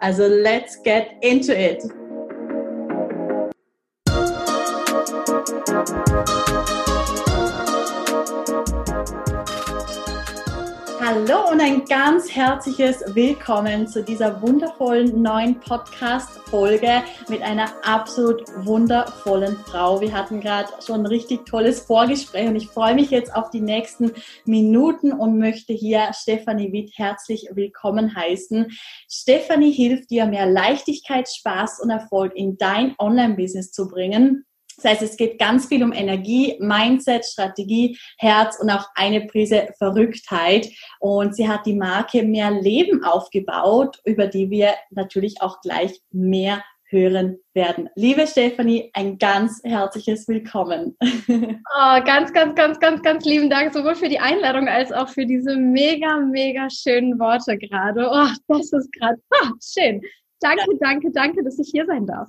Also 0.00 0.28
let's 0.28 0.76
get 0.76 1.18
into 1.22 1.58
it! 1.58 1.82
Ein 11.68 11.84
ganz 11.84 12.34
herzliches 12.34 13.14
Willkommen 13.14 13.86
zu 13.86 14.02
dieser 14.02 14.40
wundervollen 14.40 15.20
neuen 15.20 15.60
Podcast-Folge 15.60 17.02
mit 17.28 17.42
einer 17.42 17.70
absolut 17.84 18.42
wundervollen 18.64 19.54
Frau. 19.66 20.00
Wir 20.00 20.14
hatten 20.14 20.40
gerade 20.40 20.70
schon 20.80 21.00
ein 21.00 21.06
richtig 21.06 21.44
tolles 21.44 21.80
Vorgespräch 21.80 22.48
und 22.48 22.56
ich 22.56 22.68
freue 22.68 22.94
mich 22.94 23.10
jetzt 23.10 23.34
auf 23.34 23.50
die 23.50 23.60
nächsten 23.60 24.12
Minuten 24.46 25.12
und 25.12 25.38
möchte 25.38 25.74
hier 25.74 26.10
Stefanie 26.14 26.72
Witt 26.72 26.92
herzlich 26.96 27.50
willkommen 27.52 28.16
heißen. 28.16 28.68
Stefanie 29.06 29.72
hilft 29.72 30.10
dir, 30.10 30.24
mehr 30.24 30.46
Leichtigkeit, 30.46 31.28
Spaß 31.28 31.80
und 31.82 31.90
Erfolg 31.90 32.34
in 32.34 32.56
dein 32.56 32.94
Online-Business 32.98 33.72
zu 33.72 33.88
bringen 33.88 34.46
das 34.80 34.92
heißt, 34.92 35.02
es 35.02 35.16
geht 35.16 35.38
ganz 35.38 35.66
viel 35.66 35.82
um 35.82 35.92
Energie, 35.92 36.56
Mindset, 36.60 37.24
Strategie, 37.24 37.98
Herz 38.18 38.58
und 38.60 38.70
auch 38.70 38.86
eine 38.94 39.22
Prise 39.26 39.68
Verrücktheit. 39.76 40.68
Und 41.00 41.34
sie 41.34 41.48
hat 41.48 41.66
die 41.66 41.74
Marke 41.74 42.22
Mehr 42.22 42.50
Leben 42.50 43.04
aufgebaut, 43.04 44.00
über 44.04 44.28
die 44.28 44.50
wir 44.50 44.74
natürlich 44.90 45.42
auch 45.42 45.60
gleich 45.60 46.00
mehr 46.12 46.62
hören 46.90 47.38
werden. 47.54 47.90
Liebe 47.96 48.26
Stefanie, 48.26 48.90
ein 48.94 49.18
ganz 49.18 49.60
herzliches 49.64 50.26
Willkommen. 50.28 50.96
Oh, 51.80 52.02
ganz, 52.02 52.32
ganz, 52.32 52.54
ganz, 52.54 52.80
ganz, 52.80 53.02
ganz 53.02 53.24
lieben 53.26 53.50
Dank 53.50 53.72
sowohl 53.72 53.94
für 53.94 54.08
die 54.08 54.18
Einladung 54.18 54.68
als 54.68 54.90
auch 54.90 55.08
für 55.08 55.26
diese 55.26 55.54
mega, 55.54 56.18
mega 56.18 56.68
schönen 56.70 57.18
Worte 57.18 57.58
gerade. 57.58 58.08
Oh, 58.10 58.28
das 58.48 58.72
ist 58.72 58.90
gerade 58.94 59.20
oh, 59.30 59.50
schön. 59.62 60.00
Danke, 60.40 60.64
danke, 60.80 61.12
danke, 61.12 61.44
dass 61.44 61.58
ich 61.58 61.68
hier 61.70 61.84
sein 61.86 62.06
darf. 62.06 62.28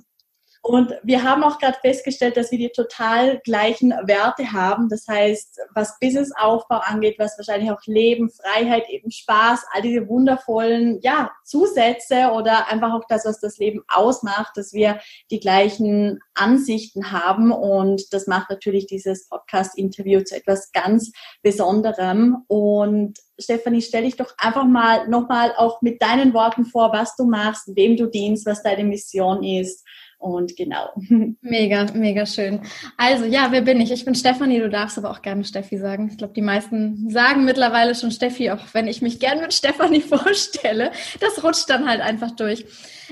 Und 0.62 0.92
wir 1.02 1.22
haben 1.22 1.42
auch 1.42 1.58
gerade 1.58 1.78
festgestellt, 1.80 2.36
dass 2.36 2.50
wir 2.50 2.58
die 2.58 2.68
total 2.68 3.40
gleichen 3.44 3.92
Werte 4.04 4.52
haben. 4.52 4.90
Das 4.90 5.08
heißt, 5.08 5.58
was 5.74 5.98
Businessaufbau 6.00 6.80
angeht, 6.84 7.16
was 7.18 7.38
wahrscheinlich 7.38 7.70
auch 7.70 7.80
Leben, 7.86 8.28
Freiheit, 8.28 8.88
eben 8.90 9.10
Spaß, 9.10 9.64
all 9.72 9.80
diese 9.80 10.06
wundervollen 10.06 11.00
ja, 11.00 11.30
Zusätze 11.44 12.32
oder 12.34 12.70
einfach 12.70 12.92
auch 12.92 13.04
das, 13.08 13.24
was 13.24 13.40
das 13.40 13.56
Leben 13.56 13.82
ausmacht, 13.88 14.52
dass 14.56 14.74
wir 14.74 15.00
die 15.30 15.40
gleichen 15.40 16.20
Ansichten 16.34 17.10
haben. 17.10 17.52
Und 17.52 18.12
das 18.12 18.26
macht 18.26 18.50
natürlich 18.50 18.86
dieses 18.86 19.28
Podcast-Interview 19.28 20.20
zu 20.24 20.36
etwas 20.36 20.72
ganz 20.72 21.10
Besonderem. 21.42 22.44
Und 22.48 23.18
Stefanie, 23.38 23.80
stell 23.80 24.02
dich 24.02 24.16
doch 24.16 24.34
einfach 24.36 24.66
mal 24.66 25.08
nochmal 25.08 25.54
auch 25.56 25.80
mit 25.80 26.02
deinen 26.02 26.34
Worten 26.34 26.66
vor, 26.66 26.92
was 26.92 27.16
du 27.16 27.24
machst, 27.24 27.74
wem 27.74 27.96
du 27.96 28.08
dienst, 28.08 28.44
was 28.44 28.62
deine 28.62 28.84
Mission 28.84 29.42
ist 29.42 29.86
und 30.20 30.54
genau. 30.54 30.90
Mega, 31.40 31.86
mega 31.94 32.26
schön. 32.26 32.60
Also 32.98 33.24
ja, 33.24 33.48
wer 33.50 33.62
bin 33.62 33.80
ich? 33.80 33.90
Ich 33.90 34.04
bin 34.04 34.14
Stefanie, 34.14 34.60
du 34.60 34.68
darfst 34.68 34.98
aber 34.98 35.10
auch 35.10 35.22
gerne 35.22 35.44
Steffi 35.44 35.78
sagen. 35.78 36.08
Ich 36.10 36.18
glaube, 36.18 36.34
die 36.34 36.42
meisten 36.42 37.08
sagen 37.08 37.46
mittlerweile 37.46 37.94
schon 37.94 38.10
Steffi, 38.10 38.50
auch 38.50 38.60
wenn 38.74 38.86
ich 38.86 39.00
mich 39.00 39.18
gern 39.18 39.40
mit 39.40 39.54
Stefanie 39.54 40.00
vorstelle. 40.02 40.92
Das 41.20 41.42
rutscht 41.42 41.70
dann 41.70 41.88
halt 41.88 42.02
einfach 42.02 42.32
durch. 42.32 42.66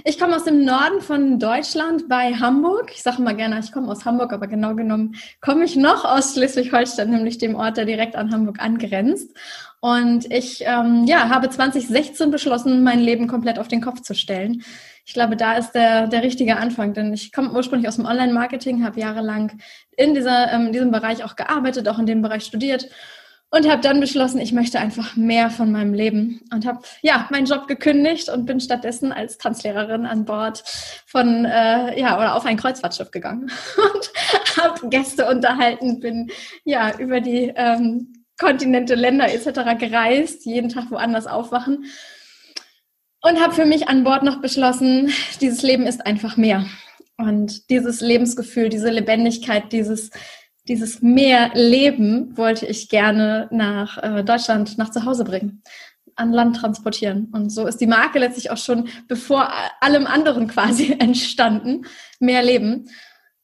Ich 0.04 0.18
komme 0.18 0.36
aus 0.36 0.44
dem 0.44 0.64
Norden 0.64 1.00
von 1.00 1.38
Deutschland 1.38 2.08
bei 2.08 2.34
Hamburg. 2.34 2.92
Ich 2.94 3.02
sage 3.02 3.22
mal 3.22 3.34
gerne, 3.34 3.58
ich 3.58 3.72
komme 3.72 3.90
aus 3.90 4.04
Hamburg, 4.04 4.32
aber 4.32 4.46
genau 4.46 4.74
genommen 4.74 5.16
komme 5.40 5.64
ich 5.64 5.76
noch 5.76 6.04
aus 6.04 6.34
Schleswig-Holstein, 6.34 7.10
nämlich 7.10 7.38
dem 7.38 7.56
Ort, 7.56 7.78
der 7.78 7.86
direkt 7.86 8.16
an 8.16 8.30
Hamburg 8.30 8.60
angrenzt. 8.60 9.34
Und 9.80 10.32
ich 10.32 10.62
ähm, 10.66 11.04
ja, 11.06 11.28
habe 11.28 11.48
2016 11.50 12.30
beschlossen, 12.30 12.82
mein 12.82 12.98
Leben 12.98 13.28
komplett 13.28 13.58
auf 13.58 13.68
den 13.68 13.80
Kopf 13.80 14.00
zu 14.00 14.14
stellen. 14.14 14.62
Ich 15.06 15.14
glaube, 15.14 15.36
da 15.36 15.56
ist 15.56 15.72
der, 15.72 16.06
der 16.08 16.22
richtige 16.22 16.56
Anfang, 16.56 16.94
denn 16.94 17.12
ich 17.12 17.32
komme 17.32 17.52
ursprünglich 17.52 17.88
aus 17.88 17.96
dem 17.96 18.04
Online-Marketing, 18.04 18.84
habe 18.84 19.00
jahrelang 19.00 19.58
in 19.96 20.14
dieser, 20.14 20.52
ähm, 20.52 20.72
diesem 20.72 20.90
Bereich 20.90 21.24
auch 21.24 21.36
gearbeitet, 21.36 21.88
auch 21.88 21.98
in 21.98 22.06
dem 22.06 22.22
Bereich 22.22 22.44
studiert 22.44 22.88
und 23.50 23.68
habe 23.68 23.80
dann 23.80 24.00
beschlossen, 24.00 24.40
ich 24.40 24.52
möchte 24.52 24.78
einfach 24.78 25.16
mehr 25.16 25.50
von 25.50 25.72
meinem 25.72 25.94
Leben 25.94 26.42
und 26.52 26.66
habe 26.66 26.80
ja 27.00 27.26
meinen 27.30 27.46
Job 27.46 27.66
gekündigt 27.66 28.28
und 28.28 28.44
bin 28.44 28.60
stattdessen 28.60 29.12
als 29.12 29.38
Tanzlehrerin 29.38 30.04
an 30.04 30.24
Bord 30.24 30.62
von 31.06 31.44
äh, 31.46 31.98
ja 31.98 32.18
oder 32.18 32.34
auf 32.34 32.44
ein 32.44 32.58
Kreuzfahrtschiff 32.58 33.10
gegangen 33.10 33.50
und 33.94 34.10
habe 34.62 34.88
Gäste 34.88 35.26
unterhalten, 35.26 36.00
bin 36.00 36.30
ja 36.64 36.96
über 36.98 37.20
die 37.20 37.52
ähm, 37.56 38.12
Kontinente, 38.38 38.94
Länder 38.94 39.32
etc. 39.32 39.78
gereist, 39.78 40.46
jeden 40.46 40.68
Tag 40.68 40.90
woanders 40.90 41.26
aufwachen 41.26 41.84
und 43.22 43.40
habe 43.40 43.54
für 43.54 43.66
mich 43.66 43.88
an 43.88 44.04
Bord 44.04 44.22
noch 44.22 44.40
beschlossen, 44.40 45.10
dieses 45.40 45.62
Leben 45.62 45.86
ist 45.86 46.06
einfach 46.06 46.36
mehr. 46.36 46.66
Und 47.16 47.68
dieses 47.68 48.00
Lebensgefühl, 48.00 48.68
diese 48.68 48.90
Lebendigkeit, 48.90 49.72
dieses, 49.72 50.10
dieses 50.68 51.02
mehr 51.02 51.50
Leben 51.54 52.36
wollte 52.36 52.66
ich 52.66 52.88
gerne 52.88 53.48
nach 53.50 53.98
äh, 53.98 54.22
Deutschland, 54.22 54.78
nach 54.78 54.90
zu 54.90 55.04
Hause 55.04 55.24
bringen, 55.24 55.62
an 56.14 56.32
Land 56.32 56.56
transportieren. 56.56 57.28
Und 57.32 57.50
so 57.50 57.66
ist 57.66 57.78
die 57.78 57.88
Marke 57.88 58.20
letztlich 58.20 58.52
auch 58.52 58.56
schon 58.56 58.88
bevor 59.08 59.50
allem 59.80 60.06
anderen 60.06 60.46
quasi 60.46 60.92
entstanden. 60.98 61.86
Mehr 62.20 62.44
Leben 62.44 62.88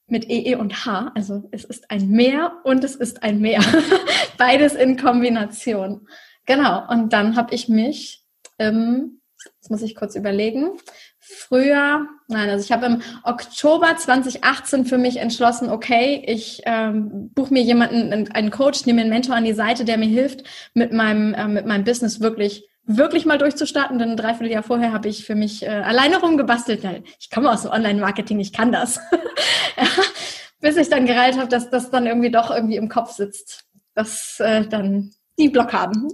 mit 0.07 0.29
EE 0.29 0.53
e 0.53 0.55
und 0.57 0.85
H. 0.85 1.13
Also 1.15 1.49
es 1.51 1.65
ist 1.65 1.91
ein 1.91 2.09
Meer 2.09 2.61
und 2.65 2.85
es 2.85 2.97
ist 2.97 3.23
ein 3.23 3.41
Meer. 3.41 3.63
Beides 4.39 4.75
in 4.75 4.97
Kombination. 4.97 6.09
Genau. 6.47 6.87
Und 6.89 7.13
dann 7.13 7.37
habe 7.37 7.55
ich 7.55 7.69
mich 7.69 8.25
ähm, 8.59 9.21
Jetzt 9.65 9.71
muss 9.71 9.83
ich 9.83 9.95
kurz 9.95 10.15
überlegen. 10.15 10.73
Früher, 11.19 12.07
nein, 12.29 12.51
also 12.51 12.65
ich 12.65 12.73
habe 12.73 12.87
im 12.87 13.03
Oktober 13.23 13.97
2018 13.97 14.85
für 14.85 14.99
mich 14.99 15.17
entschlossen, 15.17 15.71
okay, 15.71 16.23
ich 16.27 16.63
ähm, 16.67 17.31
buche 17.35 17.53
mir 17.53 17.63
jemanden, 17.63 18.31
einen 18.31 18.51
Coach, 18.51 18.85
nehme 18.85 19.01
einen 19.01 19.11
Mentor 19.11 19.37
an 19.37 19.45
die 19.45 19.55
Seite, 19.55 19.85
der 19.85 19.97
mir 19.97 20.09
hilft, 20.09 20.45
mit 20.75 20.93
meinem, 20.93 21.35
äh, 21.35 21.49
mit 21.49 21.67
meinem 21.67 21.85
Business 21.85 22.21
wirklich 22.21 22.69
wirklich 22.87 23.25
mal 23.25 23.39
durchzustarten, 23.39 23.99
denn 23.99 24.11
ein 24.11 24.17
Dreivierteljahr 24.19 24.63
vorher 24.63 24.93
habe 24.93 25.09
ich 25.09 25.25
für 25.25 25.35
mich 25.35 25.63
äh, 25.63 25.69
alleine 25.69 26.21
rumgebastelt. 26.21 26.87
Ich 27.19 27.31
komme 27.31 27.51
aus 27.51 27.63
dem 27.63 27.71
Online-Marketing, 27.71 28.41
ich 28.41 28.53
kann 28.53 28.73
das. 28.73 29.01
bis 30.61 30.77
ich 30.77 30.89
dann 30.89 31.07
gereilt 31.07 31.39
habe, 31.39 31.49
dass 31.49 31.71
das 31.71 31.91
dann 31.91 32.07
irgendwie 32.07 32.31
doch 32.31 32.51
irgendwie 32.51 32.77
im 32.77 32.89
Kopf 32.89 33.13
sitzt, 33.13 33.65
dass 33.95 34.41
äh, 34.41 34.67
dann 34.67 35.13
die 35.39 35.49
Blockaden 35.49 36.09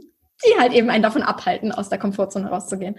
die 0.45 0.59
halt 0.59 0.73
eben 0.73 0.91
einen 0.91 1.03
davon 1.03 1.23
abhalten, 1.23 1.73
aus 1.73 1.89
der 1.89 1.99
Komfortzone 1.99 2.49
rauszugehen. 2.49 2.97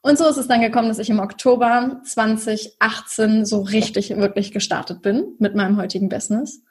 Und 0.00 0.16
so 0.16 0.28
ist 0.28 0.36
es 0.36 0.48
dann 0.48 0.60
gekommen, 0.60 0.88
dass 0.88 0.98
ich 0.98 1.10
im 1.10 1.18
Oktober 1.18 2.00
2018 2.04 3.44
so 3.44 3.62
richtig, 3.62 4.16
wirklich 4.16 4.52
gestartet 4.52 5.02
bin 5.02 5.34
mit 5.38 5.54
meinem 5.54 5.76
heutigen 5.76 6.08
Business. 6.08 6.62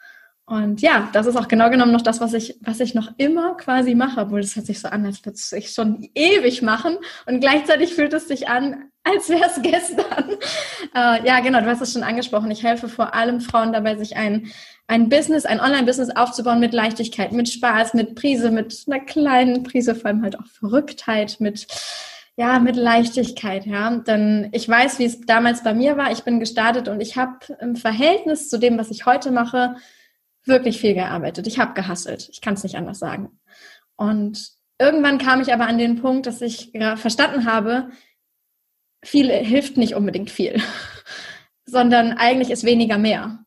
Und 0.50 0.82
ja, 0.82 1.10
das 1.12 1.28
ist 1.28 1.36
auch 1.36 1.50
genau 1.50 1.70
genommen 1.70 1.92
noch 1.92 2.02
das, 2.02 2.22
was 2.22 2.34
ich, 2.34 2.58
was 2.62 2.80
ich 2.80 2.96
noch 2.96 3.12
immer 3.18 3.56
quasi 3.58 3.96
mache, 3.96 4.22
obwohl 4.22 4.40
das 4.40 4.56
hört 4.56 4.66
sich 4.66 4.80
so 4.80 4.88
an, 4.88 5.06
als 5.06 5.24
würde 5.26 5.38
ich 5.58 5.72
schon 5.72 6.08
ewig 6.16 6.62
machen. 6.62 6.98
Und 7.26 7.42
gleichzeitig 7.42 7.94
fühlt 7.94 8.14
es 8.14 8.30
sich 8.30 8.48
an, 8.48 8.86
als 9.04 9.28
wäre 9.28 9.46
es 9.46 9.62
gestern. 9.62 10.38
Äh, 10.96 11.28
ja, 11.28 11.42
genau, 11.42 11.60
du 11.60 11.68
hast 11.68 11.82
es 11.82 11.92
schon 11.92 12.04
angesprochen. 12.04 12.50
Ich 12.50 12.64
helfe 12.64 12.88
vor 12.88 13.14
allem 13.14 13.42
Frauen 13.42 13.74
dabei, 13.74 13.98
sich 13.98 14.16
ein 14.16 14.50
ein 14.88 15.10
Business, 15.10 15.46
ein 15.46 15.60
Online-Business 15.60 16.16
aufzubauen 16.16 16.62
mit 16.62 16.74
Leichtigkeit, 16.74 17.34
mit 17.34 17.50
Spaß, 17.50 17.94
mit 17.94 18.16
Prise, 18.16 18.52
mit 18.52 18.86
einer 18.88 19.02
kleinen 19.02 19.64
Prise, 19.64 19.96
vor 19.96 20.06
allem 20.06 20.24
halt 20.24 20.40
auch 20.40 20.48
Verrücktheit, 20.48 21.38
mit 21.40 21.68
ja, 22.38 22.60
mit 22.60 22.76
Leichtigkeit, 22.76 23.66
ja. 23.66 23.90
Denn 23.98 24.50
ich 24.54 24.70
weiß, 24.70 25.00
wie 25.00 25.06
es 25.06 25.22
damals 25.22 25.64
bei 25.64 25.74
mir 25.74 25.98
war. 25.98 26.12
Ich 26.12 26.24
bin 26.24 26.40
gestartet 26.40 26.88
und 26.88 27.02
ich 27.02 27.18
habe 27.18 27.38
im 27.60 27.76
Verhältnis 27.76 28.48
zu 28.48 28.60
dem, 28.60 28.78
was 28.78 28.92
ich 28.92 29.06
heute 29.06 29.32
mache, 29.32 29.76
wirklich 30.48 30.80
viel 30.80 30.94
gearbeitet. 30.94 31.48
Ich 31.48 31.60
habe 31.60 31.74
gehasselt. 31.74 32.30
Ich 32.32 32.42
kann 32.42 32.56
es 32.56 32.64
nicht 32.64 32.76
anders 32.76 33.00
sagen. 33.00 33.40
Und 33.96 34.52
irgendwann 34.80 35.18
kam 35.18 35.42
ich 35.42 35.54
aber 35.54 35.68
an 35.68 35.78
den 35.78 36.02
Punkt, 36.02 36.26
dass 36.26 36.42
ich 36.42 36.72
verstanden 36.96 37.46
habe, 37.46 37.90
viel 39.04 39.30
hilft 39.32 39.78
nicht 39.78 39.96
unbedingt 39.96 40.30
viel, 40.30 40.62
sondern 41.66 42.14
eigentlich 42.14 42.52
ist 42.52 42.64
weniger 42.64 42.98
mehr. 42.98 43.40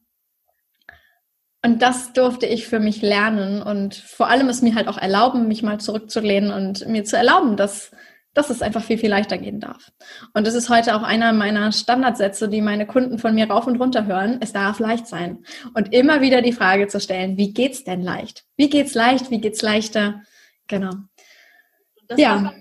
Und 1.63 1.83
das 1.83 2.15
durfte 2.15 2.47
ich 2.47 2.67
für 2.67 2.81
mich 2.81 3.03
lernen 3.03 3.63
und 3.63 3.95
vor 3.95 4.29
allem 4.29 4.49
es 4.49 4.63
mir 4.63 4.75
halt 4.75 4.89
auch 4.89 4.97
erlauben, 4.97 5.47
mich 5.47 5.63
mal 5.63 5.79
zurückzulehnen 5.79 6.51
und 6.51 6.89
mir 6.89 7.05
zu 7.05 7.19
erlauben, 7.19 7.59
dass 7.59 7.91
dass 8.35 8.51
es 8.51 8.63
einfach 8.63 8.83
viel, 8.83 8.99
viel 8.99 9.11
leichter 9.11 9.39
gehen 9.39 9.59
darf. 9.61 9.91
Und 10.35 10.47
das 10.47 10.55
ist 10.55 10.69
heute 10.69 10.95
auch 10.95 11.03
einer 11.03 11.33
meiner 11.33 11.73
Standardsätze, 11.73 12.49
die 12.49 12.61
meine 12.61 12.87
Kunden 12.87 13.19
von 13.19 13.35
mir 13.35 13.51
rauf 13.51 13.67
und 13.67 13.81
runter 13.81 14.07
hören. 14.07 14.39
Es 14.41 14.53
darf 14.53 14.79
leicht 14.79 15.07
sein. 15.07 15.45
Und 15.75 15.93
immer 15.93 16.21
wieder 16.21 16.41
die 16.41 16.53
Frage 16.53 16.87
zu 16.87 17.01
stellen, 17.01 17.37
wie 17.37 17.53
geht's 17.53 17.83
denn 17.83 18.03
leicht? 18.03 18.45
Wie 18.57 18.71
geht's 18.71 18.95
leicht? 18.95 19.31
Wie 19.31 19.41
geht's 19.41 19.63
leichter? 19.63 20.23
Genau. 20.69 20.93
Das 22.07 22.21
ja. 22.21 22.53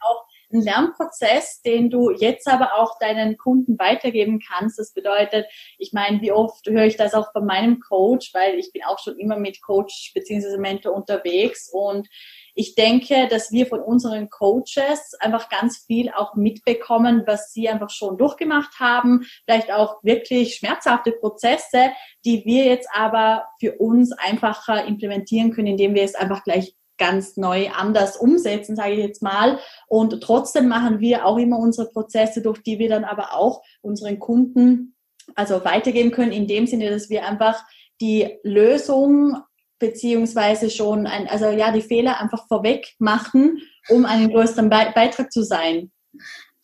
Auch 0.00 0.24
ein 0.52 0.62
Lernprozess, 0.62 1.62
den 1.62 1.90
du 1.90 2.10
jetzt 2.10 2.46
aber 2.46 2.74
auch 2.74 2.98
deinen 3.00 3.36
Kunden 3.36 3.76
weitergeben 3.76 4.40
kannst. 4.40 4.78
Das 4.78 4.92
bedeutet, 4.92 5.46
ich 5.78 5.92
meine, 5.92 6.20
wie 6.20 6.30
oft 6.30 6.64
höre 6.68 6.84
ich 6.84 6.96
das 6.96 7.14
auch 7.14 7.32
von 7.32 7.44
meinem 7.44 7.80
Coach, 7.80 8.32
weil 8.34 8.56
ich 8.56 8.72
bin 8.72 8.84
auch 8.84 9.00
schon 9.00 9.18
immer 9.18 9.36
mit 9.36 9.60
Coach 9.62 10.12
bzw. 10.14 10.58
Mentor 10.58 10.94
unterwegs 10.94 11.68
und 11.72 12.08
ich 12.58 12.74
denke, 12.74 13.28
dass 13.28 13.52
wir 13.52 13.66
von 13.66 13.78
unseren 13.78 14.30
Coaches 14.30 15.14
einfach 15.20 15.48
ganz 15.48 15.78
viel 15.86 16.10
auch 16.10 16.34
mitbekommen, 16.34 17.22
was 17.24 17.52
sie 17.52 17.68
einfach 17.68 17.88
schon 17.88 18.18
durchgemacht 18.18 18.80
haben, 18.80 19.24
vielleicht 19.44 19.72
auch 19.72 20.02
wirklich 20.02 20.56
schmerzhafte 20.56 21.12
Prozesse, 21.12 21.92
die 22.24 22.44
wir 22.44 22.64
jetzt 22.64 22.88
aber 22.92 23.44
für 23.60 23.78
uns 23.78 24.10
einfacher 24.10 24.84
implementieren 24.86 25.52
können, 25.52 25.68
indem 25.68 25.94
wir 25.94 26.02
es 26.02 26.16
einfach 26.16 26.42
gleich 26.42 26.74
ganz 26.98 27.36
neu 27.36 27.70
anders 27.70 28.16
umsetzen, 28.16 28.74
sage 28.74 28.94
ich 28.94 28.98
jetzt 28.98 29.22
mal. 29.22 29.60
Und 29.86 30.20
trotzdem 30.20 30.66
machen 30.66 30.98
wir 30.98 31.26
auch 31.26 31.38
immer 31.38 31.60
unsere 31.60 31.88
Prozesse, 31.88 32.42
durch 32.42 32.60
die 32.60 32.80
wir 32.80 32.88
dann 32.88 33.04
aber 33.04 33.34
auch 33.34 33.62
unseren 33.82 34.18
Kunden 34.18 34.96
also 35.36 35.64
weitergeben 35.64 36.10
können, 36.10 36.32
in 36.32 36.48
dem 36.48 36.66
Sinne, 36.66 36.90
dass 36.90 37.08
wir 37.08 37.24
einfach 37.24 37.62
die 38.00 38.36
Lösung 38.42 39.36
beziehungsweise 39.78 40.70
schon 40.70 41.06
ein, 41.06 41.28
also 41.28 41.50
ja, 41.50 41.70
die 41.72 41.82
Fehler 41.82 42.20
einfach 42.20 42.46
vorweg 42.48 42.94
machen, 42.98 43.58
um 43.88 44.04
einen 44.04 44.30
größeren 44.30 44.68
Be 44.68 44.92
Beitrag 44.94 45.32
zu 45.32 45.42
sein. 45.42 45.90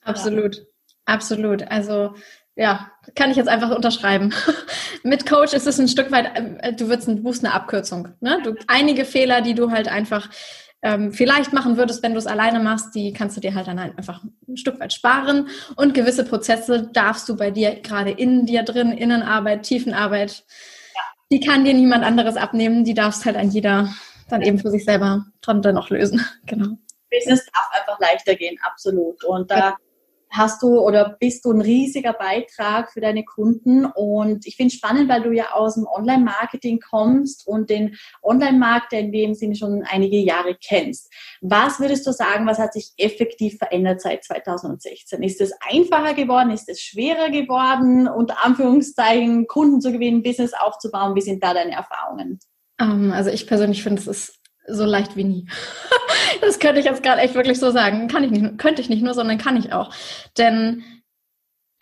Absolut, 0.03 0.57
ja. 0.57 0.63
absolut. 1.07 1.63
Also 1.69 2.15
ja, 2.57 2.91
kann 3.15 3.31
ich 3.31 3.37
jetzt 3.37 3.49
einfach 3.49 3.75
unterschreiben. 3.75 4.33
Mit 5.03 5.27
Coach 5.27 5.53
ist 5.55 5.67
es 5.67 5.79
ein 5.79 5.89
Stück 5.89 6.13
weit, 6.13 6.31
äh, 6.61 6.73
du 6.73 6.89
wirst, 6.89 7.09
du 7.09 7.17
buchst 7.17 7.45
eine 7.45 7.55
Abkürzung. 7.55 8.09
Ne? 8.21 8.41
Du, 8.45 8.55
einige 8.69 9.05
Fehler, 9.05 9.41
die 9.41 9.55
du 9.55 9.71
halt 9.71 9.89
einfach 9.89 10.31
ähm, 10.83 11.13
vielleicht 11.13 11.53
machen 11.53 11.77
würdest, 11.77 12.03
wenn 12.03 12.13
du 12.13 12.19
es 12.19 12.27
alleine 12.27 12.61
machst, 12.61 12.95
die 12.95 13.13
kannst 13.13 13.37
du 13.37 13.41
dir 13.41 13.55
halt 13.55 13.67
dann 13.67 13.81
halt 13.81 13.97
einfach 13.99 14.23
ein 14.47 14.57
Stück 14.57 14.79
weit 14.81 14.93
sparen. 14.93 15.49
Und 15.77 15.95
gewisse 15.95 16.25
Prozesse 16.25 16.91
darfst 16.93 17.29
du 17.29 17.37
bei 17.37 17.51
dir 17.51 17.81
gerade 17.81 18.11
in 18.11 18.47
dir 18.47 18.63
drin, 18.63 18.93
Innenarbeit, 18.93 19.63
Tiefenarbeit, 19.63 20.45
die 21.35 21.41
kann 21.41 21.65
dir 21.65 21.75
niemand 21.75 22.05
anderes 22.05 22.37
abnehmen. 22.37 22.85
Die 22.85 22.95
darfst 22.95 23.25
halt 23.25 23.37
an 23.37 23.51
jeder 23.51 23.89
dann 24.29 24.43
eben 24.43 24.59
für 24.59 24.71
sich 24.71 24.85
selber 24.85 25.27
dran 25.43 25.63
dann 25.63 25.77
auch 25.77 25.91
lösen. 25.91 26.25
Genau. 26.47 26.77
Business 27.11 27.47
darf 27.47 27.81
einfach 27.81 28.01
leichter 28.01 28.35
gehen, 28.35 28.59
absolut. 28.63 29.23
Und 29.25 29.51
da 29.51 29.77
hast 30.37 30.63
du 30.63 30.79
oder 30.81 31.17
bist 31.19 31.45
du 31.45 31.53
ein 31.53 31.61
riesiger 31.61 32.13
Beitrag 32.13 32.93
für 32.93 33.01
deine 33.01 33.25
Kunden. 33.25 33.85
Und 33.87 34.47
ich 34.47 34.57
finde 34.57 34.73
es 34.73 34.79
spannend, 34.79 35.09
weil 35.09 35.23
du 35.23 35.33
ja 35.33 35.53
aus 35.53 35.75
dem 35.75 35.87
Online-Marketing 35.87 36.81
kommst 36.81 37.47
und 37.47 37.71
den 37.71 37.97
Online-Markt 38.23 38.93
in 38.93 39.13
dem 39.13 39.35
Sinne 39.35 39.55
schon 39.55 39.83
einige 39.85 40.19
Jahre 40.19 40.57
kennst. 40.57 41.13
Was 41.41 41.81
würdest 41.81 42.07
du 42.07 42.13
sagen, 42.13 42.47
was 42.47 42.59
hat 42.59 42.73
sich 42.73 42.93
effektiv 42.97 43.59
verändert 43.59 44.01
seit 44.01 44.25
2016? 44.25 45.23
Ist 45.23 45.41
es 45.41 45.53
einfacher 45.61 46.15
geworden? 46.15 46.51
Ist 46.51 46.69
es 46.69 46.81
schwerer 46.81 47.31
geworden? 47.31 48.09
Unter 48.09 48.45
Anführungszeichen 48.45 49.47
Kunden 49.47 49.81
zu 49.81 49.93
gewinnen, 49.93 50.23
Business 50.23 50.53
aufzubauen? 50.53 51.15
Wie 51.15 51.21
sind 51.21 51.43
da 51.43 51.55
deine 51.55 51.73
Erfahrungen? 51.73 52.41
Ähm, 52.81 53.13
also 53.13 53.31
ich 53.31 53.47
persönlich 53.47 53.83
finde, 53.83 54.01
es 54.01 54.09
ist 54.09 54.44
so 54.67 54.85
leicht 54.85 55.17
wie 55.17 55.25
nie. 55.25 55.49
das 56.41 56.59
könnte 56.59 56.81
ich 56.81 56.87
jetzt 56.87 57.03
gerade 57.03 57.21
echt 57.21 57.35
wirklich 57.35 57.59
so 57.59 57.71
sagen. 57.71 58.09
Kann 58.09 58.25
ich 58.25 58.31
nicht, 58.31 58.59
könnte 58.59 58.83
ich 58.83 58.89
nicht 58.89 59.03
nur, 59.03 59.15
sondern 59.15 59.39
kann 59.39 59.57
ich 59.57 59.73
auch. 59.73 59.91
Denn 60.39 60.85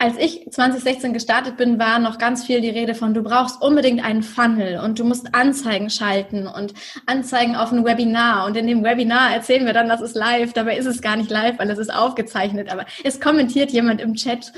als 0.03 0.17
ich 0.17 0.51
2016 0.51 1.13
gestartet 1.13 1.55
bin, 1.55 1.79
war 1.79 1.97
noch 1.97 2.17
ganz 2.17 2.45
viel 2.45 2.59
die 2.59 2.69
Rede 2.69 2.93
von, 2.93 3.13
du 3.13 3.23
brauchst 3.23 3.61
unbedingt 3.61 4.03
einen 4.03 4.21
Funnel 4.21 4.81
und 4.83 4.99
du 4.99 5.05
musst 5.05 5.33
Anzeigen 5.33 5.89
schalten 5.89 6.45
und 6.45 6.73
Anzeigen 7.05 7.55
auf 7.55 7.71
ein 7.71 7.85
Webinar. 7.85 8.45
Und 8.45 8.57
in 8.57 8.67
dem 8.67 8.83
Webinar 8.83 9.33
erzählen 9.33 9.65
wir 9.65 9.71
dann, 9.71 9.87
das 9.87 10.01
ist 10.01 10.15
live. 10.15 10.51
Dabei 10.51 10.75
ist 10.77 10.87
es 10.87 11.01
gar 11.01 11.15
nicht 11.15 11.31
live, 11.31 11.57
weil 11.57 11.69
es 11.69 11.79
ist 11.79 11.93
aufgezeichnet. 11.93 12.69
Aber 12.69 12.85
es 13.05 13.21
kommentiert 13.21 13.71
jemand 13.71 14.01
im 14.01 14.15
Chat 14.15 14.51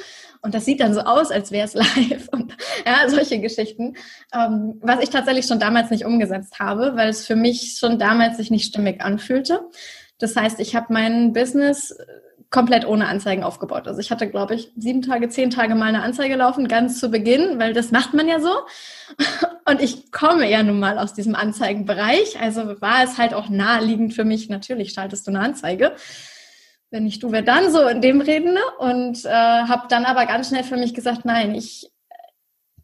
und 0.45 0.53
das 0.53 0.63
sieht 0.63 0.79
dann 0.79 0.93
so 0.93 1.01
aus, 1.01 1.31
als 1.31 1.51
wäre 1.51 1.65
es 1.65 1.73
live 1.73 2.29
und 2.31 2.55
ja, 2.85 3.09
solche 3.09 3.39
Geschichten, 3.39 3.95
ähm, 4.31 4.79
was 4.81 5.01
ich 5.01 5.09
tatsächlich 5.09 5.47
schon 5.47 5.59
damals 5.59 5.89
nicht 5.89 6.05
umgesetzt 6.05 6.59
habe, 6.59 6.93
weil 6.95 7.09
es 7.09 7.25
für 7.25 7.35
mich 7.35 7.77
schon 7.79 7.97
damals 7.97 8.37
sich 8.37 8.51
nicht 8.51 8.65
stimmig 8.65 9.01
anfühlte. 9.01 9.61
Das 10.19 10.35
heißt, 10.35 10.59
ich 10.59 10.75
habe 10.75 10.93
mein 10.93 11.33
Business 11.33 11.91
äh, 11.91 12.05
komplett 12.51 12.85
ohne 12.85 13.07
Anzeigen 13.07 13.43
aufgebaut. 13.43 13.87
Also 13.87 13.99
ich 13.99 14.11
hatte, 14.11 14.29
glaube 14.29 14.53
ich, 14.53 14.71
sieben 14.77 15.01
Tage, 15.01 15.29
zehn 15.29 15.49
Tage 15.49 15.73
mal 15.73 15.87
eine 15.87 16.03
Anzeige 16.03 16.35
laufen, 16.35 16.67
ganz 16.67 16.99
zu 16.99 17.09
Beginn, 17.09 17.57
weil 17.57 17.73
das 17.73 17.89
macht 17.89 18.13
man 18.13 18.27
ja 18.27 18.39
so. 18.39 18.51
Und 19.67 19.81
ich 19.81 20.11
komme 20.11 20.47
ja 20.49 20.61
nun 20.61 20.79
mal 20.79 20.99
aus 20.99 21.15
diesem 21.15 21.33
Anzeigenbereich, 21.33 22.39
also 22.39 22.79
war 22.81 23.03
es 23.03 23.17
halt 23.17 23.33
auch 23.33 23.49
naheliegend 23.49 24.13
für 24.13 24.25
mich, 24.25 24.47
natürlich 24.47 24.93
schaltest 24.93 25.25
du 25.25 25.31
eine 25.31 25.39
Anzeige 25.39 25.95
wenn 26.91 27.03
nicht 27.03 27.23
du, 27.23 27.31
wer 27.31 27.41
dann 27.41 27.71
so 27.71 27.87
in 27.87 28.01
dem 28.01 28.21
Reden. 28.21 28.53
Ne? 28.53 28.61
Und 28.79 29.25
äh, 29.25 29.29
habe 29.29 29.87
dann 29.89 30.05
aber 30.05 30.25
ganz 30.25 30.49
schnell 30.49 30.63
für 30.63 30.77
mich 30.77 30.93
gesagt, 30.93 31.25
nein, 31.25 31.55
ich, 31.55 31.91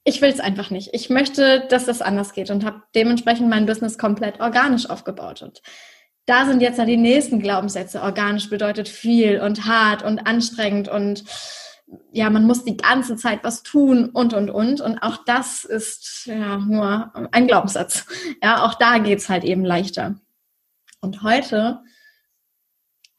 ich 0.04 0.22
will 0.22 0.30
es 0.30 0.40
einfach 0.40 0.70
nicht. 0.70 0.90
Ich 0.94 1.10
möchte, 1.10 1.66
dass 1.70 1.86
das 1.86 2.02
anders 2.02 2.34
geht 2.34 2.50
und 2.50 2.66
habe 2.66 2.84
dementsprechend 2.96 3.50
mein 3.50 3.66
Business 3.66 3.98
komplett 3.98 4.40
organisch 4.40 4.90
aufgebaut. 4.90 5.42
Und 5.42 5.62
da 6.26 6.46
sind 6.46 6.62
jetzt 6.62 6.78
ja 6.78 6.86
die 6.86 6.98
nächsten 6.98 7.40
Glaubenssätze. 7.40 8.02
Organisch 8.02 8.50
bedeutet 8.50 8.90
viel 8.90 9.40
und 9.40 9.66
hart 9.66 10.04
und 10.04 10.28
anstrengend 10.28 10.88
und 10.88 11.24
ja, 12.12 12.30
man 12.30 12.46
muss 12.46 12.64
die 12.64 12.78
ganze 12.78 13.18
Zeit 13.18 13.44
was 13.44 13.64
tun 13.64 14.10
und, 14.10 14.34
und, 14.34 14.50
und. 14.50 14.82
Und 14.82 15.00
auch 15.00 15.26
das 15.26 15.66
ist 15.66 16.26
ja 16.26 16.58
nur 16.58 17.12
ein 17.32 17.48
Glaubenssatz. 17.48 18.06
Ja, 18.42 18.66
auch 18.66 18.76
da 18.76 18.98
geht's 18.98 19.30
halt 19.30 19.44
eben 19.44 19.66
leichter. 19.66 20.16
Und 21.02 21.22
heute 21.24 21.82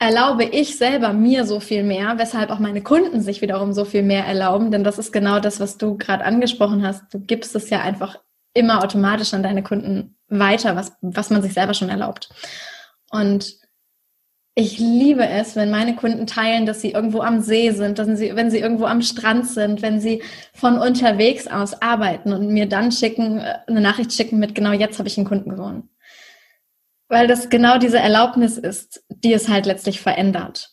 erlaube 0.03 0.45
ich 0.45 0.77
selber 0.77 1.13
mir 1.13 1.47
so 1.47 1.61
viel 1.61 1.85
mehr, 1.85 2.19
weshalb 2.19 2.51
auch 2.51 2.59
meine 2.59 2.83
Kunden 2.83 3.21
sich 3.21 3.41
wiederum 3.41 3.73
so 3.73 3.85
viel 3.85 4.03
mehr 4.03 4.27
erlauben, 4.27 4.73
denn 4.73 4.83
das 4.83 4.99
ist 4.99 5.13
genau 5.13 5.39
das, 5.39 5.61
was 5.61 5.79
du 5.79 5.97
gerade 5.97 6.25
angesprochen 6.25 6.85
hast. 6.85 7.05
Du 7.15 7.21
gibst 7.21 7.55
es 7.55 7.71
ja 7.71 7.81
einfach 7.81 8.19
immer 8.53 8.83
automatisch 8.83 9.33
an 9.33 9.45
deine 9.45 9.63
Kunden 9.63 10.17
weiter, 10.29 10.75
was, 10.75 10.93
was 11.03 11.31
man 11.31 11.41
sich 11.43 11.53
selber 11.53 11.73
schon 11.73 11.89
erlaubt. 11.89 12.31
Und 13.11 13.55
ich 14.55 14.79
liebe 14.79 15.27
es, 15.27 15.55
wenn 15.55 15.71
meine 15.71 15.95
Kunden 15.95 16.27
teilen, 16.27 16.67
dass 16.67 16.81
sie 16.81 16.91
irgendwo 16.91 17.21
am 17.21 17.41
See 17.41 17.71
sind, 17.71 17.99
dass 17.99 18.09
sie, 18.19 18.35
wenn 18.35 18.51
sie 18.51 18.59
irgendwo 18.59 18.87
am 18.87 19.03
Strand 19.03 19.47
sind, 19.47 19.83
wenn 19.83 20.01
sie 20.01 20.23
von 20.53 20.79
unterwegs 20.79 21.47
aus 21.47 21.81
arbeiten 21.81 22.33
und 22.33 22.49
mir 22.49 22.67
dann 22.67 22.91
schicken, 22.91 23.39
äh, 23.39 23.59
eine 23.69 23.81
Nachricht 23.81 24.13
schicken 24.13 24.41
mit 24.41 24.55
genau 24.55 24.73
jetzt 24.73 24.99
habe 24.99 25.09
ich 25.09 25.17
einen 25.17 25.29
Kunden 25.29 25.49
gewonnen 25.49 25.89
weil 27.13 27.27
das 27.27 27.51
genau 27.51 27.77
diese 27.77 27.99
Erlaubnis 27.99 28.57
ist, 28.57 29.05
die 29.11 29.35
es 29.35 29.47
halt 29.47 29.67
letztlich 29.67 30.01
verändert. 30.01 30.71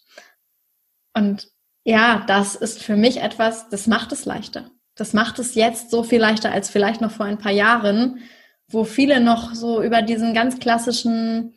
Und 1.14 1.50
ja, 1.84 2.24
das 2.28 2.56
ist 2.56 2.82
für 2.82 2.96
mich 2.96 3.22
etwas, 3.22 3.68
das 3.68 3.88
macht 3.88 4.14
es 4.14 4.24
leichter. 4.24 4.72
Das 4.96 5.12
macht 5.12 5.38
es 5.40 5.54
jetzt 5.56 5.92
so 5.92 6.02
viel 6.02 6.22
leichter 6.22 6.54
als 6.54 6.70
vielleicht 6.70 7.02
noch 7.02 7.12
vor 7.12 7.26
ein 7.26 7.40
paar 7.40 7.52
Jahren, 7.52 8.22
wo 8.70 8.86
viele 8.86 9.20
noch 9.20 9.54
so 9.54 9.84
über 9.84 10.02
diesen 10.02 10.34
ganz 10.34 10.60
klassischen 10.60 11.56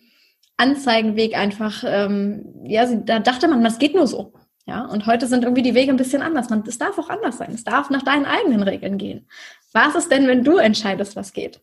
Anzeigenweg 0.56 1.38
einfach, 1.38 1.84
ähm, 1.86 2.52
ja, 2.64 2.84
da 2.92 3.20
dachte 3.20 3.46
man, 3.46 3.62
das 3.62 3.78
geht 3.78 3.94
nur 3.94 4.08
so. 4.08 4.32
Ja, 4.66 4.84
und 4.86 5.06
heute 5.06 5.28
sind 5.28 5.44
irgendwie 5.44 5.62
die 5.62 5.76
Wege 5.76 5.92
ein 5.92 5.96
bisschen 5.96 6.22
anders. 6.22 6.50
Man, 6.50 6.64
es 6.66 6.78
darf 6.78 6.98
auch 6.98 7.08
anders 7.08 7.38
sein. 7.38 7.52
Es 7.52 7.62
darf 7.62 7.88
nach 7.90 8.02
deinen 8.02 8.26
eigenen 8.26 8.64
Regeln 8.64 8.98
gehen. 8.98 9.28
Was 9.72 9.94
ist 9.94 10.10
denn, 10.10 10.26
wenn 10.26 10.42
du 10.42 10.56
entscheidest, 10.56 11.14
was 11.14 11.32
geht? 11.32 11.60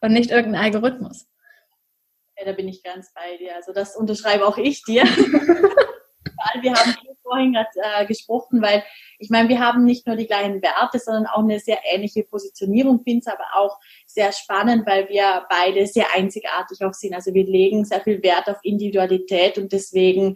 Und 0.00 0.12
nicht 0.12 0.32
irgendein 0.32 0.64
Algorithmus? 0.64 1.28
Ja, 2.44 2.50
da 2.50 2.56
bin 2.56 2.68
ich 2.68 2.82
ganz 2.82 3.12
bei 3.14 3.36
dir. 3.38 3.54
Also 3.56 3.72
das 3.72 3.96
unterschreibe 3.96 4.46
auch 4.46 4.58
ich 4.58 4.82
dir. 4.82 5.04
wir 6.60 6.74
haben 6.74 6.94
vorhin 7.22 7.54
gerade 7.54 7.68
äh, 7.76 8.06
gesprochen, 8.06 8.60
weil 8.60 8.84
ich 9.18 9.30
meine, 9.30 9.48
wir 9.48 9.60
haben 9.60 9.84
nicht 9.84 10.06
nur 10.06 10.16
die 10.16 10.26
gleichen 10.26 10.60
Werte, 10.62 10.98
sondern 10.98 11.26
auch 11.26 11.42
eine 11.42 11.58
sehr 11.58 11.78
ähnliche 11.90 12.22
Positionierung. 12.24 13.02
Finde 13.02 13.20
es 13.20 13.32
aber 13.32 13.44
auch 13.56 13.78
sehr 14.06 14.32
spannend, 14.32 14.86
weil 14.86 15.08
wir 15.08 15.46
beide 15.48 15.86
sehr 15.86 16.06
einzigartig 16.14 16.84
auch 16.84 16.92
sind. 16.92 17.14
Also 17.14 17.32
wir 17.32 17.44
legen 17.44 17.84
sehr 17.84 18.00
viel 18.00 18.22
Wert 18.22 18.48
auf 18.48 18.58
Individualität 18.62 19.56
und 19.56 19.72
deswegen 19.72 20.34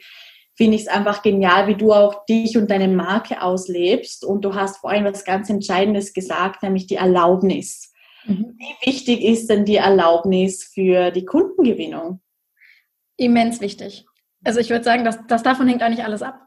finde 0.54 0.76
ich 0.76 0.82
es 0.82 0.88
einfach 0.88 1.22
genial, 1.22 1.68
wie 1.68 1.76
du 1.76 1.92
auch 1.92 2.24
dich 2.24 2.56
und 2.56 2.70
deine 2.70 2.88
Marke 2.88 3.42
auslebst. 3.42 4.24
Und 4.24 4.44
du 4.44 4.54
hast 4.54 4.78
vorhin 4.78 5.04
was 5.04 5.24
ganz 5.24 5.50
Entscheidendes 5.50 6.14
gesagt, 6.14 6.62
nämlich 6.62 6.86
die 6.86 6.96
Erlaubnis. 6.96 7.92
Mhm. 8.28 8.56
Wie 8.58 8.86
wichtig 8.86 9.24
ist 9.24 9.48
denn 9.48 9.64
die 9.64 9.76
Erlaubnis 9.76 10.64
für 10.64 11.10
die 11.10 11.24
Kundengewinnung? 11.24 12.20
Immens 13.16 13.60
wichtig. 13.60 14.06
Also 14.44 14.60
ich 14.60 14.70
würde 14.70 14.84
sagen, 14.84 15.04
dass, 15.04 15.26
dass 15.26 15.42
davon 15.42 15.66
hängt 15.66 15.82
eigentlich 15.82 16.04
alles 16.04 16.22
ab. 16.22 16.46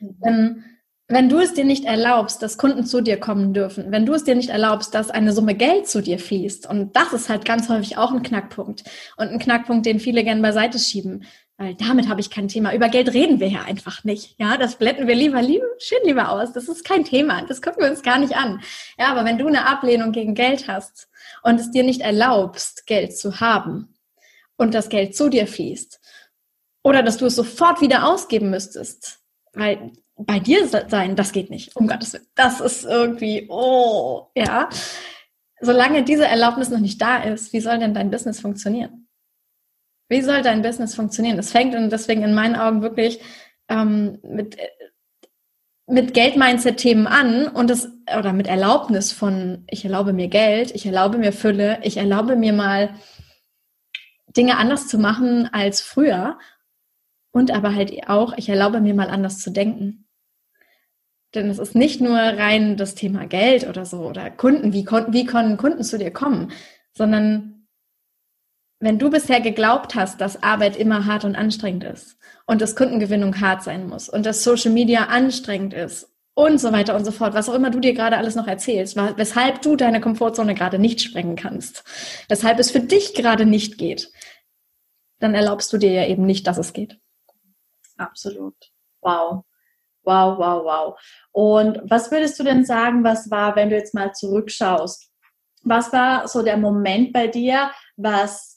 Mhm. 0.00 0.16
Denn 0.24 0.64
wenn 1.08 1.28
du 1.28 1.38
es 1.40 1.54
dir 1.54 1.64
nicht 1.64 1.84
erlaubst, 1.84 2.40
dass 2.40 2.56
Kunden 2.56 2.86
zu 2.86 3.00
dir 3.00 3.18
kommen 3.18 3.52
dürfen, 3.52 3.90
wenn 3.90 4.06
du 4.06 4.14
es 4.14 4.22
dir 4.22 4.36
nicht 4.36 4.50
erlaubst, 4.50 4.94
dass 4.94 5.10
eine 5.10 5.32
Summe 5.32 5.56
Geld 5.56 5.88
zu 5.88 6.00
dir 6.00 6.20
fließt, 6.20 6.68
und 6.68 6.94
das 6.94 7.12
ist 7.12 7.28
halt 7.28 7.44
ganz 7.44 7.68
häufig 7.68 7.98
auch 7.98 8.12
ein 8.12 8.22
Knackpunkt 8.22 8.84
und 9.16 9.28
ein 9.28 9.40
Knackpunkt, 9.40 9.84
den 9.86 9.98
viele 9.98 10.22
gern 10.22 10.40
beiseite 10.40 10.78
schieben. 10.78 11.24
Weil 11.60 11.74
damit 11.74 12.08
habe 12.08 12.22
ich 12.22 12.30
kein 12.30 12.48
Thema. 12.48 12.72
Über 12.72 12.88
Geld 12.88 13.12
reden 13.12 13.38
wir 13.38 13.48
ja 13.48 13.60
einfach 13.64 14.02
nicht. 14.02 14.34
Ja, 14.38 14.56
das 14.56 14.76
blenden 14.76 15.06
wir 15.06 15.14
lieber, 15.14 15.42
lieber 15.42 15.66
schön 15.78 15.98
lieber 16.04 16.30
aus. 16.30 16.54
Das 16.54 16.68
ist 16.68 16.86
kein 16.86 17.04
Thema. 17.04 17.42
Das 17.42 17.60
gucken 17.60 17.82
wir 17.82 17.90
uns 17.90 18.02
gar 18.02 18.18
nicht 18.18 18.34
an. 18.34 18.62
Ja, 18.98 19.08
aber 19.08 19.26
wenn 19.26 19.36
du 19.36 19.46
eine 19.46 19.68
Ablehnung 19.68 20.10
gegen 20.12 20.34
Geld 20.34 20.68
hast 20.68 21.10
und 21.42 21.60
es 21.60 21.70
dir 21.70 21.84
nicht 21.84 22.00
erlaubst, 22.00 22.86
Geld 22.86 23.14
zu 23.14 23.40
haben 23.40 23.94
und 24.56 24.72
das 24.72 24.88
Geld 24.88 25.14
zu 25.14 25.28
dir 25.28 25.46
fließt 25.46 26.00
oder 26.82 27.02
dass 27.02 27.18
du 27.18 27.26
es 27.26 27.36
sofort 27.36 27.82
wieder 27.82 28.08
ausgeben 28.08 28.48
müsstest, 28.48 29.18
weil 29.52 29.92
bei 30.16 30.38
dir 30.38 30.66
sein, 30.66 31.14
das 31.14 31.30
geht 31.30 31.50
nicht. 31.50 31.76
Um 31.76 31.86
Gottes 31.86 32.14
Willen. 32.14 32.26
Das 32.36 32.62
ist 32.62 32.86
irgendwie, 32.86 33.48
oh, 33.50 34.28
ja. 34.34 34.70
Solange 35.60 36.04
diese 36.04 36.26
Erlaubnis 36.26 36.70
noch 36.70 36.80
nicht 36.80 37.02
da 37.02 37.22
ist, 37.22 37.52
wie 37.52 37.60
soll 37.60 37.78
denn 37.78 37.92
dein 37.92 38.10
Business 38.10 38.40
funktionieren? 38.40 38.99
Wie 40.10 40.22
soll 40.22 40.42
dein 40.42 40.62
Business 40.62 40.96
funktionieren? 40.96 41.38
Es 41.38 41.52
fängt 41.52 41.74
und 41.76 41.88
deswegen 41.90 42.24
in 42.24 42.34
meinen 42.34 42.56
Augen 42.56 42.82
wirklich 42.82 43.20
ähm, 43.68 44.18
mit, 44.24 44.56
mit 45.86 46.14
Geld-Mindset-Themen 46.14 47.06
an 47.06 47.46
und 47.46 47.70
das, 47.70 47.88
oder 48.18 48.32
mit 48.32 48.48
Erlaubnis 48.48 49.12
von, 49.12 49.64
ich 49.70 49.84
erlaube 49.84 50.12
mir 50.12 50.26
Geld, 50.26 50.74
ich 50.74 50.84
erlaube 50.84 51.16
mir 51.16 51.32
Fülle, 51.32 51.78
ich 51.84 51.96
erlaube 51.96 52.34
mir 52.34 52.52
mal 52.52 52.90
Dinge 54.36 54.56
anders 54.56 54.88
zu 54.88 54.98
machen 54.98 55.48
als 55.52 55.80
früher 55.80 56.40
und 57.30 57.52
aber 57.52 57.76
halt 57.76 58.08
auch, 58.08 58.36
ich 58.36 58.48
erlaube 58.48 58.80
mir 58.80 58.94
mal 58.94 59.10
anders 59.10 59.38
zu 59.38 59.50
denken. 59.50 60.08
Denn 61.36 61.48
es 61.48 61.60
ist 61.60 61.76
nicht 61.76 62.00
nur 62.00 62.18
rein 62.18 62.76
das 62.76 62.96
Thema 62.96 63.26
Geld 63.26 63.68
oder 63.68 63.84
so 63.84 63.98
oder 63.98 64.28
Kunden, 64.28 64.72
wie, 64.72 64.84
wie 64.84 65.24
können 65.24 65.56
Kunden 65.56 65.84
zu 65.84 65.98
dir 65.98 66.10
kommen, 66.10 66.50
sondern 66.92 67.59
wenn 68.80 68.98
du 68.98 69.10
bisher 69.10 69.40
geglaubt 69.40 69.94
hast, 69.94 70.20
dass 70.20 70.42
Arbeit 70.42 70.76
immer 70.76 71.06
hart 71.06 71.24
und 71.24 71.36
anstrengend 71.36 71.84
ist 71.84 72.16
und 72.46 72.60
dass 72.60 72.74
Kundengewinnung 72.74 73.40
hart 73.40 73.62
sein 73.62 73.86
muss 73.86 74.08
und 74.08 74.26
dass 74.26 74.42
Social 74.42 74.72
Media 74.72 75.04
anstrengend 75.04 75.74
ist 75.74 76.10
und 76.34 76.58
so 76.58 76.72
weiter 76.72 76.96
und 76.96 77.04
so 77.04 77.12
fort, 77.12 77.34
was 77.34 77.48
auch 77.48 77.54
immer 77.54 77.70
du 77.70 77.78
dir 77.78 77.92
gerade 77.92 78.16
alles 78.16 78.34
noch 78.34 78.46
erzählst, 78.46 78.96
weshalb 79.16 79.60
du 79.62 79.76
deine 79.76 80.00
Komfortzone 80.00 80.54
gerade 80.54 80.78
nicht 80.78 81.02
sprengen 81.02 81.36
kannst, 81.36 81.84
weshalb 82.28 82.58
es 82.58 82.70
für 82.70 82.80
dich 82.80 83.14
gerade 83.14 83.44
nicht 83.44 83.76
geht, 83.76 84.10
dann 85.18 85.34
erlaubst 85.34 85.70
du 85.72 85.78
dir 85.78 85.92
ja 85.92 86.06
eben 86.06 86.24
nicht, 86.24 86.46
dass 86.46 86.56
es 86.56 86.72
geht. 86.72 86.98
Absolut. 87.98 88.56
Wow. 89.02 89.44
Wow, 90.02 90.38
wow, 90.38 90.64
wow. 90.64 91.00
Und 91.32 91.82
was 91.84 92.10
würdest 92.10 92.40
du 92.40 92.44
denn 92.44 92.64
sagen, 92.64 93.04
was 93.04 93.30
war, 93.30 93.54
wenn 93.54 93.68
du 93.68 93.76
jetzt 93.76 93.92
mal 93.92 94.12
zurückschaust? 94.12 95.10
Was 95.62 95.92
war 95.92 96.26
so 96.26 96.42
der 96.42 96.56
Moment 96.56 97.12
bei 97.12 97.26
dir, 97.26 97.70
was 97.96 98.49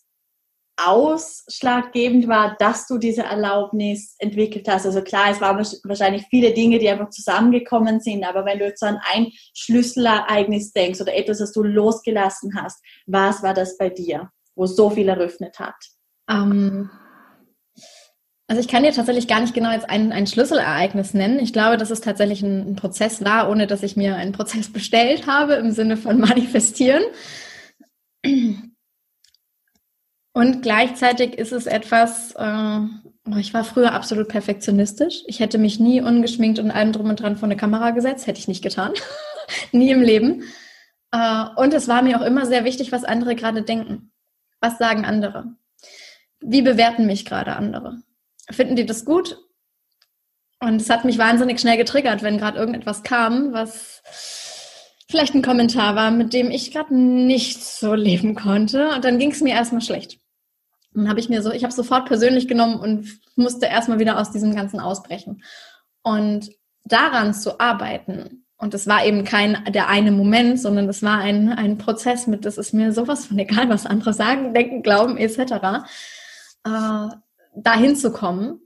ausschlaggebend 0.78 2.28
war, 2.28 2.56
dass 2.60 2.88
du 2.88 2.98
diese 2.98 3.24
Erlaubnis 3.24 4.16
entwickelt 4.20 4.68
hast? 4.68 4.86
Also 4.86 5.02
klar, 5.02 5.32
es 5.32 5.42
waren 5.42 5.58
wahrscheinlich 5.84 6.26
viele 6.30 6.54
Dinge, 6.54 6.80
die 6.80 6.90
einfach 6.90 7.10
zusammengekommen 7.10 8.00
sind, 8.00 8.24
aber 8.24 8.46
wenn 8.46 8.60
du 8.60 8.66
jetzt 8.66 8.84
an 8.84 9.00
ein 9.14 9.32
Schlüsselereignis 9.54 10.72
denkst 10.74 11.02
oder 11.02 11.16
etwas, 11.16 11.40
das 11.40 11.52
du 11.52 11.64
losgelassen 11.64 12.60
hast, 12.60 12.84
was 13.06 13.44
war 13.44 13.54
das 13.54 13.78
bei 13.78 13.90
dir, 13.90 14.30
wo 14.56 14.66
so 14.66 14.90
viel 14.90 15.10
eröffnet 15.10 15.60
hat? 15.60 15.76
Ähm, 16.30 16.90
also 18.48 18.60
ich 18.62 18.68
kann 18.68 18.84
dir 18.84 18.92
tatsächlich 18.92 19.28
gar 19.28 19.40
nicht 19.40 19.54
genau 19.54 19.72
jetzt 19.72 19.90
ein, 19.90 20.12
ein 20.12 20.28
Schlüsselereignis 20.28 21.14
nennen. 21.14 21.40
Ich 21.40 21.54
glaube, 21.54 21.78
dass 21.78 21.92
es 21.92 22.02
tatsächlich 22.02 22.44
ein, 22.44 22.72
ein 22.72 22.76
Prozess 22.76 23.24
war, 23.24 23.50
ohne 23.50 23.68
dass 23.68 23.84
ich 23.84 23.96
mir 23.96 24.16
einen 24.16 24.34
Prozess 24.34 24.68
bestellt 24.74 25.28
habe 25.28 25.54
im 25.54 25.72
Sinne 25.72 25.98
von 25.98 26.20
manifestieren. 26.20 27.04
Und 30.34 30.64
gleichzeitig 30.64 31.38
ist 31.38 31.52
es 31.52 31.68
etwas, 31.68 32.34
äh, 32.36 32.80
ich 33.38 33.54
war 33.54 33.64
früher 33.64 33.94
absolut 33.94 34.28
perfektionistisch. 34.28 35.24
Ich 35.28 35.40
hätte 35.40 35.60
mich 35.60 35.80
nie 35.80 36.02
ungeschminkt 36.02 36.60
und 36.60 36.72
allem 36.72 36.92
drum 36.92 37.10
und 37.10 37.22
dran 37.22 37.38
vor 37.38 37.46
eine 37.46 37.56
Kamera 37.56 37.92
gesetzt, 37.92 38.26
hätte 38.26 38.40
ich 38.40 38.48
nicht 38.48 38.64
getan. 38.64 38.94
nie 39.72 39.92
im 39.92 40.02
Leben. 40.02 40.44
Äh, 41.12 41.46
und 41.56 41.74
es 41.74 41.88
war 41.88 42.02
mir 42.02 42.20
auch 42.20 42.26
immer 42.26 42.48
sehr 42.48 42.66
wichtig, 42.66 42.92
was 42.92 43.04
andere 43.04 43.36
gerade 43.36 43.62
denken. 43.62 44.12
Was 44.60 44.80
sagen 44.80 45.06
andere? 45.06 45.56
Wie 46.40 46.64
bewerten 46.64 47.06
mich 47.06 47.26
gerade 47.26 47.56
andere? 47.56 48.02
Finden 48.50 48.76
die 48.76 48.86
das 48.86 49.06
gut? 49.06 49.38
Und 50.60 50.82
es 50.82 50.90
hat 50.90 51.06
mich 51.06 51.18
wahnsinnig 51.18 51.60
schnell 51.60 51.78
getriggert, 51.78 52.24
wenn 52.24 52.38
gerade 52.38 52.58
irgendetwas 52.58 53.04
kam, 53.04 53.54
was 53.54 54.02
vielleicht 55.10 55.36
ein 55.36 55.42
Kommentar 55.42 55.96
war, 55.96 56.10
mit 56.10 56.34
dem 56.34 56.50
ich 56.50 56.72
gerade 56.72 56.96
nicht 56.96 57.64
so 57.64 57.94
leben 57.94 58.34
konnte. 58.34 58.90
Und 58.96 59.06
dann 59.06 59.20
ging 59.20 59.32
es 59.32 59.42
mir 59.42 59.54
erstmal 59.54 59.82
schlecht. 59.82 60.23
Dann 60.94 61.10
habe 61.10 61.20
ich 61.20 61.30
mir 61.30 61.42
so, 61.42 61.52
ich 61.52 61.64
habe 61.64 61.74
sofort 61.74 62.06
persönlich 62.06 62.48
genommen 62.48 62.80
und 62.80 63.20
musste 63.36 63.66
erstmal 63.66 64.00
wieder 64.00 64.20
aus 64.20 64.32
diesem 64.32 64.56
Ganzen 64.56 64.80
ausbrechen. 64.80 65.44
Und 66.02 66.52
daran 66.86 67.34
zu 67.34 67.60
arbeiten, 67.60 68.44
und 68.58 68.74
es 68.74 68.88
war 68.88 69.06
eben 69.06 69.26
kein 69.26 69.64
der 69.74 69.90
eine 69.90 70.12
Moment, 70.12 70.60
sondern 70.60 70.88
es 70.88 71.04
war 71.04 71.20
ein, 71.20 71.52
ein 71.52 71.78
Prozess 71.78 72.28
mit, 72.28 72.46
das 72.46 72.58
ist 72.58 72.74
mir 72.74 72.94
sowas 72.94 73.26
von 73.26 73.38
egal, 73.38 73.68
was 73.70 73.86
andere 73.86 74.14
sagen, 74.14 74.54
denken, 74.54 74.84
glauben, 74.84 75.18
etc., 75.18 75.86
äh, 76.66 77.08
dahin 77.56 77.96
zu 77.96 78.12
kommen. 78.12 78.62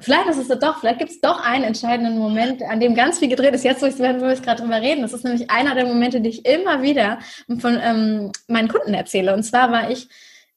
Vielleicht 0.00 0.28
ist 0.28 0.50
es 0.50 0.58
doch, 0.58 0.80
vielleicht 0.80 0.98
gibt 0.98 1.12
es 1.12 1.20
doch 1.20 1.42
einen 1.42 1.64
entscheidenden 1.64 2.18
Moment, 2.18 2.62
an 2.64 2.80
dem 2.80 2.94
ganz 2.94 3.20
viel 3.20 3.28
gedreht 3.28 3.54
ist. 3.54 3.64
Jetzt, 3.64 3.80
wo 3.80 3.86
ich, 3.86 3.98
wo 3.98 4.28
ich 4.28 4.42
gerade 4.42 4.60
drüber 4.60 4.82
reden, 4.82 5.02
das 5.02 5.12
ist 5.12 5.24
nämlich 5.24 5.50
einer 5.50 5.74
der 5.74 5.86
Momente, 5.86 6.20
die 6.20 6.30
ich 6.30 6.44
immer 6.44 6.82
wieder 6.82 7.18
von 7.58 7.78
ähm, 7.80 8.32
meinen 8.48 8.68
Kunden 8.68 8.92
erzähle. 8.92 9.32
Und 9.32 9.44
zwar 9.44 9.70
war 9.70 9.90
ich 9.90 10.08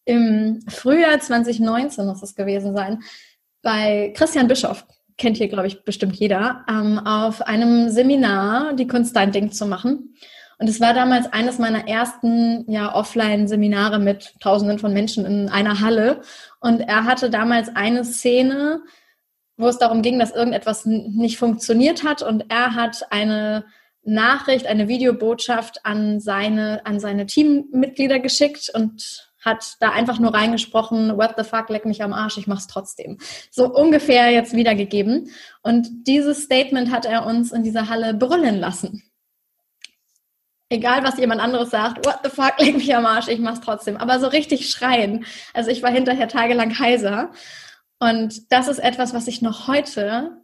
im 0.07 0.61
Frühjahr 0.69 1.19
2019 1.19 2.05
muss 2.05 2.23
es 2.23 2.35
gewesen 2.35 2.75
sein, 2.75 3.03
bei 3.61 4.13
Christian 4.15 4.47
Bischoff, 4.47 4.85
kennt 5.17 5.37
hier, 5.37 5.49
glaube 5.49 5.67
ich, 5.67 5.83
bestimmt 5.83 6.15
jeder, 6.15 6.63
ähm, 6.69 6.99
auf 6.99 7.41
einem 7.41 7.89
Seminar 7.89 8.73
die 8.73 8.87
Kunst 8.87 9.15
dein 9.15 9.31
Ding 9.31 9.51
zu 9.51 9.65
machen. 9.65 10.15
Und 10.59 10.69
es 10.69 10.79
war 10.79 10.93
damals 10.93 11.31
eines 11.33 11.59
meiner 11.59 11.87
ersten 11.87 12.69
ja, 12.71 12.95
Offline-Seminare 12.95 13.99
mit 13.99 14.33
Tausenden 14.39 14.79
von 14.79 14.93
Menschen 14.93 15.25
in 15.25 15.49
einer 15.49 15.81
Halle. 15.81 16.21
Und 16.61 16.79
er 16.79 17.03
hatte 17.03 17.29
damals 17.29 17.75
eine 17.75 18.05
Szene, 18.05 18.81
wo 19.57 19.67
es 19.67 19.77
darum 19.77 20.01
ging, 20.01 20.17
dass 20.17 20.31
irgendetwas 20.31 20.85
nicht 20.85 21.37
funktioniert 21.37 22.03
hat. 22.03 22.23
Und 22.23 22.45
er 22.49 22.73
hat 22.73 23.11
eine 23.11 23.65
Nachricht, 24.03 24.65
eine 24.65 24.87
Videobotschaft 24.87 25.85
an 25.85 26.19
seine, 26.19 26.85
an 26.85 26.99
seine 26.99 27.25
Teammitglieder 27.25 28.19
geschickt 28.19 28.71
und 28.73 29.26
hat 29.47 29.77
da 29.79 29.89
einfach 29.91 30.19
nur 30.19 30.33
reingesprochen, 30.33 31.17
what 31.17 31.33
the 31.37 31.43
fuck, 31.43 31.69
leck 31.69 31.85
mich 31.85 32.03
am 32.03 32.13
Arsch, 32.13 32.37
ich 32.37 32.45
mach's 32.45 32.67
trotzdem. 32.67 33.17
So 33.49 33.73
ungefähr 33.73 34.29
jetzt 34.29 34.53
wiedergegeben. 34.53 35.31
Und 35.63 35.87
dieses 36.05 36.43
Statement 36.43 36.91
hat 36.91 37.05
er 37.05 37.25
uns 37.25 37.51
in 37.51 37.63
dieser 37.63 37.89
Halle 37.89 38.13
brüllen 38.13 38.59
lassen. 38.59 39.03
Egal, 40.69 41.03
was 41.03 41.17
jemand 41.17 41.41
anderes 41.41 41.69
sagt, 41.69 42.05
what 42.05 42.19
the 42.23 42.29
fuck, 42.29 42.59
leck 42.59 42.75
mich 42.75 42.93
am 42.93 43.05
Arsch, 43.05 43.29
ich 43.29 43.39
mach's 43.39 43.61
trotzdem. 43.61 43.97
Aber 43.97 44.19
so 44.19 44.27
richtig 44.27 44.69
schreien. 44.69 45.25
Also 45.53 45.71
ich 45.71 45.81
war 45.81 45.91
hinterher 45.91 46.27
tagelang 46.27 46.77
heiser. 46.77 47.31
Und 47.99 48.51
das 48.51 48.67
ist 48.67 48.79
etwas, 48.79 49.13
was 49.13 49.27
ich 49.27 49.41
noch 49.41 49.67
heute 49.67 50.41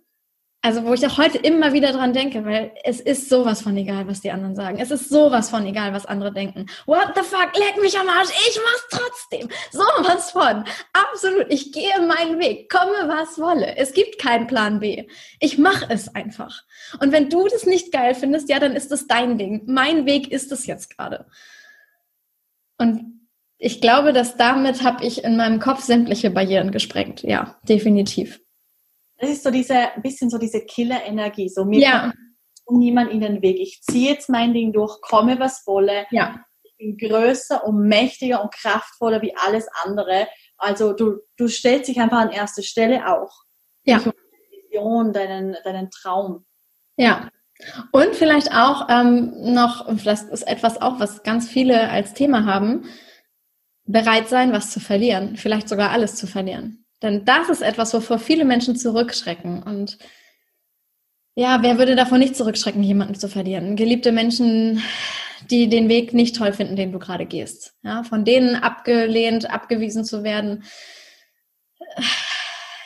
also 0.65 0.85
wo 0.85 0.93
ich 0.93 1.05
auch 1.05 1.17
heute 1.17 1.37
immer 1.39 1.73
wieder 1.73 1.91
dran 1.91 2.13
denke, 2.13 2.45
weil 2.45 2.71
es 2.85 3.01
ist 3.01 3.27
sowas 3.27 3.61
von 3.61 3.75
egal, 3.75 4.07
was 4.07 4.21
die 4.21 4.31
anderen 4.31 4.55
sagen. 4.55 4.79
Es 4.79 4.91
ist 4.91 5.09
sowas 5.09 5.49
von 5.49 5.65
egal, 5.65 5.93
was 5.93 6.05
andere 6.05 6.31
denken. 6.31 6.67
What 6.85 7.09
the 7.15 7.21
fuck, 7.21 7.51
leck 7.57 7.81
mich 7.81 7.99
am 7.99 8.07
Arsch, 8.07 8.29
ich 8.29 8.57
mach's 8.63 8.87
trotzdem. 8.89 9.49
Sowas 9.71 10.31
von. 10.31 10.63
Absolut, 10.93 11.47
ich 11.49 11.73
gehe 11.73 11.99
meinen 12.07 12.39
Weg, 12.39 12.71
komme 12.71 13.09
was 13.09 13.37
wolle. 13.39 13.75
Es 13.75 13.93
gibt 13.93 14.19
keinen 14.19 14.47
Plan 14.47 14.79
B. 14.79 15.05
Ich 15.41 15.57
mach 15.57 15.89
es 15.89 16.15
einfach. 16.15 16.63
Und 17.01 17.11
wenn 17.11 17.29
du 17.29 17.45
das 17.49 17.65
nicht 17.65 17.91
geil 17.91 18.15
findest, 18.15 18.47
ja, 18.47 18.59
dann 18.59 18.77
ist 18.77 18.89
es 18.93 19.05
dein 19.05 19.37
Ding. 19.37 19.63
Mein 19.65 20.05
Weg 20.05 20.31
ist 20.31 20.49
es 20.53 20.65
jetzt 20.65 20.95
gerade. 20.95 21.25
Und 22.77 23.19
ich 23.57 23.81
glaube, 23.81 24.13
dass 24.13 24.37
damit 24.37 24.81
habe 24.81 25.03
ich 25.03 25.25
in 25.25 25.35
meinem 25.35 25.59
Kopf 25.59 25.81
sämtliche 25.81 26.29
Barrieren 26.29 26.71
gesprengt. 26.71 27.21
Ja, 27.21 27.57
definitiv 27.67 28.39
das 29.17 29.29
ist 29.29 29.43
so 29.43 29.51
diese, 29.51 29.93
ein 29.93 30.01
bisschen 30.01 30.29
so 30.29 30.37
diese 30.37 30.61
Killer-Energie. 30.61 31.49
So 31.49 31.65
mir 31.65 31.79
ja. 31.79 32.13
niemand 32.69 33.11
in 33.11 33.21
den 33.21 33.41
Weg. 33.41 33.59
Ich 33.59 33.81
ziehe 33.81 34.11
jetzt 34.11 34.29
mein 34.29 34.53
Ding 34.53 34.73
durch, 34.73 34.99
komme 35.01 35.39
was 35.39 35.65
wolle. 35.65 36.05
Ja. 36.11 36.43
Ich 36.63 36.75
bin 36.77 36.97
größer 36.97 37.65
und 37.65 37.87
mächtiger 37.87 38.41
und 38.41 38.53
kraftvoller 38.53 39.21
wie 39.21 39.35
alles 39.35 39.67
andere. 39.83 40.27
Also 40.57 40.93
du, 40.93 41.19
du 41.37 41.47
stellst 41.47 41.89
dich 41.89 41.99
einfach 41.99 42.19
an 42.19 42.31
erste 42.31 42.63
Stelle 42.63 43.07
auch. 43.07 43.43
Ja. 43.83 43.99
Deine 43.99 44.13
Vision, 44.49 45.13
deinen, 45.13 45.55
deinen 45.63 45.89
Traum. 45.89 46.45
Ja. 46.97 47.29
Und 47.91 48.15
vielleicht 48.15 48.51
auch 48.51 48.89
ähm, 48.89 49.53
noch, 49.53 49.87
vielleicht 49.97 50.23
ist 50.29 50.43
etwas 50.43 50.81
auch, 50.81 50.99
was 50.99 51.23
ganz 51.23 51.47
viele 51.47 51.89
als 51.89 52.13
Thema 52.13 52.45
haben, 52.45 52.85
bereit 53.85 54.27
sein, 54.27 54.51
was 54.51 54.71
zu 54.71 54.79
verlieren, 54.79 55.37
vielleicht 55.37 55.69
sogar 55.69 55.91
alles 55.91 56.15
zu 56.15 56.27
verlieren. 56.27 56.82
Denn 57.03 57.25
das 57.25 57.49
ist 57.49 57.61
etwas, 57.61 57.93
wovor 57.93 58.17
viele 58.17 58.45
Menschen 58.45 58.75
zurückschrecken. 58.75 59.61
Und 59.61 59.99
ja, 61.35 61.61
wer 61.61 61.77
würde 61.77 61.95
davon 61.95 62.19
nicht 62.19 62.35
zurückschrecken, 62.35 62.81
jemanden 62.81 63.15
zu 63.15 63.27
verlieren? 63.27 63.75
Geliebte 63.75 64.11
Menschen, 64.11 64.81
die 65.51 65.67
den 65.67 65.89
Weg 65.89 66.13
nicht 66.13 66.37
toll 66.37 66.53
finden, 66.53 66.77
den 66.77 66.91
du 66.93 66.99
gerade 66.99 67.25
gehst. 67.25 67.75
Ja, 67.83 68.03
von 68.03 68.23
denen 68.23 68.55
abgelehnt, 68.55 69.49
abgewiesen 69.51 70.05
zu 70.05 70.23
werden. 70.23 70.63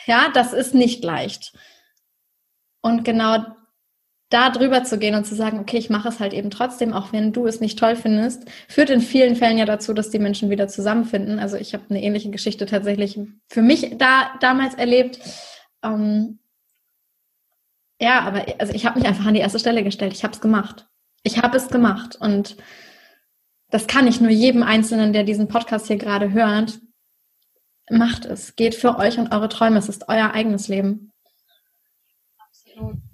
Ja, 0.06 0.30
das 0.34 0.52
ist 0.52 0.74
nicht 0.74 1.04
leicht. 1.04 1.52
Und 2.80 3.04
genau 3.04 3.44
da 4.30 4.50
drüber 4.50 4.84
zu 4.84 4.98
gehen 4.98 5.14
und 5.14 5.24
zu 5.24 5.34
sagen, 5.34 5.58
okay, 5.58 5.78
ich 5.78 5.88
mache 5.88 6.08
es 6.08 6.20
halt 6.20 6.34
eben 6.34 6.50
trotzdem, 6.50 6.92
auch 6.92 7.12
wenn 7.12 7.32
du 7.32 7.46
es 7.46 7.60
nicht 7.60 7.78
toll 7.78 7.96
findest, 7.96 8.44
führt 8.68 8.90
in 8.90 9.00
vielen 9.00 9.36
Fällen 9.36 9.56
ja 9.56 9.64
dazu, 9.64 9.94
dass 9.94 10.10
die 10.10 10.18
Menschen 10.18 10.50
wieder 10.50 10.68
zusammenfinden. 10.68 11.38
Also 11.38 11.56
ich 11.56 11.72
habe 11.72 11.84
eine 11.88 12.02
ähnliche 12.02 12.30
Geschichte 12.30 12.66
tatsächlich 12.66 13.18
für 13.48 13.62
mich 13.62 13.96
da 13.96 14.32
damals 14.40 14.74
erlebt. 14.74 15.18
Ähm, 15.82 16.40
ja, 18.00 18.20
aber 18.20 18.44
also 18.58 18.74
ich 18.74 18.84
habe 18.84 18.98
mich 18.98 19.08
einfach 19.08 19.24
an 19.26 19.34
die 19.34 19.40
erste 19.40 19.58
Stelle 19.58 19.82
gestellt. 19.82 20.12
Ich 20.12 20.24
habe 20.24 20.34
es 20.34 20.40
gemacht. 20.40 20.86
Ich 21.22 21.42
habe 21.42 21.56
es 21.56 21.68
gemacht 21.68 22.16
und 22.20 22.56
das 23.70 23.86
kann 23.86 24.06
ich 24.06 24.20
nur 24.20 24.30
jedem 24.30 24.62
Einzelnen, 24.62 25.12
der 25.12 25.24
diesen 25.24 25.48
Podcast 25.48 25.86
hier 25.86 25.98
gerade 25.98 26.32
hört. 26.32 26.80
Macht 27.90 28.26
es. 28.26 28.56
Geht 28.56 28.74
für 28.74 28.98
euch 28.98 29.18
und 29.18 29.32
eure 29.32 29.48
Träume. 29.48 29.78
Es 29.78 29.88
ist 29.88 30.08
euer 30.08 30.32
eigenes 30.32 30.68
Leben. 30.68 31.12
Absolut. 32.38 33.07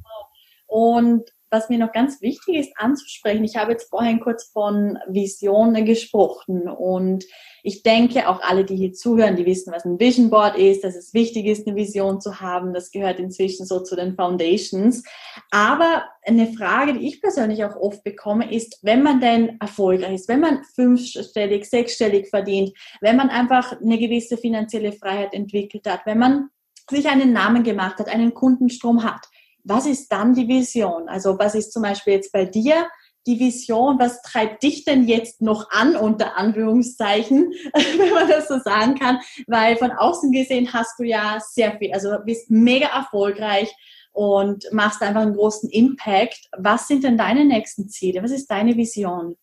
Und 0.74 1.30
was 1.50 1.68
mir 1.68 1.78
noch 1.78 1.92
ganz 1.92 2.20
wichtig 2.20 2.56
ist 2.56 2.72
anzusprechen, 2.74 3.44
ich 3.44 3.56
habe 3.56 3.70
jetzt 3.70 3.90
vorhin 3.90 4.18
kurz 4.18 4.50
von 4.50 4.98
Visionen 5.06 5.84
gesprochen 5.84 6.68
und 6.68 7.24
ich 7.62 7.84
denke, 7.84 8.28
auch 8.28 8.40
alle, 8.42 8.64
die 8.64 8.74
hier 8.74 8.92
zuhören, 8.92 9.36
die 9.36 9.46
wissen, 9.46 9.72
was 9.72 9.84
ein 9.84 10.00
Vision 10.00 10.30
Board 10.30 10.58
ist, 10.58 10.82
dass 10.82 10.96
es 10.96 11.14
wichtig 11.14 11.46
ist, 11.46 11.64
eine 11.64 11.76
Vision 11.76 12.20
zu 12.20 12.40
haben. 12.40 12.74
Das 12.74 12.90
gehört 12.90 13.20
inzwischen 13.20 13.66
so 13.66 13.84
zu 13.84 13.94
den 13.94 14.16
Foundations. 14.16 15.04
Aber 15.52 16.02
eine 16.26 16.48
Frage, 16.48 16.94
die 16.94 17.06
ich 17.06 17.22
persönlich 17.22 17.64
auch 17.64 17.76
oft 17.76 18.02
bekomme, 18.02 18.52
ist, 18.52 18.80
wenn 18.82 19.04
man 19.04 19.20
denn 19.20 19.60
erfolgreich 19.60 20.14
ist, 20.14 20.28
wenn 20.28 20.40
man 20.40 20.64
fünfstellig, 20.74 21.70
sechsstellig 21.70 22.30
verdient, 22.30 22.72
wenn 23.00 23.14
man 23.14 23.30
einfach 23.30 23.80
eine 23.80 23.96
gewisse 23.96 24.36
finanzielle 24.38 24.90
Freiheit 24.90 25.34
entwickelt 25.34 25.88
hat, 25.88 26.00
wenn 26.04 26.18
man 26.18 26.48
sich 26.90 27.06
einen 27.06 27.32
Namen 27.32 27.62
gemacht 27.62 28.00
hat, 28.00 28.08
einen 28.08 28.34
Kundenstrom 28.34 29.04
hat, 29.04 29.24
was 29.64 29.86
ist 29.86 30.12
dann 30.12 30.34
die 30.34 30.46
Vision? 30.46 31.08
Also 31.08 31.38
was 31.38 31.54
ist 31.54 31.72
zum 31.72 31.82
Beispiel 31.82 32.14
jetzt 32.14 32.32
bei 32.32 32.44
dir 32.44 32.86
die 33.26 33.40
Vision? 33.40 33.98
Was 33.98 34.20
treibt 34.22 34.62
dich 34.62 34.84
denn 34.84 35.08
jetzt 35.08 35.40
noch 35.40 35.70
an, 35.70 35.96
unter 35.96 36.36
Anführungszeichen, 36.36 37.52
wenn 37.72 38.12
man 38.12 38.28
das 38.28 38.48
so 38.48 38.58
sagen 38.58 38.94
kann? 38.94 39.18
Weil 39.46 39.76
von 39.76 39.90
außen 39.90 40.30
gesehen 40.30 40.72
hast 40.72 40.98
du 40.98 41.04
ja 41.04 41.38
sehr 41.40 41.78
viel, 41.78 41.92
also 41.92 42.10
bist 42.24 42.50
mega 42.50 42.88
erfolgreich 42.88 43.74
und 44.12 44.64
machst 44.70 45.02
einfach 45.02 45.22
einen 45.22 45.34
großen 45.34 45.68
Impact. 45.70 46.48
Was 46.56 46.86
sind 46.86 47.02
denn 47.02 47.16
deine 47.16 47.44
nächsten 47.44 47.88
Ziele? 47.88 48.22
Was 48.22 48.30
ist 48.30 48.50
deine 48.50 48.76
Vision? 48.76 49.36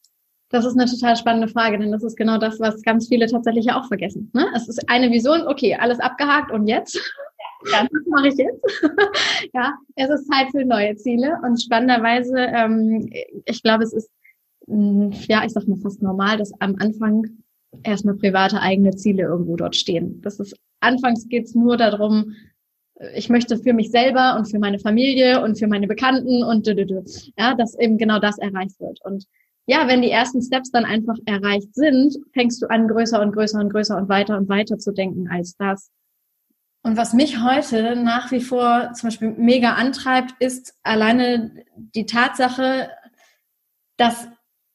Das 0.50 0.66
ist 0.66 0.78
eine 0.78 0.86
total 0.86 1.16
spannende 1.16 1.48
Frage, 1.48 1.80
denn 1.80 1.92
das 1.92 2.04
ist 2.04 2.18
genau 2.18 2.38
das, 2.38 2.60
was 2.60 2.82
ganz 2.82 3.08
viele 3.08 3.26
tatsächlich 3.28 3.72
auch 3.72 3.88
vergessen. 3.88 4.30
Ne? 4.34 4.48
Es 4.54 4.68
ist 4.68 4.90
eine 4.90 5.10
Vision, 5.10 5.48
okay, 5.48 5.76
alles 5.76 6.00
abgehakt 6.00 6.52
und 6.52 6.68
jetzt? 6.68 7.00
Ja, 7.72 7.88
das 7.92 8.06
mache 8.08 8.28
ich 8.28 8.36
jetzt. 8.36 8.64
ja, 9.54 9.74
es 9.96 10.10
ist 10.10 10.28
Zeit 10.32 10.48
für 10.52 10.66
neue 10.66 10.96
Ziele 10.96 11.38
und 11.44 11.62
spannenderweise, 11.62 12.38
ähm, 12.38 13.10
ich 13.46 13.62
glaube, 13.62 13.84
es 13.84 13.94
ist, 13.94 14.10
mh, 14.68 14.78
mm, 14.78 15.12
ja, 15.28 15.44
ich 15.46 15.52
sag 15.52 15.68
mal 15.68 15.78
fast 15.78 16.02
normal, 16.02 16.38
dass 16.38 16.52
am 16.60 16.76
Anfang 16.80 17.24
erstmal 17.84 18.16
private 18.16 18.60
eigene 18.60 18.92
Ziele 18.92 19.24
irgendwo 19.24 19.56
dort 19.56 19.76
stehen. 19.76 20.22
Das 20.22 20.40
ist, 20.40 20.56
anfangs 20.80 21.28
geht's 21.28 21.56
nur 21.56 21.78
darum, 21.78 22.34
ich 23.16 23.30
möchte 23.30 23.58
für 23.58 23.74
mich 23.74 23.90
selber 23.90 24.36
und 24.38 24.50
für 24.50 24.60
meine 24.60 24.80
Familie 24.80 25.42
und 25.42 25.58
für 25.58 25.68
meine 25.68 25.88
Bekannten 25.88 26.44
und 26.44 26.68
ja, 27.38 27.56
dass 27.56 27.78
eben 27.80 27.98
genau 27.98 28.20
das 28.20 28.38
erreicht 28.38 28.80
wird. 28.80 29.00
Und 29.04 29.26
ja, 29.66 29.88
wenn 29.88 30.02
die 30.02 30.12
ersten 30.12 30.42
Steps 30.42 30.72
dann 30.72 30.86
einfach 30.86 31.16
erreicht 31.26 31.74
sind, 31.74 32.16
fängst 32.34 32.62
du 32.62 32.68
an, 32.70 32.88
größer 32.88 33.22
und 33.22 33.32
größer 33.32 33.60
und 33.60 33.72
größer 33.72 33.98
und 33.98 34.10
weiter 34.10 34.38
und 34.38 34.50
weiter 34.50 34.78
zu 34.78 34.92
denken 34.92 35.30
als 35.30 35.56
das. 35.58 35.90
Und 36.84 36.98
was 36.98 37.14
mich 37.14 37.40
heute 37.42 37.96
nach 37.96 38.32
wie 38.32 38.42
vor 38.42 38.94
zum 38.94 39.08
Beispiel 39.08 39.36
mega 39.38 39.74
antreibt, 39.74 40.34
ist 40.40 40.74
alleine 40.82 41.64
die 41.76 42.08
Tatsache, 42.08 42.90
dass 43.98 44.28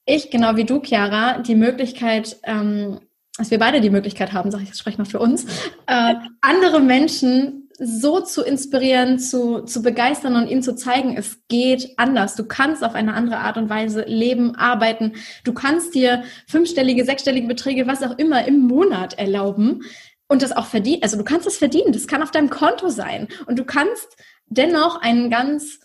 ich, 0.05 0.31
genau 0.31 0.55
wie 0.55 0.65
du, 0.65 0.81
Chiara, 0.81 1.39
die 1.39 1.57
Möglichkeit, 1.57 2.37
ähm, 2.45 3.01
dass 3.37 3.51
wir 3.51 3.59
beide 3.59 3.81
die 3.81 3.91
Möglichkeit 3.91 4.33
haben, 4.33 4.53
sage 4.53 4.63
ich, 4.63 4.71
das 4.71 4.79
spreche 4.79 4.99
mal 4.99 5.05
für 5.05 5.19
uns, 5.19 5.45
äh, 5.87 6.15
andere 6.41 6.81
Menschen 6.81 7.67
so 7.79 8.21
zu 8.21 8.43
inspirieren, 8.43 9.19
zu, 9.19 9.63
zu 9.63 9.83
begeistern 9.83 10.37
und 10.37 10.49
ihnen 10.49 10.63
zu 10.63 10.75
zeigen, 10.77 11.17
es 11.17 11.41
geht 11.49 11.91
anders. 11.99 12.35
Du 12.35 12.45
kannst 12.45 12.83
auf 12.83 12.95
eine 12.95 13.13
andere 13.15 13.39
Art 13.39 13.59
und 13.59 13.69
Weise 13.69 14.05
leben, 14.07 14.55
arbeiten. 14.55 15.13
Du 15.45 15.53
kannst 15.53 15.95
dir 15.95 16.23
fünfstellige, 16.47 17.05
sechsstellige 17.05 17.47
Beträge, 17.47 17.87
was 17.87 18.03
auch 18.03 18.17
immer, 18.17 18.47
im 18.47 18.61
Monat 18.61 19.19
erlauben 19.19 19.83
und 20.29 20.43
das 20.43 20.53
auch 20.53 20.67
verdienen. 20.67 21.03
Also 21.03 21.17
du 21.17 21.25
kannst 21.25 21.47
es 21.47 21.57
verdienen. 21.57 21.93
Das 21.93 22.07
kann 22.07 22.23
auf 22.23 22.31
deinem 22.31 22.51
Konto 22.51 22.89
sein. 22.89 23.29
Und 23.47 23.59
du 23.59 23.65
kannst 23.65 24.17
dennoch 24.47 25.01
ein 25.01 25.31
ganz, 25.31 25.81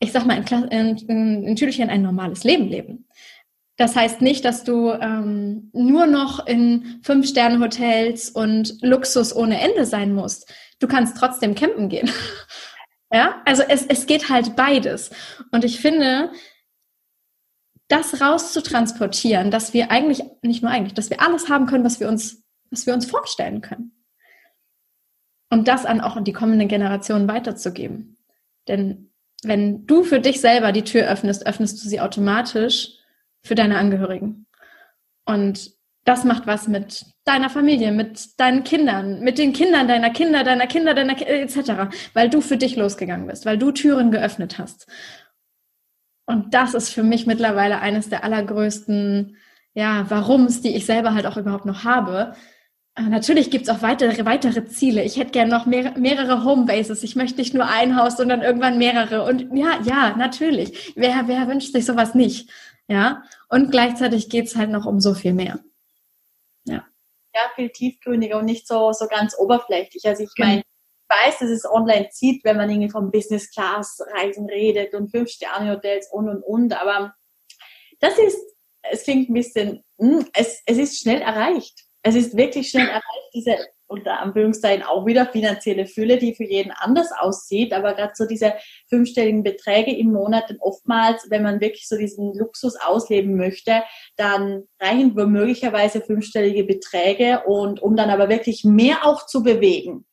ich 0.00 0.12
sag 0.12 0.26
mal, 0.26 0.38
in 0.38 1.56
Tüdelchen 1.56 1.90
ein 1.90 2.02
normales 2.02 2.44
Leben 2.44 2.68
leben. 2.68 3.06
Das 3.76 3.96
heißt 3.96 4.20
nicht, 4.20 4.44
dass 4.44 4.62
du 4.62 4.90
ähm, 4.90 5.70
nur 5.72 6.06
noch 6.06 6.46
in 6.46 7.00
Fünf-Sterne-Hotels 7.02 8.30
und 8.30 8.76
Luxus 8.82 9.34
ohne 9.34 9.60
Ende 9.60 9.84
sein 9.84 10.14
musst. 10.14 10.52
Du 10.78 10.86
kannst 10.86 11.16
trotzdem 11.16 11.56
campen 11.56 11.88
gehen. 11.88 12.08
ja, 13.12 13.42
also 13.44 13.64
es, 13.68 13.84
es 13.86 14.06
geht 14.06 14.28
halt 14.28 14.54
beides. 14.54 15.10
Und 15.50 15.64
ich 15.64 15.80
finde, 15.80 16.30
das 17.88 18.20
rauszutransportieren, 18.20 19.50
dass 19.50 19.74
wir 19.74 19.90
eigentlich, 19.90 20.22
nicht 20.42 20.62
nur 20.62 20.70
eigentlich, 20.70 20.94
dass 20.94 21.10
wir 21.10 21.20
alles 21.20 21.48
haben 21.48 21.66
können, 21.66 21.84
was 21.84 21.98
wir 21.98 22.08
uns 22.08 22.43
was 22.70 22.86
wir 22.86 22.94
uns 22.94 23.06
vorstellen 23.06 23.60
können. 23.60 23.92
Und 25.50 25.68
das 25.68 25.86
an 25.86 26.00
auch 26.00 26.16
an 26.16 26.24
die 26.24 26.32
kommenden 26.32 26.68
Generationen 26.68 27.28
weiterzugeben. 27.28 28.16
Denn 28.66 29.12
wenn 29.42 29.86
du 29.86 30.02
für 30.02 30.20
dich 30.20 30.40
selber 30.40 30.72
die 30.72 30.84
Tür 30.84 31.06
öffnest, 31.08 31.46
öffnest 31.46 31.84
du 31.84 31.88
sie 31.88 32.00
automatisch 32.00 32.90
für 33.42 33.54
deine 33.54 33.78
Angehörigen. 33.78 34.46
Und 35.26 35.72
das 36.04 36.24
macht 36.24 36.46
was 36.46 36.68
mit 36.68 37.06
deiner 37.24 37.48
Familie, 37.48 37.92
mit 37.92 38.38
deinen 38.38 38.64
Kindern, 38.64 39.20
mit 39.20 39.38
den 39.38 39.52
Kindern 39.52 39.88
deiner 39.88 40.10
Kinder, 40.10 40.44
deiner 40.44 40.66
Kinder, 40.66 40.94
deiner 40.94 41.14
Kinder, 41.14 41.32
etc., 41.32 41.94
weil 42.12 42.28
du 42.28 42.40
für 42.40 42.56
dich 42.56 42.76
losgegangen 42.76 43.26
bist, 43.26 43.46
weil 43.46 43.58
du 43.58 43.70
Türen 43.72 44.10
geöffnet 44.10 44.58
hast. 44.58 44.86
Und 46.26 46.54
das 46.54 46.74
ist 46.74 46.90
für 46.90 47.02
mich 47.02 47.26
mittlerweile 47.26 47.80
eines 47.80 48.08
der 48.08 48.24
allergrößten, 48.24 49.36
ja, 49.74 50.08
Warums, 50.10 50.60
die 50.60 50.74
ich 50.74 50.86
selber 50.86 51.14
halt 51.14 51.26
auch 51.26 51.36
überhaupt 51.36 51.66
noch 51.66 51.84
habe, 51.84 52.34
äh, 52.96 53.02
natürlich 53.02 53.50
gibt's 53.50 53.68
auch 53.68 53.82
weitere, 53.82 54.24
weitere 54.24 54.66
Ziele. 54.66 55.02
Ich 55.02 55.16
hätte 55.16 55.32
gern 55.32 55.48
noch 55.48 55.66
mehr, 55.66 55.98
mehrere 55.98 56.44
Homebases. 56.44 57.02
Ich 57.02 57.16
möchte 57.16 57.38
nicht 57.38 57.52
nur 57.52 57.66
ein 57.66 57.96
Haus, 57.96 58.16
sondern 58.16 58.42
irgendwann 58.42 58.78
mehrere. 58.78 59.24
Und 59.24 59.56
ja, 59.56 59.80
ja, 59.82 60.14
natürlich. 60.16 60.92
Wer, 60.94 61.26
wer 61.26 61.48
wünscht 61.48 61.72
sich 61.72 61.84
sowas 61.84 62.14
nicht? 62.14 62.50
Ja. 62.86 63.24
Und 63.48 63.70
gleichzeitig 63.70 64.28
geht's 64.28 64.54
halt 64.54 64.70
noch 64.70 64.86
um 64.86 65.00
so 65.00 65.14
viel 65.14 65.32
mehr. 65.32 65.60
Ja. 66.64 66.86
Ja, 67.34 67.40
viel 67.56 67.70
tiefgründiger 67.70 68.38
und 68.38 68.44
nicht 68.44 68.68
so, 68.68 68.92
so 68.92 69.08
ganz 69.08 69.36
oberflächlich. 69.36 70.06
Also 70.06 70.22
ich 70.22 70.34
genau. 70.36 70.48
meine, 70.48 70.60
ich 70.60 71.26
weiß, 71.26 71.38
dass 71.40 71.50
es 71.50 71.68
online 71.68 72.10
zieht, 72.10 72.44
wenn 72.44 72.56
man 72.56 72.70
irgendwie 72.70 72.90
vom 72.90 73.10
Business 73.10 73.50
Class 73.50 74.00
Reisen 74.14 74.48
redet 74.48 74.94
und 74.94 75.10
Fünf-Sterne-Hotels 75.10 76.10
und 76.12 76.28
und 76.28 76.42
und. 76.42 76.80
Aber 76.80 77.12
das 77.98 78.18
ist, 78.18 78.38
es 78.82 79.02
klingt 79.02 79.30
ein 79.30 79.34
bisschen, 79.34 79.82
hm, 79.98 80.28
es, 80.32 80.62
es 80.64 80.78
ist 80.78 81.00
schnell 81.00 81.20
erreicht 81.20 81.83
es 82.04 82.14
ist 82.14 82.36
wirklich 82.36 82.68
schnell 82.68 82.86
erreicht, 82.86 83.30
diese 83.32 83.56
unter 83.86 84.20
Anführungszeichen 84.20 84.82
auch 84.82 85.06
wieder 85.06 85.26
finanzielle 85.26 85.86
Fülle, 85.86 86.18
die 86.18 86.34
für 86.34 86.44
jeden 86.44 86.70
anders 86.70 87.10
aussieht, 87.18 87.72
aber 87.72 87.94
gerade 87.94 88.12
so 88.14 88.26
diese 88.26 88.54
fünfstelligen 88.88 89.42
Beträge 89.42 89.96
im 89.96 90.12
Monat, 90.12 90.50
denn 90.50 90.58
oftmals, 90.60 91.26
wenn 91.30 91.42
man 91.42 91.60
wirklich 91.60 91.88
so 91.88 91.96
diesen 91.96 92.34
Luxus 92.34 92.76
ausleben 92.76 93.36
möchte, 93.36 93.82
dann 94.16 94.64
reichen 94.80 95.14
möglicherweise 95.14 96.00
fünfstellige 96.00 96.64
Beträge. 96.64 97.42
Und 97.46 97.80
um 97.80 97.96
dann 97.96 98.10
aber 98.10 98.28
wirklich 98.28 98.64
mehr 98.64 99.06
auch 99.06 99.26
zu 99.26 99.42
bewegen, 99.42 100.04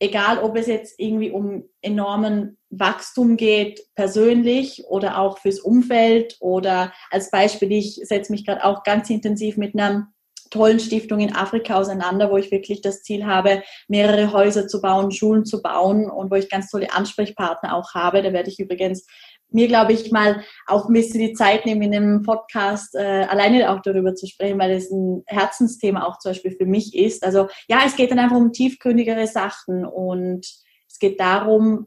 egal 0.00 0.38
ob 0.38 0.56
es 0.56 0.66
jetzt 0.66 0.98
irgendwie 0.98 1.30
um 1.30 1.64
enormen 1.82 2.58
Wachstum 2.70 3.36
geht, 3.36 3.80
persönlich 3.94 4.84
oder 4.88 5.18
auch 5.18 5.38
fürs 5.38 5.60
Umfeld 5.60 6.36
oder 6.40 6.92
als 7.10 7.30
Beispiel, 7.30 7.70
ich 7.72 7.96
setze 8.02 8.32
mich 8.32 8.46
gerade 8.46 8.64
auch 8.64 8.82
ganz 8.82 9.10
intensiv 9.10 9.56
mit 9.56 9.78
einem 9.78 10.06
tollen 10.50 10.80
Stiftung 10.80 11.20
in 11.20 11.34
Afrika 11.34 11.76
auseinander, 11.76 12.30
wo 12.30 12.36
ich 12.36 12.50
wirklich 12.50 12.80
das 12.82 13.02
Ziel 13.02 13.24
habe, 13.24 13.62
mehrere 13.88 14.32
Häuser 14.32 14.68
zu 14.68 14.80
bauen, 14.80 15.10
Schulen 15.10 15.44
zu 15.44 15.62
bauen 15.62 16.10
und 16.10 16.30
wo 16.30 16.34
ich 16.34 16.50
ganz 16.50 16.70
tolle 16.70 16.92
Ansprechpartner 16.92 17.74
auch 17.74 17.94
habe. 17.94 18.22
Da 18.22 18.32
werde 18.32 18.50
ich 18.50 18.58
übrigens 18.58 19.06
mir, 19.52 19.68
glaube 19.68 19.92
ich, 19.92 20.12
mal 20.12 20.44
auch 20.66 20.88
ein 20.88 20.92
bisschen 20.92 21.20
die 21.20 21.32
Zeit 21.32 21.66
nehmen, 21.66 21.82
in 21.82 21.94
einem 21.94 22.22
Podcast 22.22 22.94
äh, 22.94 23.24
alleine 23.24 23.70
auch 23.70 23.80
darüber 23.82 24.14
zu 24.14 24.26
sprechen, 24.26 24.58
weil 24.58 24.72
es 24.72 24.90
ein 24.90 25.22
Herzensthema 25.26 26.06
auch 26.06 26.18
zum 26.18 26.30
Beispiel 26.30 26.52
für 26.52 26.66
mich 26.66 26.94
ist. 26.94 27.24
Also 27.24 27.48
ja, 27.68 27.80
es 27.86 27.96
geht 27.96 28.10
dann 28.10 28.18
einfach 28.18 28.36
um 28.36 28.52
tiefgründigere 28.52 29.26
Sachen 29.26 29.84
und 29.84 30.46
es 30.88 30.98
geht 30.98 31.20
darum, 31.20 31.86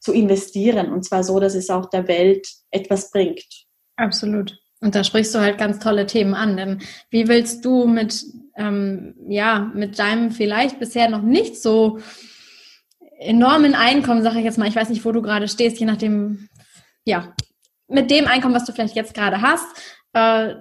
zu 0.00 0.12
investieren 0.12 0.92
und 0.92 1.04
zwar 1.04 1.22
so, 1.22 1.38
dass 1.38 1.54
es 1.54 1.70
auch 1.70 1.86
der 1.86 2.08
Welt 2.08 2.48
etwas 2.72 3.12
bringt. 3.12 3.46
Absolut. 3.96 4.58
Und 4.82 4.96
da 4.96 5.04
sprichst 5.04 5.34
du 5.34 5.38
halt 5.38 5.58
ganz 5.58 5.78
tolle 5.78 6.06
Themen 6.06 6.34
an. 6.34 6.56
Denn 6.56 6.80
wie 7.08 7.28
willst 7.28 7.64
du 7.64 7.86
mit, 7.86 8.24
ähm, 8.56 9.14
ja, 9.28 9.70
mit 9.74 9.98
deinem 9.98 10.32
vielleicht 10.32 10.80
bisher 10.80 11.08
noch 11.08 11.22
nicht 11.22 11.56
so 11.62 12.00
enormen 13.20 13.74
Einkommen, 13.76 14.22
sage 14.22 14.40
ich 14.40 14.44
jetzt 14.44 14.58
mal, 14.58 14.68
ich 14.68 14.74
weiß 14.74 14.88
nicht, 14.88 15.04
wo 15.04 15.12
du 15.12 15.22
gerade 15.22 15.46
stehst, 15.46 15.78
je 15.78 15.86
nachdem, 15.86 16.48
ja, 17.04 17.32
mit 17.86 18.10
dem 18.10 18.26
Einkommen, 18.26 18.54
was 18.54 18.64
du 18.64 18.72
vielleicht 18.72 18.96
jetzt 18.96 19.14
gerade 19.14 19.40
hast, 19.40 19.66
äh, 20.14 20.56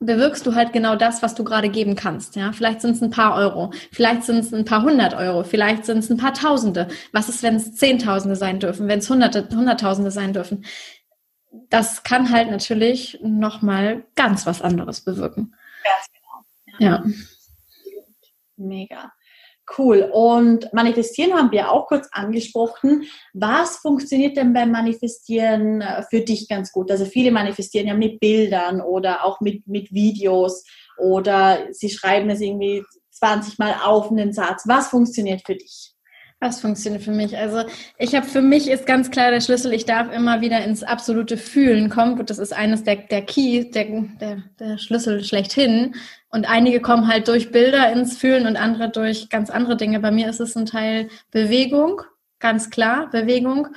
bewirkst 0.00 0.46
du 0.46 0.54
halt 0.54 0.72
genau 0.72 0.96
das, 0.96 1.22
was 1.22 1.34
du 1.34 1.44
gerade 1.44 1.68
geben 1.68 1.94
kannst. 1.94 2.34
Ja, 2.34 2.52
vielleicht 2.52 2.80
sind 2.80 2.96
es 2.96 3.02
ein 3.02 3.10
paar 3.10 3.36
Euro, 3.36 3.72
vielleicht 3.92 4.24
sind 4.24 4.38
es 4.38 4.54
ein 4.54 4.64
paar 4.64 4.82
hundert 4.82 5.14
Euro, 5.14 5.44
vielleicht 5.44 5.84
sind 5.84 5.98
es 5.98 6.10
ein 6.10 6.16
paar 6.16 6.34
Tausende. 6.34 6.88
Was 7.12 7.28
ist, 7.28 7.42
wenn 7.42 7.56
es 7.56 7.74
Zehntausende 7.74 8.36
sein 8.36 8.58
dürfen, 8.58 8.88
wenn 8.88 9.00
es 9.00 9.10
Hunderte, 9.10 9.48
Hunderttausende 9.54 10.10
sein 10.10 10.32
dürfen? 10.32 10.64
Das 11.68 12.02
kann 12.02 12.30
halt 12.30 12.50
natürlich 12.50 13.18
noch 13.22 13.62
mal 13.62 14.04
ganz 14.14 14.46
was 14.46 14.62
anderes 14.62 15.02
bewirken. 15.02 15.54
Ganz 15.84 16.08
genau. 16.12 16.78
Ja. 16.78 17.04
ja. 17.04 17.12
Mega. 18.56 19.12
Cool. 19.78 20.10
Und 20.12 20.72
Manifestieren 20.72 21.34
haben 21.34 21.52
wir 21.52 21.70
auch 21.70 21.86
kurz 21.86 22.08
angesprochen. 22.12 23.04
Was 23.32 23.76
funktioniert 23.76 24.36
denn 24.36 24.52
beim 24.52 24.70
Manifestieren 24.70 25.80
äh, 25.80 26.02
für 26.10 26.20
dich 26.20 26.48
ganz 26.48 26.72
gut? 26.72 26.90
Also 26.90 27.04
viele 27.04 27.30
manifestieren 27.30 27.86
ja 27.86 27.94
mit 27.94 28.20
Bildern 28.20 28.80
oder 28.80 29.24
auch 29.24 29.40
mit, 29.40 29.66
mit 29.66 29.92
Videos 29.92 30.64
oder 30.98 31.72
sie 31.72 31.90
schreiben 31.90 32.28
es 32.30 32.40
irgendwie 32.40 32.84
20 33.10 33.58
Mal 33.58 33.76
auf 33.84 34.10
einen 34.10 34.32
Satz. 34.32 34.64
Was 34.66 34.88
funktioniert 34.88 35.42
für 35.46 35.54
dich? 35.54 35.91
Was 36.42 36.60
funktioniert 36.60 37.04
für 37.04 37.12
mich? 37.12 37.38
Also 37.38 37.62
ich 37.98 38.16
habe 38.16 38.26
für 38.26 38.42
mich 38.42 38.68
ist 38.68 38.84
ganz 38.84 39.12
klar 39.12 39.30
der 39.30 39.40
Schlüssel, 39.40 39.72
ich 39.72 39.84
darf 39.84 40.12
immer 40.12 40.40
wieder 40.40 40.64
ins 40.64 40.82
absolute 40.82 41.36
Fühlen 41.36 41.88
kommen. 41.88 42.18
Und 42.18 42.30
das 42.30 42.40
ist 42.40 42.52
eines 42.52 42.82
der, 42.82 42.96
der 42.96 43.22
Key, 43.22 43.70
der, 43.70 43.84
der, 44.20 44.42
der 44.58 44.78
Schlüssel 44.78 45.22
schlechthin. 45.22 45.94
Und 46.30 46.50
einige 46.50 46.80
kommen 46.80 47.06
halt 47.06 47.28
durch 47.28 47.52
Bilder 47.52 47.92
ins 47.92 48.18
Fühlen 48.18 48.48
und 48.48 48.56
andere 48.56 48.90
durch 48.90 49.28
ganz 49.28 49.50
andere 49.50 49.76
Dinge. 49.76 50.00
Bei 50.00 50.10
mir 50.10 50.28
ist 50.28 50.40
es 50.40 50.56
ein 50.56 50.66
Teil 50.66 51.08
Bewegung, 51.30 52.02
ganz 52.40 52.70
klar, 52.70 53.08
Bewegung. 53.10 53.68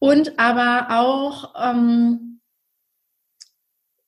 Und 0.00 0.40
aber 0.40 0.88
auch, 0.98 1.54
ähm, 1.62 2.31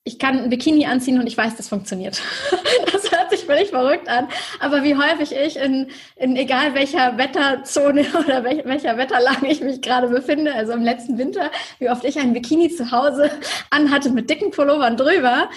ich 0.06 0.18
kann 0.18 0.38
ein 0.38 0.50
Bikini 0.50 0.84
anziehen 0.84 1.18
und 1.18 1.26
ich 1.26 1.36
weiß, 1.36 1.56
das 1.56 1.68
funktioniert. 1.68 2.20
das 2.92 3.10
hört 3.10 3.30
sich 3.30 3.44
völlig 3.44 3.70
verrückt 3.70 4.06
an. 4.06 4.28
Aber 4.60 4.84
wie 4.84 4.94
häufig 4.94 5.34
ich 5.34 5.56
in, 5.56 5.88
in 6.16 6.36
egal 6.36 6.74
welcher 6.74 7.16
Wetterzone 7.16 8.04
oder 8.24 8.44
welch, 8.44 8.66
welcher 8.66 8.98
Wetterlage 8.98 9.46
ich 9.46 9.62
mich 9.62 9.80
gerade 9.80 10.08
befinde, 10.08 10.54
also 10.54 10.72
im 10.72 10.82
letzten 10.82 11.16
Winter, 11.16 11.50
wie 11.78 11.88
oft 11.88 12.04
ich 12.04 12.18
ein 12.18 12.34
Bikini 12.34 12.68
zu 12.68 12.90
Hause 12.90 13.30
anhatte 13.70 14.10
mit 14.10 14.28
dicken 14.28 14.50
Pullovern 14.50 14.98
drüber. 14.98 15.48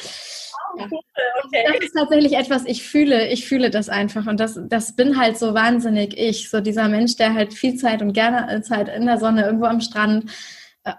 Ja. 0.77 0.85
Okay. 0.85 1.65
Das 1.67 1.85
ist 1.85 1.93
tatsächlich 1.93 2.33
etwas, 2.37 2.65
ich 2.65 2.83
fühle, 2.83 3.27
ich 3.27 3.45
fühle 3.45 3.69
das 3.69 3.89
einfach. 3.89 4.27
Und 4.27 4.39
das, 4.39 4.57
das 4.69 4.95
bin 4.95 5.19
halt 5.19 5.37
so 5.37 5.53
wahnsinnig 5.53 6.17
ich. 6.17 6.49
So 6.49 6.61
dieser 6.61 6.87
Mensch, 6.87 7.17
der 7.17 7.33
halt 7.33 7.53
viel 7.53 7.75
Zeit 7.75 8.01
und 8.01 8.13
gerne 8.13 8.61
Zeit 8.61 8.87
in 8.87 9.05
der 9.05 9.17
Sonne, 9.17 9.45
irgendwo 9.45 9.65
am 9.65 9.81
Strand, 9.81 10.31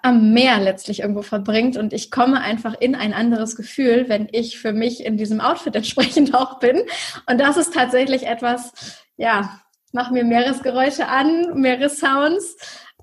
am 0.02 0.32
Meer 0.32 0.58
letztlich 0.58 1.00
irgendwo 1.00 1.22
verbringt. 1.22 1.76
Und 1.76 1.92
ich 1.92 2.10
komme 2.10 2.40
einfach 2.40 2.74
in 2.80 2.94
ein 2.94 3.12
anderes 3.12 3.56
Gefühl, 3.56 4.08
wenn 4.08 4.28
ich 4.32 4.58
für 4.58 4.72
mich 4.72 5.04
in 5.04 5.16
diesem 5.16 5.40
Outfit 5.40 5.74
entsprechend 5.76 6.34
auch 6.34 6.58
bin. 6.58 6.82
Und 7.28 7.38
das 7.40 7.56
ist 7.56 7.74
tatsächlich 7.74 8.26
etwas, 8.26 8.72
ja, 9.16 9.60
mach 9.92 10.10
mir 10.10 10.24
Meeresgeräusche 10.24 11.08
an, 11.08 11.60
Meeressounds 11.60 12.56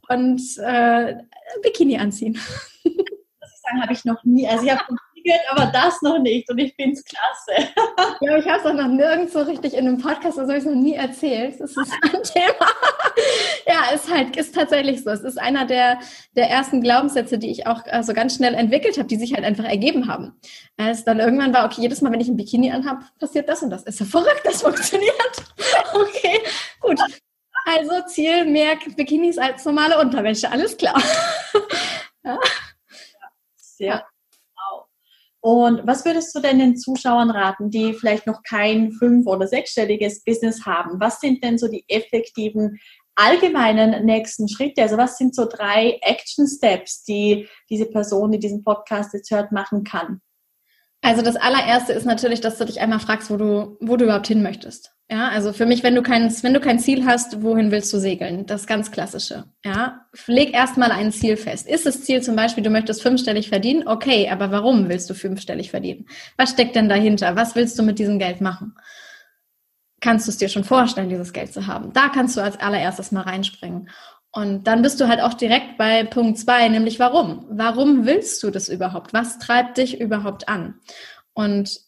und 0.09 0.41
äh, 0.59 1.15
Bikini 1.61 1.97
anziehen. 1.97 2.39
Das 3.39 3.81
habe 3.81 3.93
ich 3.93 4.05
noch 4.05 4.23
nie. 4.23 4.47
Also 4.47 4.63
ich 4.63 4.71
habe 4.71 4.83
gehört, 5.25 5.41
aber 5.49 5.71
das 5.71 6.01
noch 6.01 6.19
nicht 6.19 6.49
und 6.49 6.57
ich 6.57 6.73
finde 6.75 6.93
es 6.93 7.03
klasse. 7.03 7.69
Ja, 8.21 8.37
ich 8.37 8.47
habe 8.47 8.59
es 8.59 8.65
auch 8.65 8.73
noch 8.73 8.87
nirgends 8.87 9.33
so 9.33 9.41
richtig 9.41 9.73
in 9.73 9.87
einem 9.87 9.97
Podcast, 9.97 10.39
also 10.39 10.49
habe 10.49 10.57
ich 10.57 10.65
es 10.65 10.65
noch 10.65 10.81
nie 10.81 10.93
erzählt. 10.93 11.59
Das 11.59 11.71
ist 11.71 11.77
ein 12.01 12.23
Thema. 12.23 12.67
Ja, 13.67 13.93
ist 13.93 14.11
halt, 14.11 14.37
ist 14.37 14.55
tatsächlich 14.55 15.03
so. 15.03 15.09
Es 15.09 15.21
ist 15.21 15.37
einer 15.37 15.65
der, 15.65 15.99
der 16.35 16.49
ersten 16.49 16.81
Glaubenssätze, 16.81 17.37
die 17.37 17.51
ich 17.51 17.67
auch 17.67 17.83
so 17.83 17.91
also 17.91 18.13
ganz 18.13 18.35
schnell 18.35 18.53
entwickelt 18.53 18.97
habe, 18.97 19.07
die 19.07 19.17
sich 19.17 19.33
halt 19.33 19.43
einfach 19.43 19.65
ergeben 19.65 20.07
haben. 20.07 20.39
Als 20.77 21.03
dann 21.03 21.19
irgendwann 21.19 21.53
war, 21.53 21.65
okay, 21.65 21.81
jedes 21.81 22.01
Mal, 22.01 22.11
wenn 22.11 22.21
ich 22.21 22.29
ein 22.29 22.37
Bikini 22.37 22.71
anhabe, 22.71 23.03
passiert 23.19 23.49
das 23.49 23.63
und 23.63 23.69
das. 23.69 23.83
Ist 23.83 23.99
ja 23.99 24.05
verrückt, 24.05 24.41
das 24.43 24.61
funktioniert. 24.61 25.13
Okay, 25.93 26.39
gut. 26.81 26.99
Also 27.65 28.01
Ziel 28.07 28.45
mehr 28.45 28.75
Bikinis 28.95 29.37
als 29.37 29.63
normale 29.65 29.99
Unterwäsche, 29.99 30.51
alles 30.51 30.75
klar. 30.75 31.01
Ja. 32.23 32.39
Sehr 33.55 34.05
und 35.45 35.85
was 35.85 36.03
würdest 36.05 36.33
du 36.33 36.39
denn 36.39 36.57
den 36.57 36.75
Zuschauern 36.75 37.29
raten, 37.29 37.69
die 37.69 37.93
vielleicht 37.93 38.25
noch 38.25 38.41
kein 38.41 38.91
fünf- 38.93 39.27
oder 39.27 39.47
sechsstelliges 39.47 40.23
Business 40.23 40.65
haben? 40.65 40.99
Was 40.99 41.19
sind 41.19 41.43
denn 41.43 41.59
so 41.59 41.67
die 41.67 41.85
effektiven 41.87 42.79
allgemeinen 43.13 44.07
nächsten 44.07 44.49
Schritte? 44.49 44.81
Also 44.81 44.97
was 44.97 45.19
sind 45.19 45.35
so 45.35 45.45
drei 45.47 45.99
Action 46.01 46.47
Steps, 46.47 47.03
die 47.03 47.47
diese 47.69 47.85
Person, 47.85 48.31
die 48.31 48.39
diesen 48.39 48.63
Podcast 48.63 49.13
jetzt 49.13 49.29
hört, 49.29 49.51
machen 49.51 49.83
kann? 49.83 50.19
Also 51.05 51.21
das 51.21 51.35
allererste 51.35 51.93
ist 51.93 52.05
natürlich, 52.05 52.41
dass 52.41 52.57
du 52.57 52.65
dich 52.65 52.81
einmal 52.81 52.99
fragst, 52.99 53.29
wo 53.29 53.37
du, 53.37 53.77
wo 53.79 53.95
du 53.95 54.05
überhaupt 54.05 54.25
hin 54.25 54.41
möchtest. 54.41 54.91
Ja, 55.07 55.29
also 55.29 55.53
für 55.53 55.67
mich, 55.67 55.83
wenn 55.83 55.93
du 55.93 56.01
kein, 56.01 56.31
wenn 56.41 56.55
du 56.55 56.59
kein 56.59 56.79
Ziel 56.79 57.05
hast, 57.05 57.43
wohin 57.43 57.69
willst 57.69 57.93
du 57.93 57.99
segeln? 57.99 58.47
Das 58.47 58.65
ganz 58.65 58.89
klassische. 58.89 59.43
Ja, 59.63 60.07
leg 60.25 60.51
erstmal 60.51 60.91
ein 60.91 61.11
Ziel 61.11 61.37
fest. 61.37 61.67
Ist 61.67 61.85
das 61.85 62.03
Ziel 62.03 62.23
zum 62.23 62.35
Beispiel, 62.35 62.63
du 62.63 62.71
möchtest 62.71 63.03
fünfstellig 63.03 63.49
verdienen? 63.49 63.87
Okay, 63.87 64.29
aber 64.31 64.49
warum 64.49 64.89
willst 64.89 65.07
du 65.07 65.13
fünfstellig 65.13 65.69
verdienen? 65.69 66.07
Was 66.37 66.49
steckt 66.49 66.75
denn 66.75 66.89
dahinter? 66.89 67.35
Was 67.35 67.53
willst 67.53 67.77
du 67.77 67.83
mit 67.83 67.99
diesem 67.99 68.17
Geld 68.17 68.41
machen? 68.41 68.73
Kannst 70.01 70.25
du 70.25 70.31
es 70.31 70.37
dir 70.37 70.49
schon 70.49 70.63
vorstellen, 70.63 71.09
dieses 71.09 71.33
Geld 71.33 71.53
zu 71.53 71.67
haben? 71.67 71.93
Da 71.93 72.09
kannst 72.09 72.35
du 72.35 72.41
als 72.41 72.59
allererstes 72.59 73.11
mal 73.11 73.21
reinspringen. 73.21 73.89
Und 74.35 74.67
dann 74.67 74.81
bist 74.81 74.99
du 74.99 75.07
halt 75.07 75.21
auch 75.21 75.33
direkt 75.33 75.77
bei 75.77 76.03
Punkt 76.03 76.37
zwei, 76.37 76.67
nämlich 76.67 76.99
warum? 76.99 77.45
Warum 77.49 78.05
willst 78.05 78.43
du 78.43 78.51
das 78.51 78.67
überhaupt? 78.67 79.13
Was 79.13 79.39
treibt 79.39 79.77
dich 79.77 80.01
überhaupt 80.01 80.49
an? 80.49 80.75
Und 81.33 81.79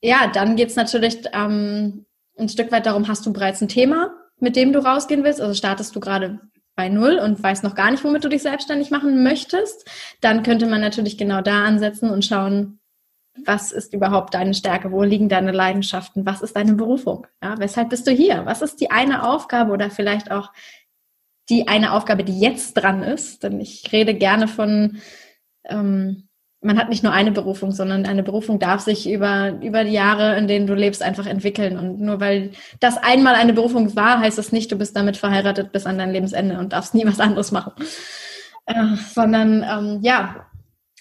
ja, 0.00 0.28
dann 0.28 0.54
geht's 0.54 0.76
natürlich 0.76 1.24
ähm, 1.32 2.06
ein 2.38 2.48
Stück 2.48 2.70
weit 2.70 2.86
darum, 2.86 3.08
hast 3.08 3.26
du 3.26 3.32
bereits 3.32 3.60
ein 3.60 3.66
Thema, 3.66 4.14
mit 4.38 4.54
dem 4.54 4.72
du 4.72 4.84
rausgehen 4.84 5.24
willst? 5.24 5.40
Also 5.40 5.52
startest 5.54 5.96
du 5.96 6.00
gerade 6.00 6.38
bei 6.76 6.88
Null 6.88 7.18
und 7.18 7.42
weißt 7.42 7.64
noch 7.64 7.74
gar 7.74 7.90
nicht, 7.90 8.04
womit 8.04 8.22
du 8.22 8.28
dich 8.28 8.42
selbstständig 8.42 8.92
machen 8.92 9.24
möchtest, 9.24 9.88
dann 10.20 10.44
könnte 10.44 10.66
man 10.66 10.80
natürlich 10.80 11.18
genau 11.18 11.40
da 11.40 11.64
ansetzen 11.64 12.08
und 12.08 12.24
schauen, 12.24 12.78
was 13.44 13.72
ist 13.72 13.92
überhaupt 13.94 14.34
deine 14.34 14.54
Stärke? 14.54 14.92
Wo 14.92 15.02
liegen 15.02 15.28
deine 15.28 15.50
Leidenschaften? 15.50 16.24
Was 16.24 16.40
ist 16.40 16.54
deine 16.54 16.74
Berufung? 16.74 17.26
Ja, 17.42 17.58
weshalb 17.58 17.88
bist 17.88 18.06
du 18.06 18.12
hier? 18.12 18.46
Was 18.46 18.62
ist 18.62 18.80
die 18.80 18.92
eine 18.92 19.28
Aufgabe 19.28 19.72
oder 19.72 19.90
vielleicht 19.90 20.30
auch 20.30 20.52
die 21.48 21.68
eine 21.68 21.92
Aufgabe, 21.92 22.24
die 22.24 22.38
jetzt 22.38 22.74
dran 22.74 23.02
ist. 23.02 23.42
Denn 23.42 23.60
ich 23.60 23.90
rede 23.92 24.14
gerne 24.14 24.48
von, 24.48 24.98
ähm, 25.64 26.28
man 26.60 26.78
hat 26.78 26.88
nicht 26.88 27.02
nur 27.02 27.12
eine 27.12 27.30
Berufung, 27.30 27.72
sondern 27.72 28.06
eine 28.06 28.22
Berufung 28.22 28.58
darf 28.58 28.80
sich 28.80 29.10
über, 29.10 29.60
über 29.62 29.84
die 29.84 29.92
Jahre, 29.92 30.36
in 30.36 30.48
denen 30.48 30.66
du 30.66 30.74
lebst, 30.74 31.02
einfach 31.02 31.26
entwickeln. 31.26 31.78
Und 31.78 32.00
nur 32.00 32.20
weil 32.20 32.52
das 32.80 32.96
einmal 32.96 33.34
eine 33.34 33.52
Berufung 33.52 33.94
war, 33.94 34.20
heißt 34.20 34.38
das 34.38 34.52
nicht, 34.52 34.72
du 34.72 34.76
bist 34.76 34.96
damit 34.96 35.16
verheiratet 35.16 35.72
bis 35.72 35.84
an 35.84 35.98
dein 35.98 36.10
Lebensende 36.10 36.58
und 36.58 36.72
darfst 36.72 36.94
nie 36.94 37.06
was 37.06 37.20
anderes 37.20 37.52
machen. 37.52 37.72
Äh, 38.66 38.96
sondern 39.12 39.62
ähm, 39.62 39.98
ja, 40.02 40.46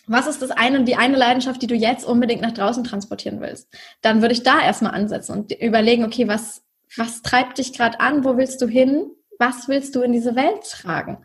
was 0.06 0.28
ist 0.28 0.42
das 0.42 0.52
eine, 0.52 0.84
die 0.84 0.98
eine 0.98 1.16
Leidenschaft, 1.16 1.62
die 1.62 1.68
du 1.68 1.76
jetzt 1.76 2.06
unbedingt 2.06 2.42
nach 2.42 2.52
draußen 2.52 2.84
transportieren 2.84 3.40
willst? 3.40 3.70
Dann 4.02 4.22
würde 4.22 4.34
ich 4.34 4.44
da 4.44 4.60
erstmal 4.62 4.94
ansetzen 4.94 5.32
und 5.32 5.54
überlegen, 5.54 6.04
okay, 6.04 6.28
was, 6.28 6.62
was 6.98 7.22
treibt 7.22 7.58
dich 7.58 7.72
gerade 7.72 8.02
an? 8.02 8.26
Wo 8.26 8.36
willst 8.36 8.62
du 8.62 8.68
hin? 8.68 9.12
Was 9.39 9.67
willst 9.67 9.96
du 9.96 10.02
in 10.02 10.12
diese 10.12 10.36
Welt 10.36 10.63
tragen? 10.69 11.17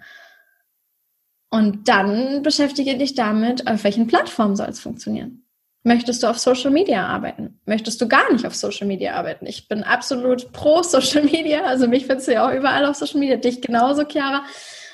Und 1.50 1.88
dann 1.88 2.42
beschäftige 2.42 2.96
dich 2.98 3.14
damit, 3.14 3.66
auf 3.66 3.84
welchen 3.84 4.06
Plattformen 4.06 4.56
soll 4.56 4.68
es 4.68 4.80
funktionieren. 4.80 5.44
Möchtest 5.84 6.22
du 6.22 6.26
auf 6.26 6.38
Social 6.38 6.70
Media 6.70 7.06
arbeiten? 7.06 7.60
Möchtest 7.64 8.00
du 8.00 8.08
gar 8.08 8.30
nicht 8.32 8.46
auf 8.46 8.54
Social 8.54 8.86
Media 8.86 9.14
arbeiten? 9.14 9.46
Ich 9.46 9.68
bin 9.68 9.84
absolut 9.84 10.52
pro 10.52 10.82
Social 10.82 11.22
Media. 11.22 11.64
Also 11.64 11.88
mich 11.88 12.06
findest 12.06 12.28
du 12.28 12.32
ja 12.32 12.46
auch 12.46 12.52
überall 12.52 12.84
auf 12.84 12.96
Social 12.96 13.20
Media. 13.20 13.36
Dich 13.36 13.62
genauso, 13.62 14.04
Chiara. 14.04 14.44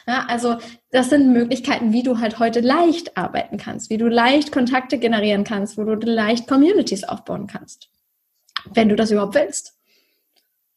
Ja, 0.06 0.26
also 0.28 0.58
das 0.90 1.08
sind 1.08 1.32
Möglichkeiten, 1.32 1.92
wie 1.92 2.02
du 2.02 2.20
halt 2.20 2.38
heute 2.38 2.60
leicht 2.60 3.16
arbeiten 3.16 3.56
kannst, 3.56 3.88
wie 3.88 3.96
du 3.96 4.06
leicht 4.06 4.52
Kontakte 4.52 4.98
generieren 4.98 5.44
kannst, 5.44 5.78
wo 5.78 5.84
du 5.84 5.94
leicht 5.94 6.46
Communities 6.46 7.04
aufbauen 7.04 7.46
kannst, 7.46 7.88
wenn 8.72 8.90
du 8.90 8.96
das 8.96 9.10
überhaupt 9.10 9.34
willst. 9.34 9.78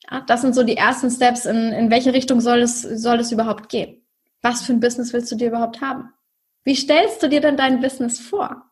Ja, 0.09 0.21
das 0.21 0.41
sind 0.41 0.55
so 0.55 0.63
die 0.63 0.77
ersten 0.77 1.09
Steps. 1.09 1.45
In, 1.45 1.71
in 1.73 1.91
welche 1.91 2.13
Richtung 2.13 2.41
soll 2.41 2.61
es, 2.61 2.81
soll 2.81 3.19
es 3.19 3.31
überhaupt 3.31 3.69
gehen? 3.69 4.05
Was 4.41 4.63
für 4.63 4.73
ein 4.73 4.79
Business 4.79 5.13
willst 5.13 5.31
du 5.31 5.35
dir 5.35 5.49
überhaupt 5.49 5.81
haben? 5.81 6.13
Wie 6.63 6.75
stellst 6.75 7.21
du 7.23 7.29
dir 7.29 7.41
denn 7.41 7.57
dein 7.57 7.81
Business 7.81 8.19
vor? 8.19 8.63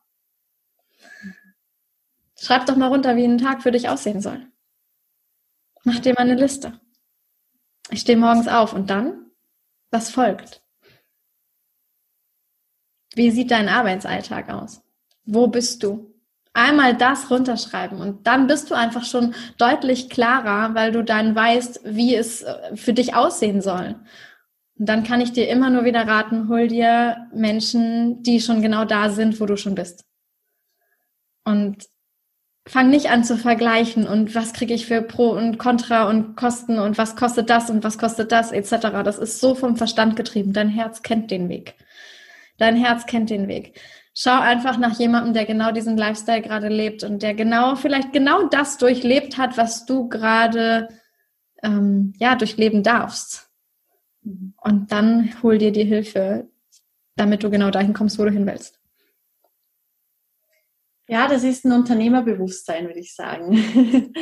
Schreib 2.37 2.65
doch 2.65 2.75
mal 2.75 2.87
runter, 2.87 3.15
wie 3.15 3.25
ein 3.25 3.37
Tag 3.37 3.63
für 3.63 3.71
dich 3.71 3.89
aussehen 3.89 4.21
soll. 4.21 4.47
Mach 5.83 5.99
dir 5.99 6.13
mal 6.13 6.21
eine 6.21 6.35
Liste. 6.35 6.79
Ich 7.89 8.01
stehe 8.01 8.17
morgens 8.17 8.47
auf 8.47 8.73
und 8.73 8.89
dann? 8.89 9.31
Was 9.91 10.09
folgt? 10.09 10.61
Wie 13.13 13.31
sieht 13.31 13.51
dein 13.51 13.69
Arbeitsalltag 13.69 14.49
aus? 14.49 14.81
Wo 15.23 15.47
bist 15.47 15.83
du? 15.83 16.14
Einmal 16.55 16.95
das 16.95 17.29
runterschreiben 17.29 17.99
und 17.99 18.25
dann 18.27 18.47
bist 18.47 18.71
du 18.71 18.75
einfach 18.75 19.03
schon 19.03 19.35
deutlich 19.57 20.09
klarer, 20.09 20.73
weil 20.73 20.93
du 20.93 21.03
dann 21.03 21.35
weißt, 21.35 21.81
wie 21.83 22.15
es 22.15 22.43
äh, 22.43 22.75
für 22.77 22.93
dich 22.93 23.13
aussehen 23.13 23.61
soll. 23.61 23.95
Und 24.79 24.87
dann 24.87 25.03
kann 25.03 25.19
ich 25.19 25.33
dir 25.33 25.49
immer 25.49 25.69
nur 25.69 25.83
wieder 25.83 26.07
raten, 26.07 26.47
hol 26.47 26.69
dir 26.69 27.27
Menschen, 27.33 28.23
die 28.23 28.39
schon 28.39 28.61
genau 28.61 28.85
da 28.85 29.09
sind, 29.09 29.41
wo 29.41 29.45
du 29.45 29.57
schon 29.57 29.75
bist. 29.75 30.05
Und 31.43 31.89
fang 32.65 32.89
nicht 32.89 33.09
an 33.09 33.25
zu 33.25 33.37
vergleichen 33.37 34.07
und 34.07 34.33
was 34.33 34.53
kriege 34.53 34.73
ich 34.73 34.85
für 34.85 35.01
Pro 35.01 35.31
und 35.31 35.57
Contra 35.57 36.09
und 36.09 36.37
Kosten 36.37 36.79
und 36.79 36.97
was 36.97 37.17
kostet 37.17 37.49
das 37.49 37.69
und 37.69 37.83
was 37.83 37.97
kostet 37.97 38.31
das 38.31 38.53
etc. 38.53 39.03
Das 39.03 39.17
ist 39.17 39.41
so 39.41 39.55
vom 39.55 39.75
Verstand 39.75 40.15
getrieben. 40.15 40.53
Dein 40.53 40.69
Herz 40.69 41.01
kennt 41.01 41.31
den 41.31 41.49
Weg. 41.49 41.75
Dein 42.57 42.77
Herz 42.77 43.05
kennt 43.05 43.29
den 43.29 43.49
Weg. 43.49 43.77
Schau 44.17 44.39
einfach 44.39 44.77
nach 44.77 44.97
jemandem, 44.97 45.33
der 45.33 45.45
genau 45.45 45.73
diesen 45.73 45.97
Lifestyle 45.97 46.41
gerade 46.41 46.69
lebt 46.69 47.03
und 47.03 47.21
der 47.21 47.33
genau, 47.33 47.75
vielleicht 47.75 48.13
genau 48.13 48.47
das 48.47 48.77
durchlebt 48.77 49.37
hat, 49.37 49.57
was 49.57 49.85
du 49.85 50.07
gerade 50.07 50.87
ähm, 51.61 52.13
ja 52.17 52.35
durchleben 52.35 52.81
darfst. 52.81 53.51
Und 54.23 54.91
dann 54.91 55.33
hol 55.43 55.57
dir 55.57 55.73
die 55.73 55.83
Hilfe, 55.83 56.49
damit 57.17 57.43
du 57.43 57.49
genau 57.49 57.71
dahin 57.71 57.93
kommst, 57.93 58.17
wo 58.17 58.23
du 58.23 58.31
hin 58.31 58.47
willst. 58.47 58.79
Ja, 61.07 61.27
das 61.27 61.43
ist 61.43 61.65
ein 61.65 61.73
Unternehmerbewusstsein, 61.73 62.87
würde 62.87 62.99
ich 62.99 63.13
sagen. 63.13 63.51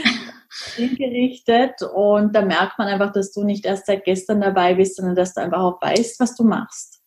Hingerichtet 0.75 1.82
und 1.84 2.36
da 2.36 2.41
merkt 2.41 2.79
man 2.79 2.88
einfach, 2.88 3.12
dass 3.12 3.32
du 3.32 3.43
nicht 3.43 3.65
erst 3.65 3.86
seit 3.86 4.03
gestern 4.03 4.41
dabei 4.41 4.73
bist, 4.73 4.97
sondern 4.97 5.15
dass 5.15 5.34
du 5.36 5.41
einfach 5.41 5.62
auch 5.62 5.82
weißt, 5.82 6.19
was 6.19 6.36
du 6.36 6.43
machst. 6.43 7.01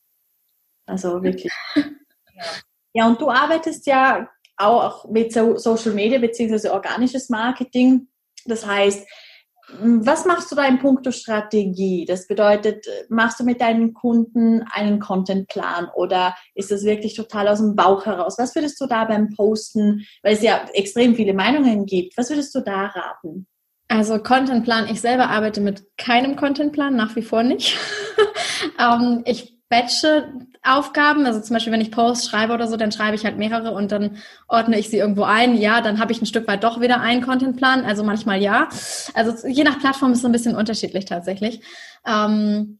Also 0.86 1.22
wirklich. 1.22 1.52
Ja. 1.74 1.82
Ja, 2.96 3.06
und 3.06 3.20
du 3.20 3.28
arbeitest 3.28 3.86
ja 3.86 4.26
auch 4.56 5.06
mit 5.10 5.30
Social 5.30 5.92
Media 5.92 6.18
beziehungsweise 6.18 6.72
organisches 6.72 7.28
Marketing. 7.28 8.08
Das 8.46 8.64
heißt, 8.64 9.06
was 9.68 10.24
machst 10.24 10.50
du 10.50 10.56
da 10.56 10.64
in 10.64 10.78
puncto 10.78 11.10
Strategie? 11.10 12.06
Das 12.08 12.26
bedeutet, 12.26 12.86
machst 13.10 13.38
du 13.38 13.44
mit 13.44 13.60
deinen 13.60 13.92
Kunden 13.92 14.62
einen 14.70 14.98
Contentplan 14.98 15.90
oder 15.94 16.34
ist 16.54 16.70
das 16.70 16.84
wirklich 16.84 17.12
total 17.12 17.48
aus 17.48 17.58
dem 17.58 17.76
Bauch 17.76 18.06
heraus? 18.06 18.36
Was 18.38 18.54
würdest 18.54 18.80
du 18.80 18.86
da 18.86 19.04
beim 19.04 19.28
Posten, 19.34 20.06
weil 20.22 20.32
es 20.32 20.40
ja 20.40 20.64
extrem 20.72 21.16
viele 21.16 21.34
Meinungen 21.34 21.84
gibt, 21.84 22.16
was 22.16 22.30
würdest 22.30 22.54
du 22.54 22.60
da 22.60 22.86
raten? 22.86 23.46
Also 23.88 24.18
Contentplan, 24.20 24.88
ich 24.88 25.02
selber 25.02 25.28
arbeite 25.28 25.60
mit 25.60 25.84
keinem 25.98 26.36
Contentplan, 26.36 26.96
nach 26.96 27.14
wie 27.14 27.22
vor 27.22 27.42
nicht. 27.42 27.76
ähm, 28.80 29.20
ich 29.26 29.55
batche 29.68 30.32
Aufgaben, 30.62 31.26
also 31.26 31.40
zum 31.40 31.54
Beispiel, 31.54 31.72
wenn 31.72 31.80
ich 31.80 31.90
Posts 31.90 32.28
schreibe 32.28 32.52
oder 32.52 32.68
so, 32.68 32.76
dann 32.76 32.92
schreibe 32.92 33.16
ich 33.16 33.24
halt 33.24 33.36
mehrere 33.36 33.72
und 33.72 33.90
dann 33.92 34.18
ordne 34.48 34.78
ich 34.78 34.88
sie 34.88 34.98
irgendwo 34.98 35.24
ein. 35.24 35.56
Ja, 35.56 35.80
dann 35.80 35.98
habe 35.98 36.12
ich 36.12 36.22
ein 36.22 36.26
Stück 36.26 36.46
weit 36.46 36.64
doch 36.64 36.80
wieder 36.80 37.00
einen 37.00 37.22
Contentplan, 37.22 37.84
also 37.84 38.04
manchmal 38.04 38.40
ja. 38.40 38.68
Also 39.14 39.46
je 39.46 39.64
nach 39.64 39.78
Plattform 39.78 40.12
ist 40.12 40.20
es 40.20 40.24
ein 40.24 40.32
bisschen 40.32 40.56
unterschiedlich 40.56 41.04
tatsächlich. 41.04 41.60
Ähm, 42.06 42.78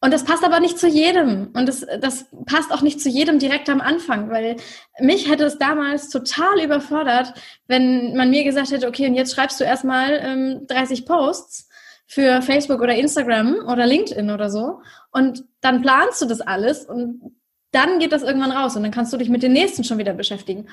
und 0.00 0.12
das 0.12 0.24
passt 0.24 0.44
aber 0.44 0.60
nicht 0.60 0.78
zu 0.78 0.86
jedem. 0.86 1.50
Und 1.54 1.66
das, 1.66 1.84
das 2.00 2.26
passt 2.46 2.72
auch 2.72 2.82
nicht 2.82 3.00
zu 3.00 3.08
jedem 3.08 3.40
direkt 3.40 3.68
am 3.68 3.80
Anfang, 3.80 4.30
weil 4.30 4.56
mich 5.00 5.28
hätte 5.28 5.44
es 5.44 5.58
damals 5.58 6.08
total 6.08 6.62
überfordert, 6.62 7.34
wenn 7.66 8.16
man 8.16 8.30
mir 8.30 8.44
gesagt 8.44 8.70
hätte, 8.70 8.86
okay, 8.86 9.08
und 9.08 9.14
jetzt 9.14 9.34
schreibst 9.34 9.58
du 9.58 9.64
erstmal 9.64 10.20
ähm, 10.22 10.66
30 10.68 11.04
Posts 11.04 11.67
für 12.08 12.40
Facebook 12.40 12.80
oder 12.80 12.94
Instagram 12.94 13.66
oder 13.68 13.86
LinkedIn 13.86 14.30
oder 14.30 14.50
so. 14.50 14.80
Und 15.12 15.44
dann 15.60 15.82
planst 15.82 16.20
du 16.22 16.26
das 16.26 16.40
alles 16.40 16.86
und 16.86 17.36
dann 17.70 17.98
geht 17.98 18.12
das 18.12 18.22
irgendwann 18.22 18.50
raus 18.50 18.74
und 18.76 18.82
dann 18.82 18.90
kannst 18.90 19.12
du 19.12 19.18
dich 19.18 19.28
mit 19.28 19.42
den 19.42 19.52
nächsten 19.52 19.84
schon 19.84 19.98
wieder 19.98 20.14
beschäftigen. 20.14 20.68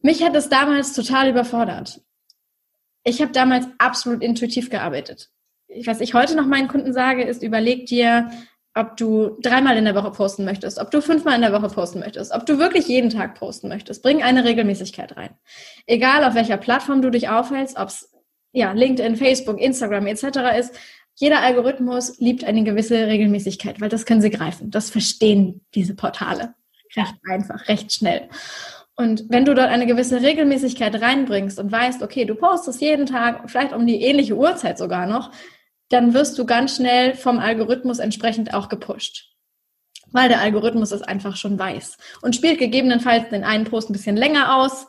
Mich 0.00 0.24
hat 0.24 0.34
es 0.34 0.48
damals 0.48 0.94
total 0.94 1.28
überfordert. 1.28 2.00
Ich 3.04 3.20
habe 3.20 3.32
damals 3.32 3.66
absolut 3.78 4.22
intuitiv 4.22 4.70
gearbeitet. 4.70 5.30
Was 5.84 6.00
ich 6.00 6.14
heute 6.14 6.36
noch 6.36 6.46
meinen 6.46 6.68
Kunden 6.68 6.94
sage, 6.94 7.22
ist, 7.22 7.42
überleg 7.42 7.86
dir, 7.86 8.30
ob 8.74 8.96
du 8.96 9.36
dreimal 9.42 9.76
in 9.76 9.84
der 9.84 9.94
Woche 9.94 10.10
posten 10.10 10.44
möchtest, 10.46 10.78
ob 10.78 10.90
du 10.90 11.02
fünfmal 11.02 11.34
in 11.34 11.42
der 11.42 11.52
Woche 11.52 11.68
posten 11.68 11.98
möchtest, 11.98 12.32
ob 12.32 12.46
du 12.46 12.58
wirklich 12.58 12.88
jeden 12.88 13.10
Tag 13.10 13.34
posten 13.34 13.68
möchtest. 13.68 14.02
Bring 14.02 14.22
eine 14.22 14.44
Regelmäßigkeit 14.44 15.16
rein. 15.18 15.36
Egal 15.86 16.24
auf 16.24 16.34
welcher 16.34 16.56
Plattform 16.56 17.02
du 17.02 17.10
dich 17.10 17.28
aufhältst, 17.28 17.76
ob 17.76 17.88
es 17.88 18.11
ja, 18.52 18.72
LinkedIn, 18.72 19.16
Facebook, 19.16 19.60
Instagram 19.60 20.06
etc. 20.06 20.24
ist, 20.58 20.78
jeder 21.14 21.40
Algorithmus 21.40 22.18
liebt 22.18 22.44
eine 22.44 22.64
gewisse 22.64 23.06
Regelmäßigkeit, 23.06 23.80
weil 23.80 23.88
das 23.88 24.06
können 24.06 24.22
sie 24.22 24.30
greifen. 24.30 24.70
Das 24.70 24.90
verstehen 24.90 25.60
diese 25.74 25.94
Portale 25.94 26.54
recht 26.96 27.14
einfach, 27.28 27.68
recht 27.68 27.92
schnell. 27.92 28.28
Und 28.94 29.24
wenn 29.28 29.44
du 29.44 29.54
dort 29.54 29.68
eine 29.68 29.86
gewisse 29.86 30.20
Regelmäßigkeit 30.20 31.00
reinbringst 31.00 31.58
und 31.58 31.72
weißt, 31.72 32.02
okay, 32.02 32.24
du 32.24 32.34
postest 32.34 32.80
jeden 32.80 33.06
Tag, 33.06 33.50
vielleicht 33.50 33.72
um 33.72 33.86
die 33.86 34.02
ähnliche 34.02 34.36
Uhrzeit 34.36 34.78
sogar 34.78 35.06
noch, 35.06 35.32
dann 35.88 36.14
wirst 36.14 36.38
du 36.38 36.46
ganz 36.46 36.76
schnell 36.76 37.14
vom 37.14 37.38
Algorithmus 37.38 37.98
entsprechend 37.98 38.54
auch 38.54 38.68
gepusht. 38.68 39.30
Weil 40.10 40.28
der 40.28 40.40
Algorithmus 40.40 40.92
es 40.92 41.02
einfach 41.02 41.36
schon 41.36 41.58
weiß 41.58 41.96
und 42.20 42.36
spielt 42.36 42.58
gegebenenfalls 42.58 43.30
den 43.30 43.44
einen 43.44 43.64
Post 43.64 43.88
ein 43.88 43.94
bisschen 43.94 44.16
länger 44.16 44.56
aus, 44.56 44.86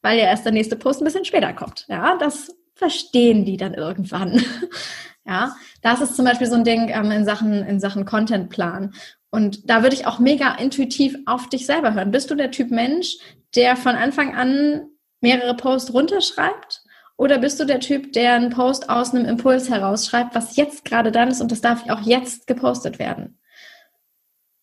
weil 0.00 0.18
ja 0.18 0.24
erst 0.24 0.44
der 0.44 0.52
nächste 0.52 0.76
Post 0.76 1.00
ein 1.00 1.04
bisschen 1.04 1.24
später 1.24 1.52
kommt. 1.52 1.84
Ja, 1.88 2.16
das 2.16 2.54
verstehen 2.74 3.44
die 3.44 3.56
dann 3.56 3.74
irgendwann. 3.74 4.42
ja, 5.26 5.54
das 5.82 6.00
ist 6.00 6.16
zum 6.16 6.24
Beispiel 6.24 6.46
so 6.46 6.54
ein 6.54 6.64
Ding 6.64 6.88
ähm, 6.88 7.10
in 7.10 7.24
Sachen, 7.24 7.64
in 7.64 7.80
Sachen 7.80 8.04
Contentplan. 8.04 8.94
Und 9.30 9.68
da 9.68 9.82
würde 9.82 9.96
ich 9.96 10.06
auch 10.06 10.18
mega 10.18 10.54
intuitiv 10.54 11.16
auf 11.26 11.48
dich 11.48 11.66
selber 11.66 11.94
hören. 11.94 12.10
Bist 12.10 12.30
du 12.30 12.34
der 12.34 12.50
Typ 12.50 12.70
Mensch, 12.70 13.16
der 13.56 13.76
von 13.76 13.96
Anfang 13.96 14.36
an 14.36 14.88
mehrere 15.20 15.56
Posts 15.56 15.92
runterschreibt? 15.92 16.82
Oder 17.16 17.38
bist 17.38 17.60
du 17.60 17.64
der 17.64 17.80
Typ, 17.80 18.12
der 18.12 18.34
einen 18.34 18.50
Post 18.50 18.90
aus 18.90 19.14
einem 19.14 19.24
Impuls 19.24 19.70
herausschreibt, 19.70 20.34
was 20.34 20.56
jetzt 20.56 20.84
gerade 20.84 21.12
dann 21.12 21.28
ist 21.28 21.40
und 21.40 21.52
das 21.52 21.60
darf 21.60 21.88
auch 21.88 22.02
jetzt 22.02 22.46
gepostet 22.46 22.98
werden? 22.98 23.38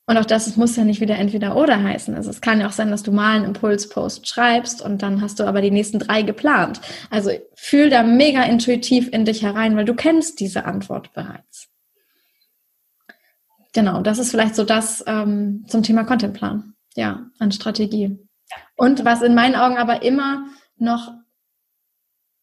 Und 0.08 0.18
auch 0.18 0.26
das 0.26 0.58
muss 0.58 0.76
ja 0.76 0.84
nicht 0.84 1.00
wieder 1.00 1.16
entweder 1.18 1.56
oder 1.56 1.82
heißen. 1.82 2.16
Also 2.16 2.30
es 2.32 2.42
kann 2.42 2.60
ja 2.60 2.68
auch 2.68 2.72
sein, 2.72 2.92
dass 2.92 3.04
du 3.04 3.12
mal 3.12 3.36
einen 3.36 3.46
Impulspost 3.46 4.28
schreibst 4.28 4.82
und 4.82 5.02
dann 5.02 5.22
hast 5.22 5.40
du 5.40 5.46
aber 5.46 5.62
die 5.62 5.72
nächsten 5.72 6.00
drei 6.00 6.24
geplant. 6.24 6.82
Also 7.10 7.32
fühl 7.56 7.90
da 7.90 8.04
mega 8.04 8.44
intuitiv 8.44 9.10
in 9.14 9.26
dich 9.26 9.44
herein, 9.44 9.78
weil 9.78 9.86
du 9.86 9.94
kennst 9.94 10.40
diese 10.40 10.66
Antwort 10.66 11.14
bereits. 11.14 11.70
Genau, 13.74 14.02
das 14.02 14.20
ist 14.20 14.32
vielleicht 14.32 14.56
so 14.56 14.64
das 14.64 15.04
ähm, 15.08 15.66
zum 15.68 15.84
Thema 15.84 16.04
Contentplan. 16.04 16.74
Ja, 16.96 17.28
an 17.40 17.54
Strategie. 17.54 18.20
Und 18.76 19.06
was 19.06 19.22
in 19.22 19.34
meinen 19.34 19.56
Augen 19.56 19.78
aber 19.78 20.02
immer 20.04 20.48
noch 20.78 21.14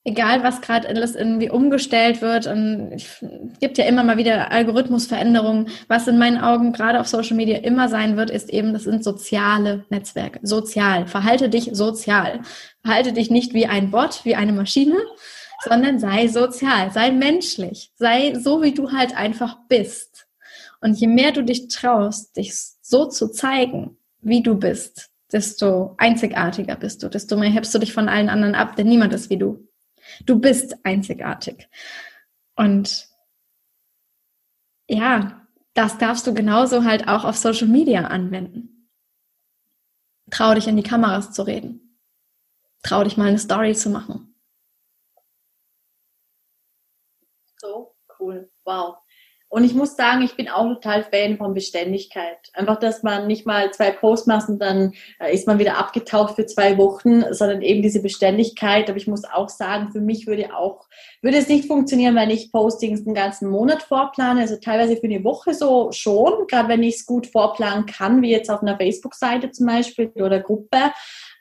egal 0.04 0.42
was 0.42 0.61
gerade 0.61 0.88
alles 0.88 1.14
irgendwie 1.14 1.50
umgestellt 1.50 2.22
wird 2.22 2.46
und 2.46 2.92
es 2.92 3.24
gibt 3.61 3.78
ja 3.78 3.84
immer 3.84 4.04
mal 4.04 4.16
wieder 4.16 4.50
Algorithmusveränderungen. 4.50 5.68
Was 5.87 6.08
in 6.08 6.18
meinen 6.18 6.38
Augen 6.38 6.72
gerade 6.72 7.00
auf 7.00 7.08
Social 7.08 7.37
Media 7.37 7.58
immer 7.58 7.88
sein 7.88 8.16
wird, 8.16 8.30
ist 8.30 8.50
eben, 8.50 8.72
das 8.72 8.84
sind 8.84 9.04
soziale 9.04 9.84
Netzwerke. 9.90 10.40
Sozial. 10.42 11.06
Verhalte 11.06 11.48
dich 11.48 11.70
sozial. 11.72 12.40
Verhalte 12.82 13.12
dich 13.12 13.30
nicht 13.30 13.54
wie 13.54 13.66
ein 13.66 13.90
Bot, 13.90 14.24
wie 14.24 14.34
eine 14.34 14.52
Maschine, 14.52 14.96
sondern 15.64 15.98
sei 15.98 16.28
sozial, 16.28 16.90
sei 16.92 17.11
menschlich, 17.11 17.90
sei 17.96 18.34
so, 18.34 18.62
wie 18.62 18.72
du 18.72 18.92
halt 18.92 19.16
einfach 19.16 19.58
bist. 19.68 20.26
Und 20.80 20.98
je 20.98 21.08
mehr 21.08 21.32
du 21.32 21.42
dich 21.42 21.68
traust, 21.68 22.37
dich 22.37 22.54
so 22.80 23.06
zu 23.06 23.30
zeigen, 23.30 23.98
wie 24.20 24.42
du 24.42 24.54
bist, 24.54 25.11
desto 25.32 25.94
einzigartiger 25.98 26.76
bist 26.76 27.02
du, 27.02 27.08
desto 27.08 27.37
mehr 27.37 27.50
hebst 27.50 27.74
du 27.74 27.78
dich 27.78 27.92
von 27.92 28.08
allen 28.08 28.28
anderen 28.28 28.54
ab, 28.54 28.76
denn 28.76 28.88
niemand 28.88 29.12
ist 29.12 29.28
wie 29.28 29.37
du. 29.37 29.67
Du 30.25 30.38
bist 30.40 30.77
einzigartig. 30.85 31.68
Und 32.57 33.09
ja, 34.88 35.47
das 35.75 35.99
darfst 35.99 36.27
du 36.27 36.35
genauso 36.35 36.85
halt 36.85 37.09
auch 37.09 37.25
auf 37.25 37.37
Social 37.37 37.68
Media 37.68 38.05
anwenden. 38.07 38.90
Trau 40.31 40.55
dich 40.55 40.66
in 40.66 40.77
die 40.77 40.83
Kameras 40.83 41.33
zu 41.33 41.42
reden. 41.42 41.99
Trau 42.83 43.05
dich 43.05 43.16
mal 43.16 43.29
eine 43.29 43.38
Story 43.38 43.75
zu 43.75 43.90
machen. 43.90 44.35
So 47.61 47.94
cool. 48.18 48.51
Wow. 48.64 48.99
Und 49.50 49.64
ich 49.64 49.74
muss 49.74 49.96
sagen, 49.96 50.22
ich 50.22 50.37
bin 50.37 50.48
auch 50.48 50.68
total 50.74 51.02
Fan 51.04 51.38
von 51.38 51.54
Beständigkeit. 51.54 52.37
Einfach, 52.52 52.78
dass 52.78 53.02
man 53.02 53.26
nicht 53.26 53.46
mal 53.46 53.70
zwei 53.72 53.90
Posts 53.90 54.26
macht 54.26 54.48
und 54.50 54.58
dann 54.58 54.92
äh, 55.18 55.32
ist 55.34 55.46
man 55.46 55.58
wieder 55.58 55.78
abgetaucht 55.78 56.37
für 56.37 56.44
zwei 56.44 56.76
Wochen, 56.76 57.24
sondern 57.32 57.62
eben 57.62 57.80
diese 57.80 58.02
Beständigkeit. 58.02 58.90
Aber 58.90 58.98
ich 58.98 59.06
muss 59.06 59.24
auch 59.24 59.48
sagen, 59.48 59.90
für 59.90 60.02
mich 60.02 60.26
würde 60.26 60.54
auch, 60.54 60.87
würde 61.22 61.38
es 61.38 61.48
nicht 61.48 61.66
funktionieren, 61.66 62.14
wenn 62.14 62.28
ich 62.28 62.52
Postings 62.52 63.04
den 63.04 63.14
ganzen 63.14 63.48
Monat 63.48 63.82
vorplane. 63.82 64.42
Also 64.42 64.56
teilweise 64.56 64.96
für 64.96 65.06
eine 65.06 65.24
Woche 65.24 65.54
so 65.54 65.92
schon, 65.92 66.46
gerade 66.46 66.68
wenn 66.68 66.82
ich 66.82 66.96
es 66.96 67.06
gut 67.06 67.26
vorplanen 67.26 67.87
kann, 67.87 68.20
wie 68.20 68.30
jetzt 68.30 68.50
auf 68.50 68.61
einer 68.61 68.76
Facebook-Seite 68.76 69.50
zum 69.50 69.66
Beispiel 69.66 70.12
oder 70.16 70.40
Gruppe. 70.40 70.92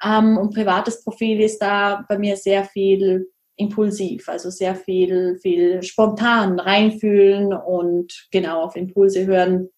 Ähm, 0.01 0.37
und 0.37 0.53
privates 0.53 1.03
Profil 1.03 1.41
ist 1.41 1.59
da 1.59 2.05
bei 2.07 2.17
mir 2.17 2.37
sehr 2.37 2.63
viel 2.63 3.27
impulsiv, 3.57 4.29
also 4.29 4.49
sehr 4.49 4.75
viel, 4.75 5.37
viel 5.41 5.83
spontan 5.83 6.59
reinfühlen 6.59 7.53
und 7.53 8.27
genau 8.31 8.63
auf 8.63 8.75
Impulse 8.75 9.25
hören. 9.25 9.69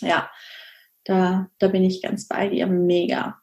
Ja, 0.00 0.30
da, 1.04 1.48
da 1.58 1.68
bin 1.68 1.84
ich 1.84 2.02
ganz 2.02 2.26
bei 2.26 2.48
dir. 2.48 2.66
Mega. 2.66 3.38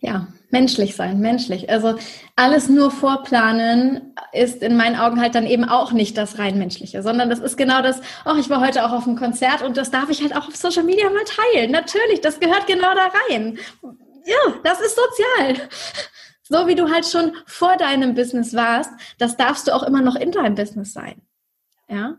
Ja, 0.00 0.28
menschlich 0.50 0.94
sein, 0.94 1.18
menschlich. 1.18 1.68
Also 1.70 1.98
alles 2.36 2.68
nur 2.68 2.90
vorplanen 2.90 4.14
ist 4.32 4.62
in 4.62 4.76
meinen 4.76 4.96
Augen 4.96 5.20
halt 5.20 5.34
dann 5.34 5.46
eben 5.46 5.64
auch 5.64 5.92
nicht 5.92 6.16
das 6.16 6.38
rein 6.38 6.58
menschliche, 6.58 7.02
sondern 7.02 7.30
das 7.30 7.40
ist 7.40 7.56
genau 7.56 7.82
das, 7.82 8.00
oh, 8.24 8.36
ich 8.38 8.50
war 8.50 8.60
heute 8.60 8.84
auch 8.84 8.92
auf 8.92 9.06
einem 9.06 9.16
Konzert 9.16 9.62
und 9.62 9.76
das 9.76 9.90
darf 9.90 10.10
ich 10.10 10.22
halt 10.22 10.36
auch 10.36 10.46
auf 10.46 10.56
Social 10.56 10.84
Media 10.84 11.10
mal 11.10 11.24
teilen. 11.24 11.72
Natürlich, 11.72 12.20
das 12.20 12.38
gehört 12.38 12.66
genau 12.66 12.94
da 12.94 13.10
rein. 13.28 13.58
Ja, 14.26 14.54
das 14.62 14.80
ist 14.80 14.96
sozial. 14.96 15.68
So 16.46 16.66
wie 16.66 16.74
du 16.74 16.90
halt 16.90 17.06
schon 17.06 17.34
vor 17.46 17.76
deinem 17.78 18.14
Business 18.14 18.54
warst, 18.54 18.90
das 19.18 19.36
darfst 19.36 19.66
du 19.66 19.74
auch 19.74 19.82
immer 19.82 20.02
noch 20.02 20.14
in 20.14 20.30
deinem 20.30 20.54
Business 20.54 20.92
sein. 20.92 21.22
Ja. 21.88 22.18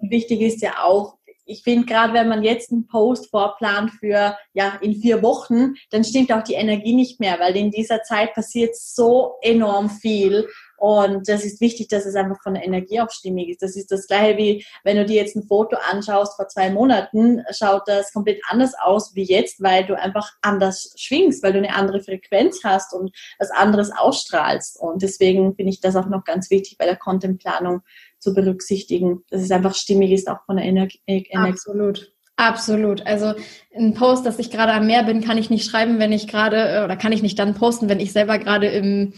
Wichtig 0.00 0.42
ist 0.42 0.60
ja 0.60 0.82
auch, 0.82 1.16
ich 1.46 1.62
finde 1.62 1.86
gerade, 1.86 2.12
wenn 2.12 2.28
man 2.28 2.42
jetzt 2.42 2.72
einen 2.72 2.86
Post 2.86 3.30
vorplant 3.30 3.90
für 3.92 4.36
ja 4.52 4.78
in 4.80 4.94
vier 4.94 5.22
Wochen, 5.22 5.74
dann 5.90 6.04
stimmt 6.04 6.32
auch 6.32 6.42
die 6.42 6.54
Energie 6.54 6.94
nicht 6.94 7.20
mehr, 7.20 7.38
weil 7.40 7.56
in 7.56 7.70
dieser 7.70 8.02
Zeit 8.02 8.34
passiert 8.34 8.76
so 8.76 9.34
enorm 9.42 9.90
viel 9.90 10.46
und 10.76 11.28
das 11.28 11.44
ist 11.44 11.62
wichtig, 11.62 11.88
dass 11.88 12.04
es 12.04 12.14
einfach 12.14 12.42
von 12.42 12.52
der 12.52 12.64
Energie 12.64 13.00
auch 13.00 13.10
stimmig 13.10 13.48
ist. 13.48 13.62
Das 13.62 13.74
ist 13.74 13.90
das 13.90 14.06
gleiche 14.06 14.36
wie, 14.36 14.66
wenn 14.82 14.98
du 14.98 15.06
dir 15.06 15.16
jetzt 15.16 15.34
ein 15.34 15.46
Foto 15.46 15.76
anschaust 15.90 16.36
vor 16.36 16.48
zwei 16.48 16.70
Monaten, 16.70 17.42
schaut 17.52 17.82
das 17.86 18.12
komplett 18.12 18.42
anders 18.48 18.74
aus 18.82 19.14
wie 19.14 19.22
jetzt, 19.22 19.62
weil 19.62 19.86
du 19.86 19.98
einfach 19.98 20.32
anders 20.42 20.92
schwingst, 20.96 21.42
weil 21.42 21.52
du 21.52 21.58
eine 21.58 21.74
andere 21.74 22.00
Frequenz 22.00 22.60
hast 22.64 22.92
und 22.92 23.16
was 23.38 23.50
anderes 23.50 23.92
ausstrahlst. 23.96 24.78
Und 24.78 25.02
deswegen 25.02 25.54
finde 25.54 25.72
ich 25.72 25.80
das 25.80 25.96
auch 25.96 26.06
noch 26.06 26.24
ganz 26.24 26.50
wichtig 26.50 26.76
bei 26.76 26.84
der 26.84 26.96
Contentplanung 26.96 27.80
zu 28.24 28.34
berücksichtigen, 28.34 29.22
dass 29.30 29.42
es 29.42 29.50
einfach 29.50 29.74
stimmig 29.74 30.10
ist, 30.10 30.28
auch 30.28 30.44
von 30.46 30.56
der 30.56 30.64
Energie. 30.64 31.00
Absolut. 31.32 32.12
Absolut. 32.36 33.06
Also 33.06 33.34
ein 33.76 33.94
Post, 33.94 34.26
dass 34.26 34.40
ich 34.40 34.50
gerade 34.50 34.72
am 34.72 34.86
Meer 34.86 35.04
bin, 35.04 35.22
kann 35.22 35.38
ich 35.38 35.50
nicht 35.50 35.70
schreiben, 35.70 36.00
wenn 36.00 36.10
ich 36.10 36.26
gerade, 36.26 36.82
oder 36.84 36.96
kann 36.96 37.12
ich 37.12 37.22
nicht 37.22 37.38
dann 37.38 37.54
posten, 37.54 37.88
wenn 37.88 38.00
ich 38.00 38.12
selber 38.12 38.38
gerade 38.38 38.66
im 38.66 39.12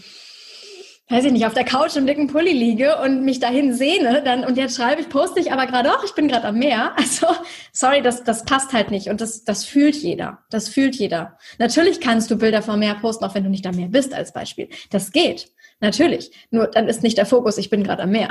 weiß 1.09 1.23
ich 1.23 1.31
nicht, 1.31 1.45
auf 1.45 1.53
der 1.53 1.63
Couch 1.63 1.95
im 1.95 2.05
dicken 2.05 2.27
Pulli 2.27 2.51
liege 2.51 2.97
und 3.01 3.23
mich 3.23 3.39
dahin 3.39 3.73
sehne, 3.73 4.21
dann, 4.23 4.43
und 4.43 4.57
jetzt 4.57 4.75
schreibe 4.75 4.99
ich, 5.01 5.07
poste 5.07 5.39
ich 5.39 5.53
aber 5.53 5.65
gerade 5.65 5.91
auch, 5.91 6.03
ich 6.03 6.13
bin 6.13 6.27
gerade 6.27 6.47
am 6.47 6.59
Meer. 6.59 6.93
Also, 7.07 7.27
sorry, 7.71 8.01
das, 8.01 8.23
das 8.23 8.43
passt 8.43 8.73
halt 8.73 8.91
nicht. 8.91 9.07
Und 9.07 9.21
das, 9.21 9.43
das 9.45 9.63
fühlt 9.63 9.95
jeder. 9.95 10.39
Das 10.49 10.67
fühlt 10.67 10.95
jeder. 10.95 11.37
Natürlich 11.57 12.01
kannst 12.01 12.29
du 12.29 12.37
Bilder 12.37 12.61
vom 12.61 12.79
Meer 12.79 12.95
posten, 12.95 13.23
auch 13.23 13.33
wenn 13.33 13.43
du 13.43 13.49
nicht 13.49 13.65
am 13.65 13.75
Meer 13.75 13.87
bist, 13.87 14.13
als 14.13 14.33
Beispiel. 14.33 14.67
Das 14.89 15.11
geht. 15.11 15.49
Natürlich. 15.79 16.31
Nur 16.49 16.67
dann 16.67 16.87
ist 16.87 17.03
nicht 17.03 17.17
der 17.17 17.25
Fokus, 17.25 17.57
ich 17.57 17.69
bin 17.69 17.83
gerade 17.83 18.03
am 18.03 18.11
Meer. 18.11 18.29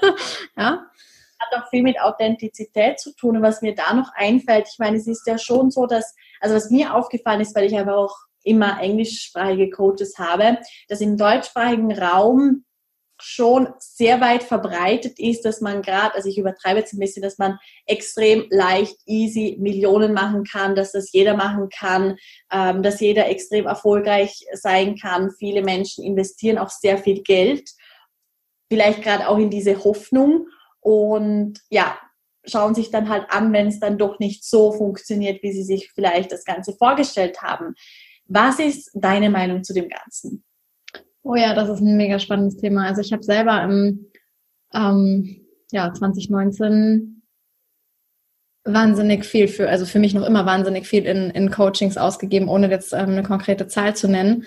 ja 0.56 0.86
hat 1.42 1.60
auch 1.60 1.68
viel 1.68 1.82
mit 1.82 2.00
Authentizität 2.00 2.98
zu 3.00 3.14
tun. 3.14 3.36
Und 3.36 3.42
was 3.42 3.62
mir 3.62 3.74
da 3.74 3.94
noch 3.94 4.10
einfällt, 4.14 4.68
ich 4.70 4.78
meine, 4.78 4.96
es 4.96 5.06
ist 5.06 5.26
ja 5.26 5.38
schon 5.38 5.70
so, 5.70 5.86
dass, 5.86 6.14
also 6.40 6.54
was 6.54 6.70
mir 6.70 6.94
aufgefallen 6.94 7.40
ist, 7.40 7.54
weil 7.54 7.66
ich 7.66 7.76
einfach 7.76 7.96
auch 7.96 8.16
immer 8.44 8.80
englischsprachige 8.80 9.70
Coaches 9.70 10.18
habe, 10.18 10.58
dass 10.88 11.00
im 11.00 11.16
deutschsprachigen 11.16 11.92
Raum 11.92 12.64
schon 13.22 13.68
sehr 13.78 14.20
weit 14.20 14.42
verbreitet 14.42 15.18
ist, 15.18 15.44
dass 15.44 15.60
man 15.60 15.82
gerade, 15.82 16.14
also 16.14 16.28
ich 16.28 16.38
übertreibe 16.38 16.80
jetzt 16.80 16.92
ein 16.92 16.98
bisschen, 16.98 17.22
dass 17.22 17.38
man 17.38 17.58
extrem 17.86 18.46
leicht, 18.50 18.96
easy 19.06 19.56
Millionen 19.60 20.12
machen 20.12 20.44
kann, 20.44 20.74
dass 20.74 20.92
das 20.92 21.12
jeder 21.12 21.34
machen 21.34 21.68
kann, 21.68 22.16
ähm, 22.50 22.82
dass 22.82 23.00
jeder 23.00 23.28
extrem 23.28 23.66
erfolgreich 23.66 24.44
sein 24.52 24.96
kann. 24.96 25.30
Viele 25.38 25.62
Menschen 25.62 26.04
investieren 26.04 26.58
auch 26.58 26.70
sehr 26.70 26.98
viel 26.98 27.22
Geld, 27.22 27.70
vielleicht 28.70 29.02
gerade 29.02 29.28
auch 29.28 29.38
in 29.38 29.50
diese 29.50 29.84
Hoffnung 29.84 30.46
und 30.80 31.60
ja, 31.70 31.98
schauen 32.44 32.74
sich 32.74 32.90
dann 32.90 33.08
halt 33.08 33.30
an, 33.30 33.52
wenn 33.52 33.68
es 33.68 33.78
dann 33.78 33.98
doch 33.98 34.18
nicht 34.18 34.44
so 34.44 34.72
funktioniert, 34.72 35.42
wie 35.42 35.52
sie 35.52 35.62
sich 35.62 35.92
vielleicht 35.92 36.32
das 36.32 36.44
Ganze 36.44 36.74
vorgestellt 36.74 37.40
haben. 37.42 37.74
Was 38.26 38.58
ist 38.58 38.90
deine 38.94 39.30
Meinung 39.30 39.62
zu 39.62 39.72
dem 39.72 39.88
Ganzen? 39.88 40.44
Oh 41.22 41.36
ja, 41.36 41.54
das 41.54 41.68
ist 41.68 41.80
ein 41.80 41.96
mega 41.96 42.18
spannendes 42.18 42.56
Thema. 42.56 42.86
Also 42.86 43.00
ich 43.00 43.12
habe 43.12 43.22
selber 43.22 43.62
im 43.62 44.06
ähm, 44.74 45.46
ja, 45.70 45.92
2019 45.92 47.22
wahnsinnig 48.64 49.24
viel 49.24 49.48
für, 49.48 49.68
also 49.68 49.86
für 49.86 49.98
mich 49.98 50.14
noch 50.14 50.26
immer 50.26 50.46
wahnsinnig 50.46 50.86
viel 50.86 51.04
in, 51.04 51.30
in 51.30 51.50
Coachings 51.50 51.96
ausgegeben, 51.96 52.48
ohne 52.48 52.70
jetzt 52.70 52.92
ähm, 52.92 53.10
eine 53.10 53.22
konkrete 53.22 53.66
Zahl 53.66 53.96
zu 53.96 54.08
nennen. 54.08 54.44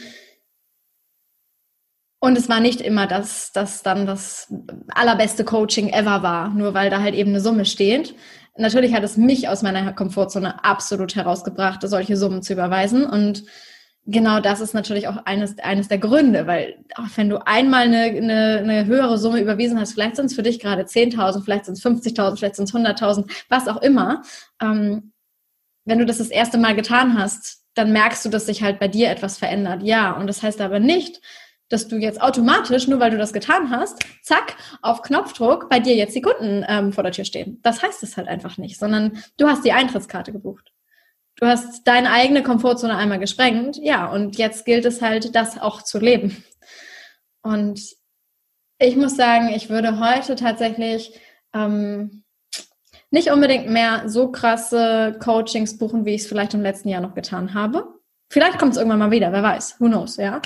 Und 2.19 2.37
es 2.37 2.49
war 2.49 2.59
nicht 2.59 2.81
immer 2.81 3.07
das, 3.07 3.51
das 3.51 3.83
dann 3.83 4.05
das 4.05 4.51
allerbeste 4.87 5.43
Coaching 5.43 5.89
ever 5.89 6.23
war, 6.23 6.49
nur 6.49 6.73
weil 6.73 6.89
da 6.89 7.01
halt 7.01 7.13
eben 7.13 7.31
eine 7.31 7.41
Summe 7.41 7.65
steht. 7.65 8.15
Natürlich 8.57 8.93
hat 8.93 9.03
es 9.03 9.17
mich 9.17 9.49
aus 9.49 9.61
meiner 9.61 9.91
Komfortzone 9.93 10.63
absolut 10.63 11.15
herausgebracht, 11.15 11.81
solche 11.83 12.15
Summen 12.15 12.41
zu 12.41 12.53
überweisen. 12.53 13.05
Und 13.05 13.43
genau 14.05 14.39
das 14.39 14.61
ist 14.61 14.73
natürlich 14.73 15.07
auch 15.07 15.17
eines, 15.25 15.57
eines 15.59 15.87
der 15.87 15.97
Gründe, 15.97 16.47
weil 16.47 16.77
auch 16.95 17.07
wenn 17.15 17.29
du 17.29 17.45
einmal 17.45 17.83
eine, 17.83 18.03
eine, 18.03 18.59
eine 18.59 18.85
höhere 18.85 19.17
Summe 19.17 19.41
überwiesen 19.41 19.79
hast, 19.79 19.93
vielleicht 19.93 20.15
sind 20.15 20.27
es 20.27 20.35
für 20.35 20.43
dich 20.43 20.59
gerade 20.59 20.83
10.000, 20.83 21.43
vielleicht 21.43 21.65
sind 21.65 21.77
es 21.77 21.83
50.000, 21.83 22.37
vielleicht 22.37 22.55
sind 22.55 22.69
es 22.69 22.73
100.000, 22.73 23.29
was 23.49 23.67
auch 23.67 23.81
immer. 23.81 24.21
Ähm, 24.61 25.11
wenn 25.85 25.99
du 25.99 26.05
das 26.05 26.17
das 26.17 26.29
erste 26.29 26.57
Mal 26.57 26.75
getan 26.75 27.17
hast, 27.17 27.63
dann 27.73 27.91
merkst 27.91 28.25
du, 28.25 28.29
dass 28.29 28.45
sich 28.45 28.63
halt 28.63 28.79
bei 28.79 28.87
dir 28.87 29.09
etwas 29.09 29.37
verändert. 29.37 29.83
Ja, 29.83 30.13
und 30.13 30.27
das 30.27 30.41
heißt 30.41 30.61
aber 30.61 30.79
nicht, 30.79 31.21
dass 31.69 31.87
du 31.87 31.97
jetzt 31.97 32.21
automatisch, 32.21 32.87
nur 32.87 32.99
weil 32.99 33.11
du 33.11 33.17
das 33.17 33.33
getan 33.33 33.71
hast, 33.71 34.05
zack, 34.21 34.55
auf 34.81 35.01
Knopfdruck 35.01 35.69
bei 35.69 35.79
dir 35.79 35.95
jetzt 35.95 36.15
die 36.15 36.21
Kunden 36.21 36.63
ähm, 36.67 36.93
vor 36.93 37.03
der 37.03 37.11
Tür 37.11 37.25
stehen. 37.25 37.59
Das 37.63 37.81
heißt 37.81 38.03
es 38.03 38.17
halt 38.17 38.27
einfach 38.27 38.57
nicht, 38.57 38.79
sondern 38.79 39.23
du 39.37 39.47
hast 39.47 39.65
die 39.65 39.71
Eintrittskarte 39.71 40.31
gebucht. 40.31 40.74
Du 41.37 41.45
hast 41.45 41.85
deine 41.85 42.11
eigene 42.11 42.43
Komfortzone 42.43 42.95
einmal 42.95 43.19
gesprengt, 43.19 43.77
ja, 43.77 44.09
und 44.09 44.37
jetzt 44.37 44.65
gilt 44.65 44.85
es 44.85 45.01
halt, 45.01 45.35
das 45.35 45.59
auch 45.59 45.81
zu 45.81 45.99
leben. 45.99 46.43
Und 47.41 47.81
ich 48.79 48.95
muss 48.95 49.15
sagen, 49.15 49.49
ich 49.49 49.69
würde 49.69 49.99
heute 49.99 50.35
tatsächlich 50.35 51.19
ähm, 51.53 52.23
nicht 53.11 53.31
unbedingt 53.31 53.69
mehr 53.69 54.07
so 54.07 54.31
krasse 54.31 55.17
Coachings 55.19 55.77
buchen, 55.77 56.05
wie 56.05 56.15
ich 56.15 56.21
es 56.21 56.27
vielleicht 56.27 56.53
im 56.53 56.61
letzten 56.61 56.89
Jahr 56.89 57.01
noch 57.01 57.15
getan 57.15 57.53
habe. 57.53 57.87
Vielleicht 58.29 58.57
kommt 58.57 58.71
es 58.71 58.77
irgendwann 58.77 58.99
mal 58.99 59.11
wieder, 59.11 59.31
wer 59.31 59.43
weiß, 59.43 59.75
who 59.79 59.87
knows, 59.87 60.17
ja. 60.17 60.41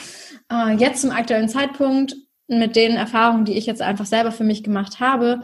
Äh, 0.52 0.74
jetzt 0.74 1.02
zum 1.02 1.12
aktuellen 1.12 1.50
Zeitpunkt, 1.50 2.16
mit 2.50 2.76
den 2.76 2.96
Erfahrungen, 2.96 3.46
die 3.46 3.58
ich 3.58 3.68
jetzt 3.68 3.82
einfach 3.82 4.06
selber 4.06 4.32
für 4.32 4.44
mich 4.44 4.64
gemacht 4.64 5.00
habe, 5.00 5.42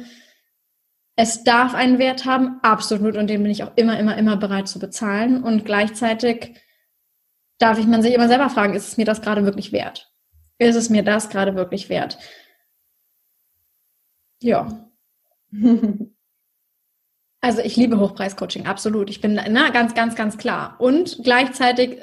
es 1.16 1.44
darf 1.44 1.74
einen 1.74 1.98
Wert 1.98 2.26
haben, 2.26 2.60
absolut, 2.62 3.16
und 3.16 3.28
den 3.28 3.44
bin 3.44 3.52
ich 3.52 3.64
auch 3.64 3.72
immer, 3.76 3.98
immer, 3.98 4.18
immer 4.18 4.36
bereit 4.38 4.68
zu 4.68 4.80
bezahlen. 4.80 5.44
Und 5.44 5.64
gleichzeitig 5.64 6.60
darf 7.58 7.80
ich 7.80 7.88
man 7.88 8.02
sich 8.02 8.14
immer 8.14 8.28
selber 8.28 8.50
fragen, 8.50 8.74
ist 8.74 8.88
es 8.88 8.98
mir 8.98 9.06
das 9.06 9.22
gerade 9.22 9.46
wirklich 9.46 9.72
wert? 9.72 10.12
Ist 10.58 10.76
es 10.76 10.90
mir 10.90 11.04
das 11.04 11.30
gerade 11.30 11.56
wirklich 11.56 11.90
wert? 11.90 12.18
Ja. 14.42 14.90
Also 17.42 17.62
ich 17.62 17.76
liebe 17.76 18.00
Hochpreis-Coaching, 18.00 18.66
absolut. 18.66 19.08
Ich 19.12 19.22
bin 19.22 19.40
na, 19.50 19.70
ganz, 19.70 19.94
ganz, 19.94 20.16
ganz 20.16 20.40
klar. 20.40 20.78
Und 20.80 21.20
gleichzeitig 21.24 22.00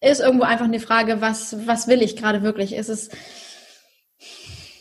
ist 0.00 0.20
irgendwo 0.20 0.44
einfach 0.44 0.64
eine 0.64 0.80
Frage, 0.80 1.20
was, 1.20 1.66
was 1.66 1.86
will 1.86 2.00
ich 2.00 2.16
gerade 2.16 2.42
wirklich? 2.42 2.72
Ist 2.74 2.88
es, 2.88 3.10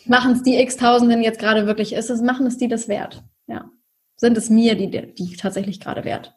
machen 0.09 0.33
es 0.33 0.43
die 0.43 0.59
x-Tausenden 0.59 1.21
jetzt 1.23 1.39
gerade 1.39 1.67
wirklich? 1.67 1.93
Ist 1.93 2.09
es, 2.09 2.21
machen 2.21 2.47
es 2.47 2.57
die 2.57 2.67
das 2.67 2.87
wert? 2.87 3.23
Ja. 3.47 3.69
Sind 4.15 4.37
es 4.37 4.49
mir 4.49 4.75
die, 4.75 4.89
die 4.89 5.35
tatsächlich 5.35 5.79
gerade 5.79 6.03
wert? 6.03 6.35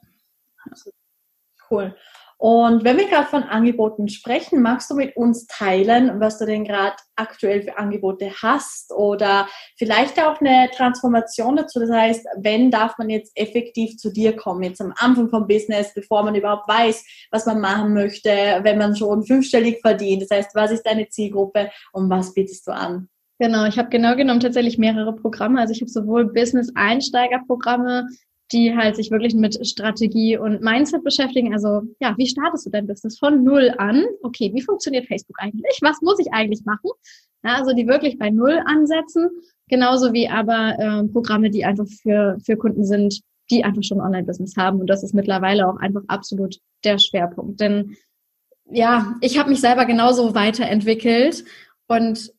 Cool. 1.70 1.94
Und 2.40 2.84
wenn 2.84 2.96
wir 2.96 3.06
gerade 3.06 3.26
von 3.26 3.42
Angeboten 3.42 4.08
sprechen, 4.08 4.62
magst 4.62 4.90
du 4.90 4.94
mit 4.94 5.14
uns 5.14 5.46
teilen, 5.46 6.20
was 6.20 6.38
du 6.38 6.46
denn 6.46 6.64
gerade 6.64 6.96
aktuell 7.14 7.62
für 7.62 7.76
Angebote 7.76 8.32
hast 8.42 8.92
oder 8.92 9.46
vielleicht 9.76 10.18
auch 10.18 10.40
eine 10.40 10.70
Transformation 10.74 11.56
dazu? 11.56 11.80
Das 11.80 11.90
heißt, 11.90 12.26
wenn 12.38 12.70
darf 12.70 12.96
man 12.96 13.10
jetzt 13.10 13.32
effektiv 13.34 13.98
zu 13.98 14.10
dir 14.10 14.34
kommen, 14.34 14.62
jetzt 14.62 14.80
am 14.80 14.94
Anfang 14.96 15.28
vom 15.28 15.46
Business, 15.46 15.92
bevor 15.92 16.22
man 16.22 16.34
überhaupt 16.34 16.66
weiß, 16.66 17.04
was 17.30 17.44
man 17.44 17.60
machen 17.60 17.92
möchte, 17.92 18.30
wenn 18.30 18.78
man 18.78 18.96
schon 18.96 19.22
fünfstellig 19.22 19.80
verdient. 19.82 20.22
Das 20.22 20.30
heißt, 20.30 20.54
was 20.54 20.70
ist 20.70 20.86
deine 20.86 21.10
Zielgruppe 21.10 21.70
und 21.92 22.08
was 22.08 22.32
bietest 22.32 22.66
du 22.66 22.72
an? 22.72 23.10
Genau, 23.40 23.64
ich 23.64 23.78
habe 23.78 23.88
genau 23.88 24.16
genommen 24.16 24.40
tatsächlich 24.40 24.76
mehrere 24.76 25.16
Programme. 25.16 25.60
Also 25.60 25.72
ich 25.72 25.80
habe 25.80 25.90
sowohl 25.90 26.30
Business-Einsteiger-Programme, 26.30 28.06
die 28.52 28.76
halt 28.76 28.96
sich 28.96 29.10
wirklich 29.10 29.34
mit 29.34 29.66
Strategie 29.66 30.36
und 30.36 30.60
Mindset 30.60 31.02
beschäftigen. 31.02 31.54
Also 31.54 31.80
ja, 32.00 32.14
wie 32.18 32.26
startest 32.26 32.66
du 32.66 32.70
dein 32.70 32.86
Business 32.86 33.18
von 33.18 33.42
null 33.42 33.72
an? 33.78 34.04
Okay, 34.22 34.50
wie 34.54 34.60
funktioniert 34.60 35.06
Facebook 35.06 35.36
eigentlich? 35.38 35.78
Was 35.80 36.02
muss 36.02 36.18
ich 36.18 36.30
eigentlich 36.34 36.66
machen? 36.66 36.90
Ja, 37.42 37.54
also 37.54 37.72
die 37.72 37.88
wirklich 37.88 38.18
bei 38.18 38.28
null 38.28 38.60
ansetzen, 38.66 39.30
genauso 39.68 40.12
wie 40.12 40.28
aber 40.28 40.78
äh, 40.78 41.08
Programme, 41.08 41.48
die 41.48 41.64
einfach 41.64 41.86
für, 42.02 42.36
für 42.44 42.58
Kunden 42.58 42.84
sind, 42.84 43.22
die 43.50 43.64
einfach 43.64 43.82
schon 43.82 44.02
Online-Business 44.02 44.54
haben. 44.58 44.80
Und 44.80 44.90
das 44.90 45.02
ist 45.02 45.14
mittlerweile 45.14 45.66
auch 45.66 45.78
einfach 45.78 46.02
absolut 46.08 46.58
der 46.84 46.98
Schwerpunkt. 46.98 47.58
Denn 47.58 47.96
ja, 48.70 49.14
ich 49.22 49.38
habe 49.38 49.48
mich 49.48 49.62
selber 49.62 49.86
genauso 49.86 50.34
weiterentwickelt 50.34 51.44
und 51.88 52.34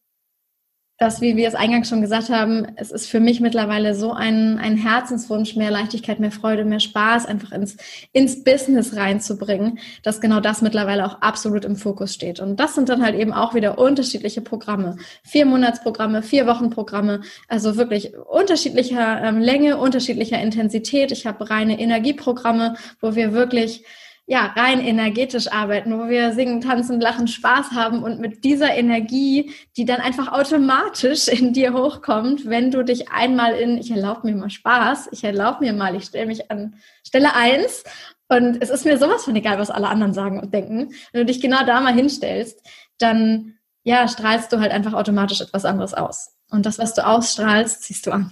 dass, 1.01 1.19
wie 1.19 1.35
wir 1.35 1.47
es 1.47 1.55
eingangs 1.55 1.89
schon 1.89 2.01
gesagt 2.01 2.29
haben, 2.29 2.67
es 2.75 2.91
ist 2.91 3.07
für 3.07 3.19
mich 3.19 3.39
mittlerweile 3.39 3.95
so 3.95 4.13
ein, 4.13 4.59
ein 4.59 4.77
Herzenswunsch, 4.77 5.55
mehr 5.55 5.71
Leichtigkeit, 5.71 6.19
mehr 6.19 6.29
Freude, 6.29 6.63
mehr 6.63 6.79
Spaß 6.79 7.25
einfach 7.25 7.51
ins, 7.53 7.75
ins 8.13 8.43
Business 8.43 8.95
reinzubringen, 8.95 9.79
dass 10.03 10.21
genau 10.21 10.39
das 10.39 10.61
mittlerweile 10.61 11.03
auch 11.07 11.19
absolut 11.21 11.65
im 11.65 11.75
Fokus 11.75 12.13
steht. 12.13 12.39
Und 12.39 12.59
das 12.59 12.75
sind 12.75 12.87
dann 12.87 13.01
halt 13.01 13.15
eben 13.15 13.33
auch 13.33 13.55
wieder 13.55 13.79
unterschiedliche 13.79 14.41
Programme. 14.41 14.97
Vier 15.23 15.47
Monatsprogramme, 15.47 16.21
vier 16.21 16.45
Wochenprogramme, 16.45 17.21
also 17.47 17.77
wirklich 17.77 18.15
unterschiedlicher 18.15 19.23
ähm, 19.23 19.39
Länge, 19.39 19.77
unterschiedlicher 19.77 20.39
Intensität. 20.39 21.11
Ich 21.11 21.25
habe 21.25 21.49
reine 21.49 21.79
Energieprogramme, 21.79 22.75
wo 22.99 23.15
wir 23.15 23.33
wirklich 23.33 23.83
ja, 24.31 24.45
rein 24.55 24.79
energetisch 24.79 25.51
arbeiten, 25.51 25.99
wo 25.99 26.07
wir 26.07 26.31
singen, 26.31 26.61
tanzen, 26.61 27.01
lachen, 27.01 27.27
Spaß 27.27 27.71
haben 27.71 28.01
und 28.01 28.21
mit 28.21 28.45
dieser 28.45 28.73
Energie, 28.73 29.51
die 29.75 29.83
dann 29.83 29.99
einfach 29.99 30.31
automatisch 30.31 31.27
in 31.27 31.51
dir 31.51 31.73
hochkommt, 31.73 32.45
wenn 32.45 32.71
du 32.71 32.81
dich 32.85 33.11
einmal 33.11 33.55
in, 33.55 33.77
ich 33.77 33.91
erlaube 33.91 34.25
mir 34.25 34.37
mal 34.37 34.49
Spaß, 34.49 35.09
ich 35.11 35.25
erlaube 35.25 35.65
mir 35.65 35.73
mal, 35.73 35.97
ich 35.97 36.05
stelle 36.05 36.27
mich 36.27 36.49
an 36.49 36.75
Stelle 37.05 37.35
eins 37.35 37.83
und 38.29 38.63
es 38.63 38.69
ist 38.69 38.85
mir 38.85 38.97
sowas 38.97 39.25
von 39.25 39.35
egal, 39.35 39.59
was 39.59 39.69
alle 39.69 39.89
anderen 39.89 40.13
sagen 40.13 40.39
und 40.39 40.53
denken. 40.53 40.93
Wenn 41.11 41.19
du 41.19 41.25
dich 41.25 41.41
genau 41.41 41.65
da 41.65 41.81
mal 41.81 41.93
hinstellst, 41.93 42.65
dann, 42.99 43.55
ja, 43.83 44.07
strahlst 44.07 44.53
du 44.53 44.61
halt 44.61 44.71
einfach 44.71 44.93
automatisch 44.93 45.41
etwas 45.41 45.65
anderes 45.65 45.93
aus. 45.93 46.37
Und 46.49 46.65
das, 46.65 46.79
was 46.79 46.93
du 46.93 47.05
ausstrahlst, 47.05 47.83
ziehst 47.83 48.07
du 48.07 48.11
an. 48.11 48.31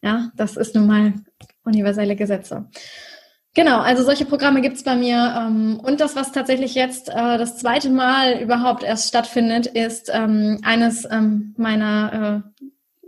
Ja, 0.00 0.30
das 0.34 0.56
ist 0.56 0.74
nun 0.74 0.86
mal 0.86 1.12
universelle 1.62 2.16
Gesetze. 2.16 2.70
Genau, 3.54 3.80
also 3.80 4.04
solche 4.04 4.26
Programme 4.26 4.60
gibt's 4.60 4.84
bei 4.84 4.94
mir. 4.94 5.34
Ähm, 5.36 5.80
und 5.82 6.00
das, 6.00 6.14
was 6.14 6.30
tatsächlich 6.30 6.74
jetzt 6.74 7.08
äh, 7.08 7.36
das 7.36 7.58
zweite 7.58 7.90
Mal 7.90 8.40
überhaupt 8.40 8.84
erst 8.84 9.08
stattfindet, 9.08 9.66
ist 9.66 10.10
ähm, 10.12 10.60
eines 10.62 11.04
ähm, 11.10 11.54
meiner, 11.56 12.44
äh, 12.60 12.64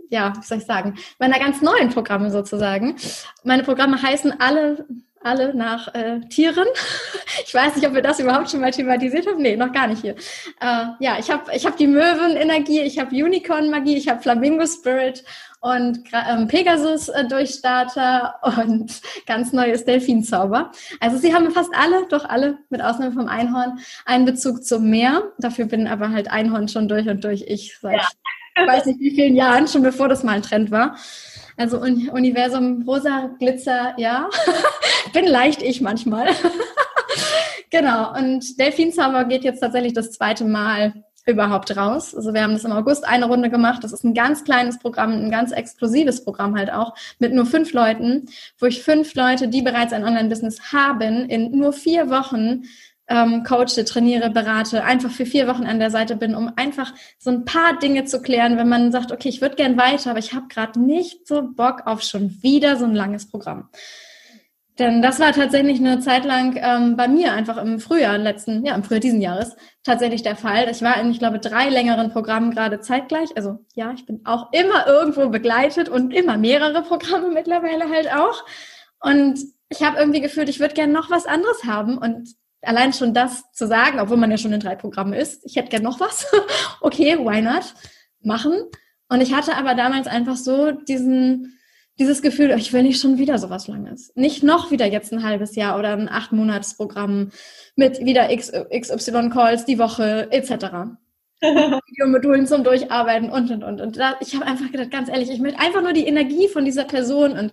ja, 0.09 0.33
wie 0.37 0.45
soll 0.45 0.57
ich 0.57 0.65
sagen, 0.65 0.95
meiner 1.17 1.39
ganz 1.39 1.61
neuen 1.61 1.89
Programme 1.89 2.29
sozusagen. 2.29 2.97
Meine 3.43 3.63
Programme 3.63 4.01
heißen 4.01 4.39
alle 4.39 4.85
alle 5.23 5.53
nach 5.55 5.93
äh, 5.93 6.19
Tieren. 6.29 6.67
Ich 7.45 7.53
weiß 7.53 7.75
nicht, 7.75 7.87
ob 7.87 7.95
wir 7.95 8.03
das 8.03 8.19
überhaupt 8.19 8.51
schon 8.51 8.61
mal 8.61 8.69
thematisiert 8.71 9.25
haben. 9.27 9.41
Nee, 9.41 9.55
noch 9.55 9.71
gar 9.71 9.87
nicht 9.87 10.01
hier. 10.01 10.15
Äh, 10.61 10.85
ja, 10.99 11.17
ich 11.19 11.31
habe 11.31 11.51
ich 11.55 11.65
hab 11.65 11.77
die 11.77 11.87
Möwen-Energie, 11.87 12.81
ich 12.81 12.99
habe 12.99 13.15
Unicorn-Magie, 13.15 13.97
ich 13.97 14.07
habe 14.07 14.21
Flamingo-Spirit 14.21 15.23
und 15.63 16.03
ähm, 16.11 16.47
Pegasus-Durchstarter 16.47 18.35
und 18.59 19.01
ganz 19.25 19.53
neues 19.53 19.85
Delfinzauber. 19.85 20.71
Also 20.99 21.17
sie 21.17 21.33
haben 21.33 21.51
fast 21.51 21.71
alle, 21.73 22.05
doch 22.09 22.25
alle, 22.25 22.57
mit 22.69 22.81
Ausnahme 22.81 23.13
vom 23.13 23.27
Einhorn, 23.27 23.79
einen 24.05 24.25
Bezug 24.25 24.65
zum 24.65 24.89
Meer. 24.89 25.23
Dafür 25.39 25.65
bin 25.65 25.87
aber 25.87 26.09
halt 26.09 26.29
Einhorn 26.29 26.67
schon 26.67 26.89
durch 26.89 27.07
und 27.07 27.23
durch 27.23 27.45
ich 27.47 27.77
seit 27.81 28.01
ja. 28.57 28.67
weiß 28.67 28.85
nicht 28.87 28.99
wie 28.99 29.15
vielen 29.15 29.35
Jahren, 29.35 29.67
schon 29.67 29.83
bevor 29.83 30.09
das 30.09 30.23
mal 30.23 30.33
ein 30.33 30.41
Trend 30.41 30.69
war. 30.69 30.97
Also 31.57 31.79
Universum, 31.79 32.83
rosa, 32.87 33.31
Glitzer, 33.39 33.93
ja. 33.97 34.29
bin 35.13 35.27
leicht 35.27 35.61
ich 35.61 35.81
manchmal. 35.81 36.27
genau. 37.69 38.15
Und 38.17 38.59
Delfinzauber 38.59 39.25
geht 39.25 39.43
jetzt 39.43 39.59
tatsächlich 39.59 39.93
das 39.93 40.11
zweite 40.11 40.45
Mal 40.45 40.93
überhaupt 41.25 41.75
raus. 41.77 42.13
Also 42.13 42.33
wir 42.33 42.43
haben 42.43 42.53
das 42.53 42.65
im 42.65 42.71
August 42.71 43.07
eine 43.07 43.25
Runde 43.25 43.49
gemacht. 43.49 43.83
Das 43.83 43.93
ist 43.93 44.03
ein 44.03 44.13
ganz 44.13 44.43
kleines 44.43 44.79
Programm, 44.79 45.11
ein 45.11 45.31
ganz 45.31 45.51
exklusives 45.51 46.23
Programm 46.23 46.57
halt 46.57 46.71
auch, 46.71 46.93
mit 47.19 47.33
nur 47.33 47.45
fünf 47.45 47.71
Leuten, 47.71 48.25
wo 48.59 48.65
ich 48.65 48.83
fünf 48.83 49.15
Leute, 49.15 49.47
die 49.47 49.61
bereits 49.61 49.93
ein 49.93 50.03
Online-Business 50.03 50.73
haben, 50.73 51.29
in 51.29 51.57
nur 51.57 51.71
vier 51.71 52.09
Wochen 52.09 52.63
ähm, 53.07 53.43
coache, 53.43 53.83
trainiere, 53.85 54.29
berate, 54.29 54.83
einfach 54.83 55.11
für 55.11 55.25
vier 55.25 55.47
Wochen 55.47 55.65
an 55.65 55.79
der 55.79 55.91
Seite 55.91 56.15
bin, 56.15 56.35
um 56.35 56.51
einfach 56.55 56.93
so 57.19 57.31
ein 57.31 57.45
paar 57.45 57.77
Dinge 57.77 58.05
zu 58.05 58.21
klären, 58.21 58.57
wenn 58.57 58.69
man 58.69 58.91
sagt, 58.91 59.11
okay, 59.11 59.29
ich 59.29 59.41
würde 59.41 59.55
gern 59.55 59.77
weiter, 59.77 60.11
aber 60.11 60.19
ich 60.19 60.33
habe 60.33 60.47
gerade 60.47 60.79
nicht 60.79 61.27
so 61.27 61.43
Bock 61.43 61.83
auf 61.85 62.01
schon 62.01 62.41
wieder 62.41 62.77
so 62.77 62.85
ein 62.85 62.95
langes 62.95 63.29
Programm. 63.29 63.69
Denn 64.79 65.03
das 65.03 65.19
war 65.19 65.33
tatsächlich 65.33 65.79
eine 65.79 65.99
Zeit 65.99 66.25
lang 66.25 66.57
ähm, 66.59 66.95
bei 66.95 67.07
mir 67.07 67.33
einfach 67.33 67.57
im 67.57 67.79
Frühjahr 67.79 68.17
letzten, 68.17 68.65
ja, 68.65 68.73
im 68.73 68.83
Frühjahr 68.83 69.01
diesen 69.01 69.21
Jahres 69.21 69.55
tatsächlich 69.83 70.23
der 70.23 70.35
Fall. 70.35 70.67
Ich 70.71 70.81
war 70.81 70.99
in, 70.99 71.11
ich 71.11 71.19
glaube, 71.19 71.37
drei 71.37 71.69
längeren 71.69 72.09
Programmen 72.11 72.49
gerade 72.49 72.79
zeitgleich. 72.79 73.37
Also 73.37 73.59
ja, 73.75 73.91
ich 73.91 74.07
bin 74.07 74.21
auch 74.25 74.51
immer 74.51 74.87
irgendwo 74.87 75.29
begleitet 75.29 75.89
und 75.89 76.11
immer 76.11 76.37
mehrere 76.37 76.81
Programme 76.81 77.29
mittlerweile 77.29 77.87
halt 77.87 78.11
auch. 78.11 78.43
Und 78.99 79.39
ich 79.69 79.83
habe 79.83 79.99
irgendwie 79.99 80.21
gefühlt, 80.21 80.49
ich 80.49 80.59
würde 80.59 80.73
gerne 80.73 80.93
noch 80.93 81.11
was 81.11 81.27
anderes 81.27 81.65
haben. 81.65 81.99
Und 81.99 82.33
allein 82.63 82.93
schon 82.93 83.13
das 83.13 83.51
zu 83.51 83.67
sagen, 83.67 83.99
obwohl 83.99 84.17
man 84.17 84.31
ja 84.31 84.37
schon 84.37 84.53
in 84.53 84.59
drei 84.59 84.75
Programmen 84.75 85.13
ist, 85.13 85.45
ich 85.45 85.55
hätte 85.55 85.69
gern 85.69 85.83
noch 85.83 85.99
was. 85.99 86.25
okay, 86.81 87.17
why 87.17 87.41
not? 87.41 87.73
Machen. 88.21 88.63
Und 89.09 89.21
ich 89.21 89.33
hatte 89.33 89.55
aber 89.55 89.75
damals 89.75 90.07
einfach 90.07 90.37
so 90.37 90.71
diesen, 90.71 91.59
dieses 91.99 92.21
Gefühl, 92.21 92.51
ich 92.51 92.73
will 92.73 92.83
nicht 92.83 92.99
schon 92.99 93.17
wieder 93.17 93.37
sowas 93.37 93.67
Langes. 93.67 94.11
Nicht 94.15 94.43
noch 94.43 94.71
wieder 94.71 94.85
jetzt 94.85 95.13
ein 95.13 95.23
halbes 95.23 95.55
Jahr 95.55 95.77
oder 95.77 95.93
ein 95.93 96.09
acht 96.09 96.31
Monats 96.31 96.75
Programm 96.75 97.31
mit 97.75 97.99
wieder 98.03 98.35
XY 98.35 99.29
Calls 99.29 99.65
die 99.65 99.77
Woche 99.77 100.31
etc. 100.31 100.95
Videomodulen 101.41 102.47
zum 102.47 102.63
Durcharbeiten 102.63 103.29
und 103.29 103.51
und 103.51 103.63
und. 103.63 103.81
Und 103.81 103.97
da, 103.97 104.15
ich 104.21 104.33
habe 104.33 104.45
einfach 104.45 104.71
gedacht, 104.71 104.91
ganz 104.91 105.09
ehrlich, 105.09 105.29
ich 105.29 105.39
möchte 105.39 105.59
einfach 105.59 105.81
nur 105.81 105.93
die 105.93 106.07
Energie 106.07 106.47
von 106.47 106.65
dieser 106.65 106.85
Person 106.85 107.33
und 107.33 107.51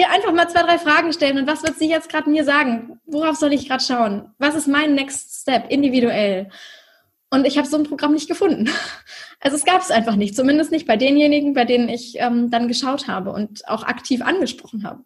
ihr 0.00 0.10
einfach 0.10 0.32
mal 0.32 0.48
zwei, 0.48 0.62
drei 0.62 0.78
Fragen 0.78 1.12
stellen 1.12 1.38
und 1.38 1.46
was 1.46 1.62
wird 1.62 1.78
sie 1.78 1.88
jetzt 1.88 2.08
gerade 2.08 2.28
mir 2.28 2.44
sagen? 2.44 3.00
Worauf 3.06 3.36
soll 3.36 3.52
ich 3.52 3.68
gerade 3.68 3.84
schauen? 3.84 4.30
Was 4.38 4.54
ist 4.54 4.66
mein 4.66 4.94
Next 4.94 5.42
Step 5.42 5.70
individuell? 5.70 6.48
Und 7.30 7.46
ich 7.46 7.56
habe 7.58 7.68
so 7.68 7.76
ein 7.76 7.84
Programm 7.84 8.12
nicht 8.12 8.28
gefunden. 8.28 8.68
Also 9.42 9.56
es 9.56 9.64
gab 9.64 9.80
es 9.80 9.90
einfach 9.90 10.16
nicht, 10.16 10.36
zumindest 10.36 10.70
nicht 10.70 10.86
bei 10.86 10.98
denjenigen, 10.98 11.54
bei 11.54 11.64
denen 11.64 11.88
ich 11.88 12.16
ähm, 12.18 12.50
dann 12.50 12.68
geschaut 12.68 13.08
habe 13.08 13.32
und 13.32 13.66
auch 13.66 13.84
aktiv 13.84 14.20
angesprochen 14.20 14.84
habe. 14.84 15.02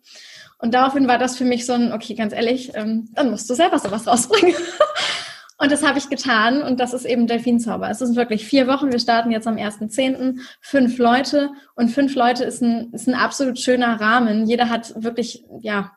Und 0.59 0.75
daraufhin 0.75 1.07
war 1.07 1.19
das 1.19 1.37
für 1.37 1.45
mich 1.45 1.67
so 1.67 1.75
ein, 1.75 1.93
okay, 1.93 2.15
ganz 2.15 2.33
ehrlich, 2.33 2.73
ähm, 2.75 3.11
dann 3.13 3.31
musst 3.31 3.49
du 3.49 3.55
selber 3.55 3.79
sowas 3.79 4.09
rausbringen. 4.09 4.57
Und 5.57 5.71
das 5.71 5.87
habe 5.87 5.99
ich 5.99 6.09
getan 6.09 6.63
und 6.63 6.81
das 6.81 6.95
ist 6.95 7.05
eben 7.05 7.29
Delfinzauber. 7.29 7.89
Es 7.89 8.01
sind 8.01 8.17
wirklich 8.17 8.45
vier 8.45 8.67
Wochen. 8.67 8.91
Wir 8.91 8.99
starten 8.99 9.31
jetzt 9.31 9.47
am 9.47 9.57
1.10. 9.57 10.41
Fünf 10.61 10.99
Leute 10.99 11.51
und 11.77 11.91
fünf 11.91 12.15
Leute 12.17 12.45
ist 12.45 12.61
ein, 12.61 12.93
ist 12.93 13.07
ein 13.07 13.15
absolut 13.15 13.59
schöner 13.59 14.01
Rahmen. 14.01 14.47
Jeder 14.47 14.69
hat 14.69 14.93
wirklich, 15.03 15.45
ja, 15.61 15.93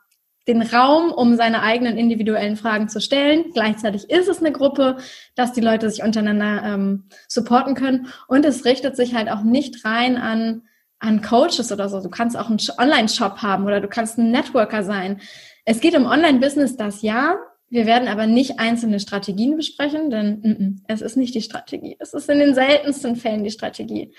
den 0.48 0.62
Raum, 0.62 1.12
um 1.12 1.36
seine 1.36 1.62
eigenen 1.62 1.98
individuellen 1.98 2.56
Fragen 2.56 2.88
zu 2.88 3.02
stellen. 3.02 3.52
Gleichzeitig 3.54 4.10
ist 4.10 4.30
es 4.30 4.40
eine 4.40 4.52
Gruppe, 4.52 4.98
dass 5.36 5.54
die 5.54 5.62
Leute 5.62 5.90
sich 5.90 6.04
untereinander 6.04 6.64
ähm, 6.64 7.10
supporten 7.28 7.76
können. 7.76 8.08
Und 8.28 8.46
es 8.46 8.64
richtet 8.64 8.96
sich 8.96 9.14
halt 9.14 9.30
auch 9.30 9.42
nicht 9.42 9.84
rein 9.84 10.18
an, 10.18 10.64
an 11.00 11.22
Coaches 11.22 11.72
oder 11.72 11.90
so. 11.90 12.02
Du 12.02 12.10
kannst 12.10 12.38
auch 12.38 12.50
einen 12.50 12.60
Online-Shop 12.78 13.42
haben 13.42 13.66
oder 13.66 13.82
du 13.82 13.88
kannst 13.88 14.18
ein 14.18 14.32
Networker 14.32 14.84
sein. 14.84 15.20
Es 15.66 15.82
geht 15.82 15.98
um 15.98 16.06
Online-Business, 16.06 16.78
das 16.78 17.02
ja. 17.02 17.36
Wir 17.70 17.86
werden 17.86 18.08
aber 18.08 18.28
nicht 18.28 18.60
einzelne 18.60 19.00
Strategien 19.00 19.58
besprechen, 19.58 20.10
denn 20.10 20.40
mm 20.40 20.52
-mm, 20.52 20.76
es 20.88 21.02
ist 21.02 21.18
nicht 21.18 21.36
die 21.36 21.42
Strategie. 21.42 21.98
Es 22.00 22.14
ist 22.14 22.30
in 22.30 22.40
den 22.40 22.54
seltensten 22.54 23.16
Fällen 23.16 23.44
die 23.44 23.52
Strategie, 23.52 24.14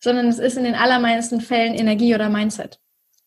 sondern 0.00 0.28
es 0.28 0.38
ist 0.38 0.58
in 0.58 0.64
den 0.64 0.74
allermeisten 0.74 1.40
Fällen 1.40 1.74
Energie 1.74 2.14
oder 2.14 2.28
Mindset. 2.28 2.78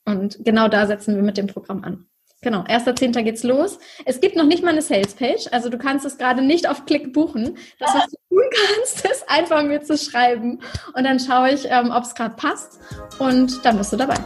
Und 0.06 0.38
genau 0.44 0.68
da 0.68 0.86
setzen 0.86 1.16
wir 1.16 1.24
mit 1.24 1.38
dem 1.38 1.48
Programm 1.48 1.84
an. 1.84 2.06
Genau, 2.44 2.60
1.10. 2.64 3.24
geht's 3.24 3.44
los. 3.44 3.80
Es 4.06 4.20
gibt 4.20 4.36
noch 4.36 4.46
nicht 4.46 4.64
mal 4.64 4.72
eine 4.72 4.82
Salespage, 4.82 5.48
also 5.52 5.70
du 5.70 5.78
kannst 5.78 6.06
es 6.06 6.18
gerade 6.18 6.42
nicht 6.42 6.70
auf 6.70 6.86
Klick 6.86 7.14
buchen. 7.14 7.58
Das, 7.80 7.96
was 7.96 8.08
du 8.08 8.18
tun 8.30 8.44
kannst, 8.52 9.06
ist 9.12 9.30
einfach 9.30 9.64
mir 9.64 9.82
zu 9.82 9.98
schreiben 9.98 10.60
und 10.94 11.04
dann 11.06 11.20
schaue 11.20 11.52
ich, 11.52 11.66
ähm, 11.70 11.90
ob 11.92 12.04
es 12.04 12.14
gerade 12.14 12.36
passt 12.36 12.80
und 13.18 13.66
dann 13.66 13.78
bist 13.78 13.94
du 13.94 13.98
dabei. 13.98 14.18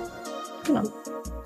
Genau. 0.66 0.84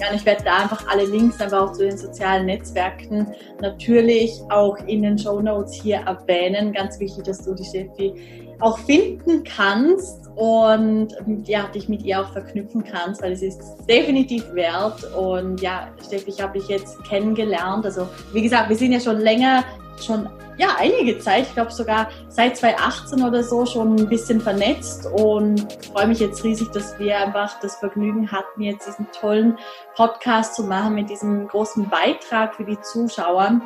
Und 0.09 0.15
ich 0.15 0.25
werde 0.25 0.43
da 0.43 0.57
einfach 0.57 0.87
alle 0.87 1.05
Links 1.05 1.39
einfach 1.39 1.61
auch 1.61 1.73
zu 1.73 1.83
den 1.83 1.97
sozialen 1.97 2.45
Netzwerken 2.45 3.27
natürlich 3.61 4.39
auch 4.49 4.77
in 4.87 5.03
den 5.03 5.17
Show 5.17 5.41
Notes 5.41 5.73
hier 5.73 5.97
erwähnen. 5.97 6.73
Ganz 6.73 6.99
wichtig, 6.99 7.23
dass 7.23 7.43
du 7.43 7.53
die 7.53 7.63
Steffi 7.63 8.47
auch 8.59 8.77
finden 8.79 9.43
kannst 9.43 10.29
und 10.35 11.09
ja, 11.45 11.67
dich 11.67 11.89
mit 11.89 12.03
ihr 12.03 12.21
auch 12.21 12.31
verknüpfen 12.31 12.83
kannst, 12.83 13.21
weil 13.21 13.33
es 13.33 13.41
ist 13.41 13.61
definitiv 13.89 14.51
wert. 14.53 15.03
Und 15.15 15.61
ja, 15.61 15.89
Steffi, 16.05 16.29
ich 16.29 16.41
habe 16.41 16.59
dich 16.59 16.67
jetzt 16.67 17.03
kennengelernt. 17.03 17.85
Also 17.85 18.07
wie 18.33 18.41
gesagt, 18.41 18.69
wir 18.69 18.75
sind 18.75 18.91
ja 18.91 18.99
schon 18.99 19.19
länger, 19.19 19.63
schon 19.99 20.29
ja 20.61 20.75
einige 20.77 21.17
Zeit, 21.19 21.47
ich 21.47 21.53
glaube 21.53 21.71
sogar 21.71 22.09
seit 22.29 22.55
2018 22.55 23.23
oder 23.23 23.43
so 23.43 23.65
schon 23.65 23.95
ein 23.95 24.07
bisschen 24.07 24.39
vernetzt 24.39 25.07
und 25.07 25.67
freue 25.91 26.07
mich 26.07 26.19
jetzt 26.19 26.43
riesig, 26.43 26.69
dass 26.71 26.97
wir 26.99 27.17
einfach 27.17 27.59
das 27.59 27.77
Vergnügen 27.77 28.31
hatten, 28.31 28.61
jetzt 28.61 28.87
diesen 28.87 29.11
tollen 29.11 29.57
Podcast 29.95 30.55
zu 30.55 30.63
machen 30.63 30.93
mit 30.93 31.09
diesem 31.09 31.47
großen 31.47 31.89
Beitrag 31.89 32.55
für 32.55 32.63
die 32.63 32.79
Zuschauer. 32.79 33.61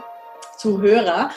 Zuhörer. 0.58 1.32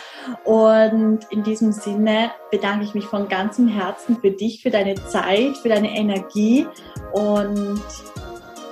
Und 0.44 1.20
in 1.30 1.42
diesem 1.42 1.72
Sinne 1.72 2.30
bedanke 2.52 2.84
ich 2.84 2.94
mich 2.94 3.04
von 3.04 3.28
ganzem 3.28 3.66
Herzen 3.66 4.16
für 4.20 4.30
dich, 4.30 4.62
für 4.62 4.70
deine 4.70 4.94
Zeit, 4.94 5.56
für 5.56 5.68
deine 5.68 5.96
Energie 5.96 6.68
und 7.12 7.82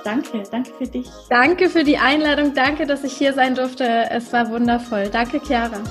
danke, 0.05 0.43
danke 0.49 0.71
für 0.77 0.87
dich. 0.87 1.09
Danke 1.29 1.69
für 1.69 1.83
die 1.83 1.97
Einladung, 1.97 2.53
danke, 2.53 2.85
dass 2.85 3.03
ich 3.03 3.11
hier 3.11 3.33
sein 3.33 3.55
durfte. 3.55 4.09
Es 4.09 4.31
war 4.31 4.49
wundervoll. 4.49 5.09
Danke, 5.11 5.41
Chiara. 5.41 5.81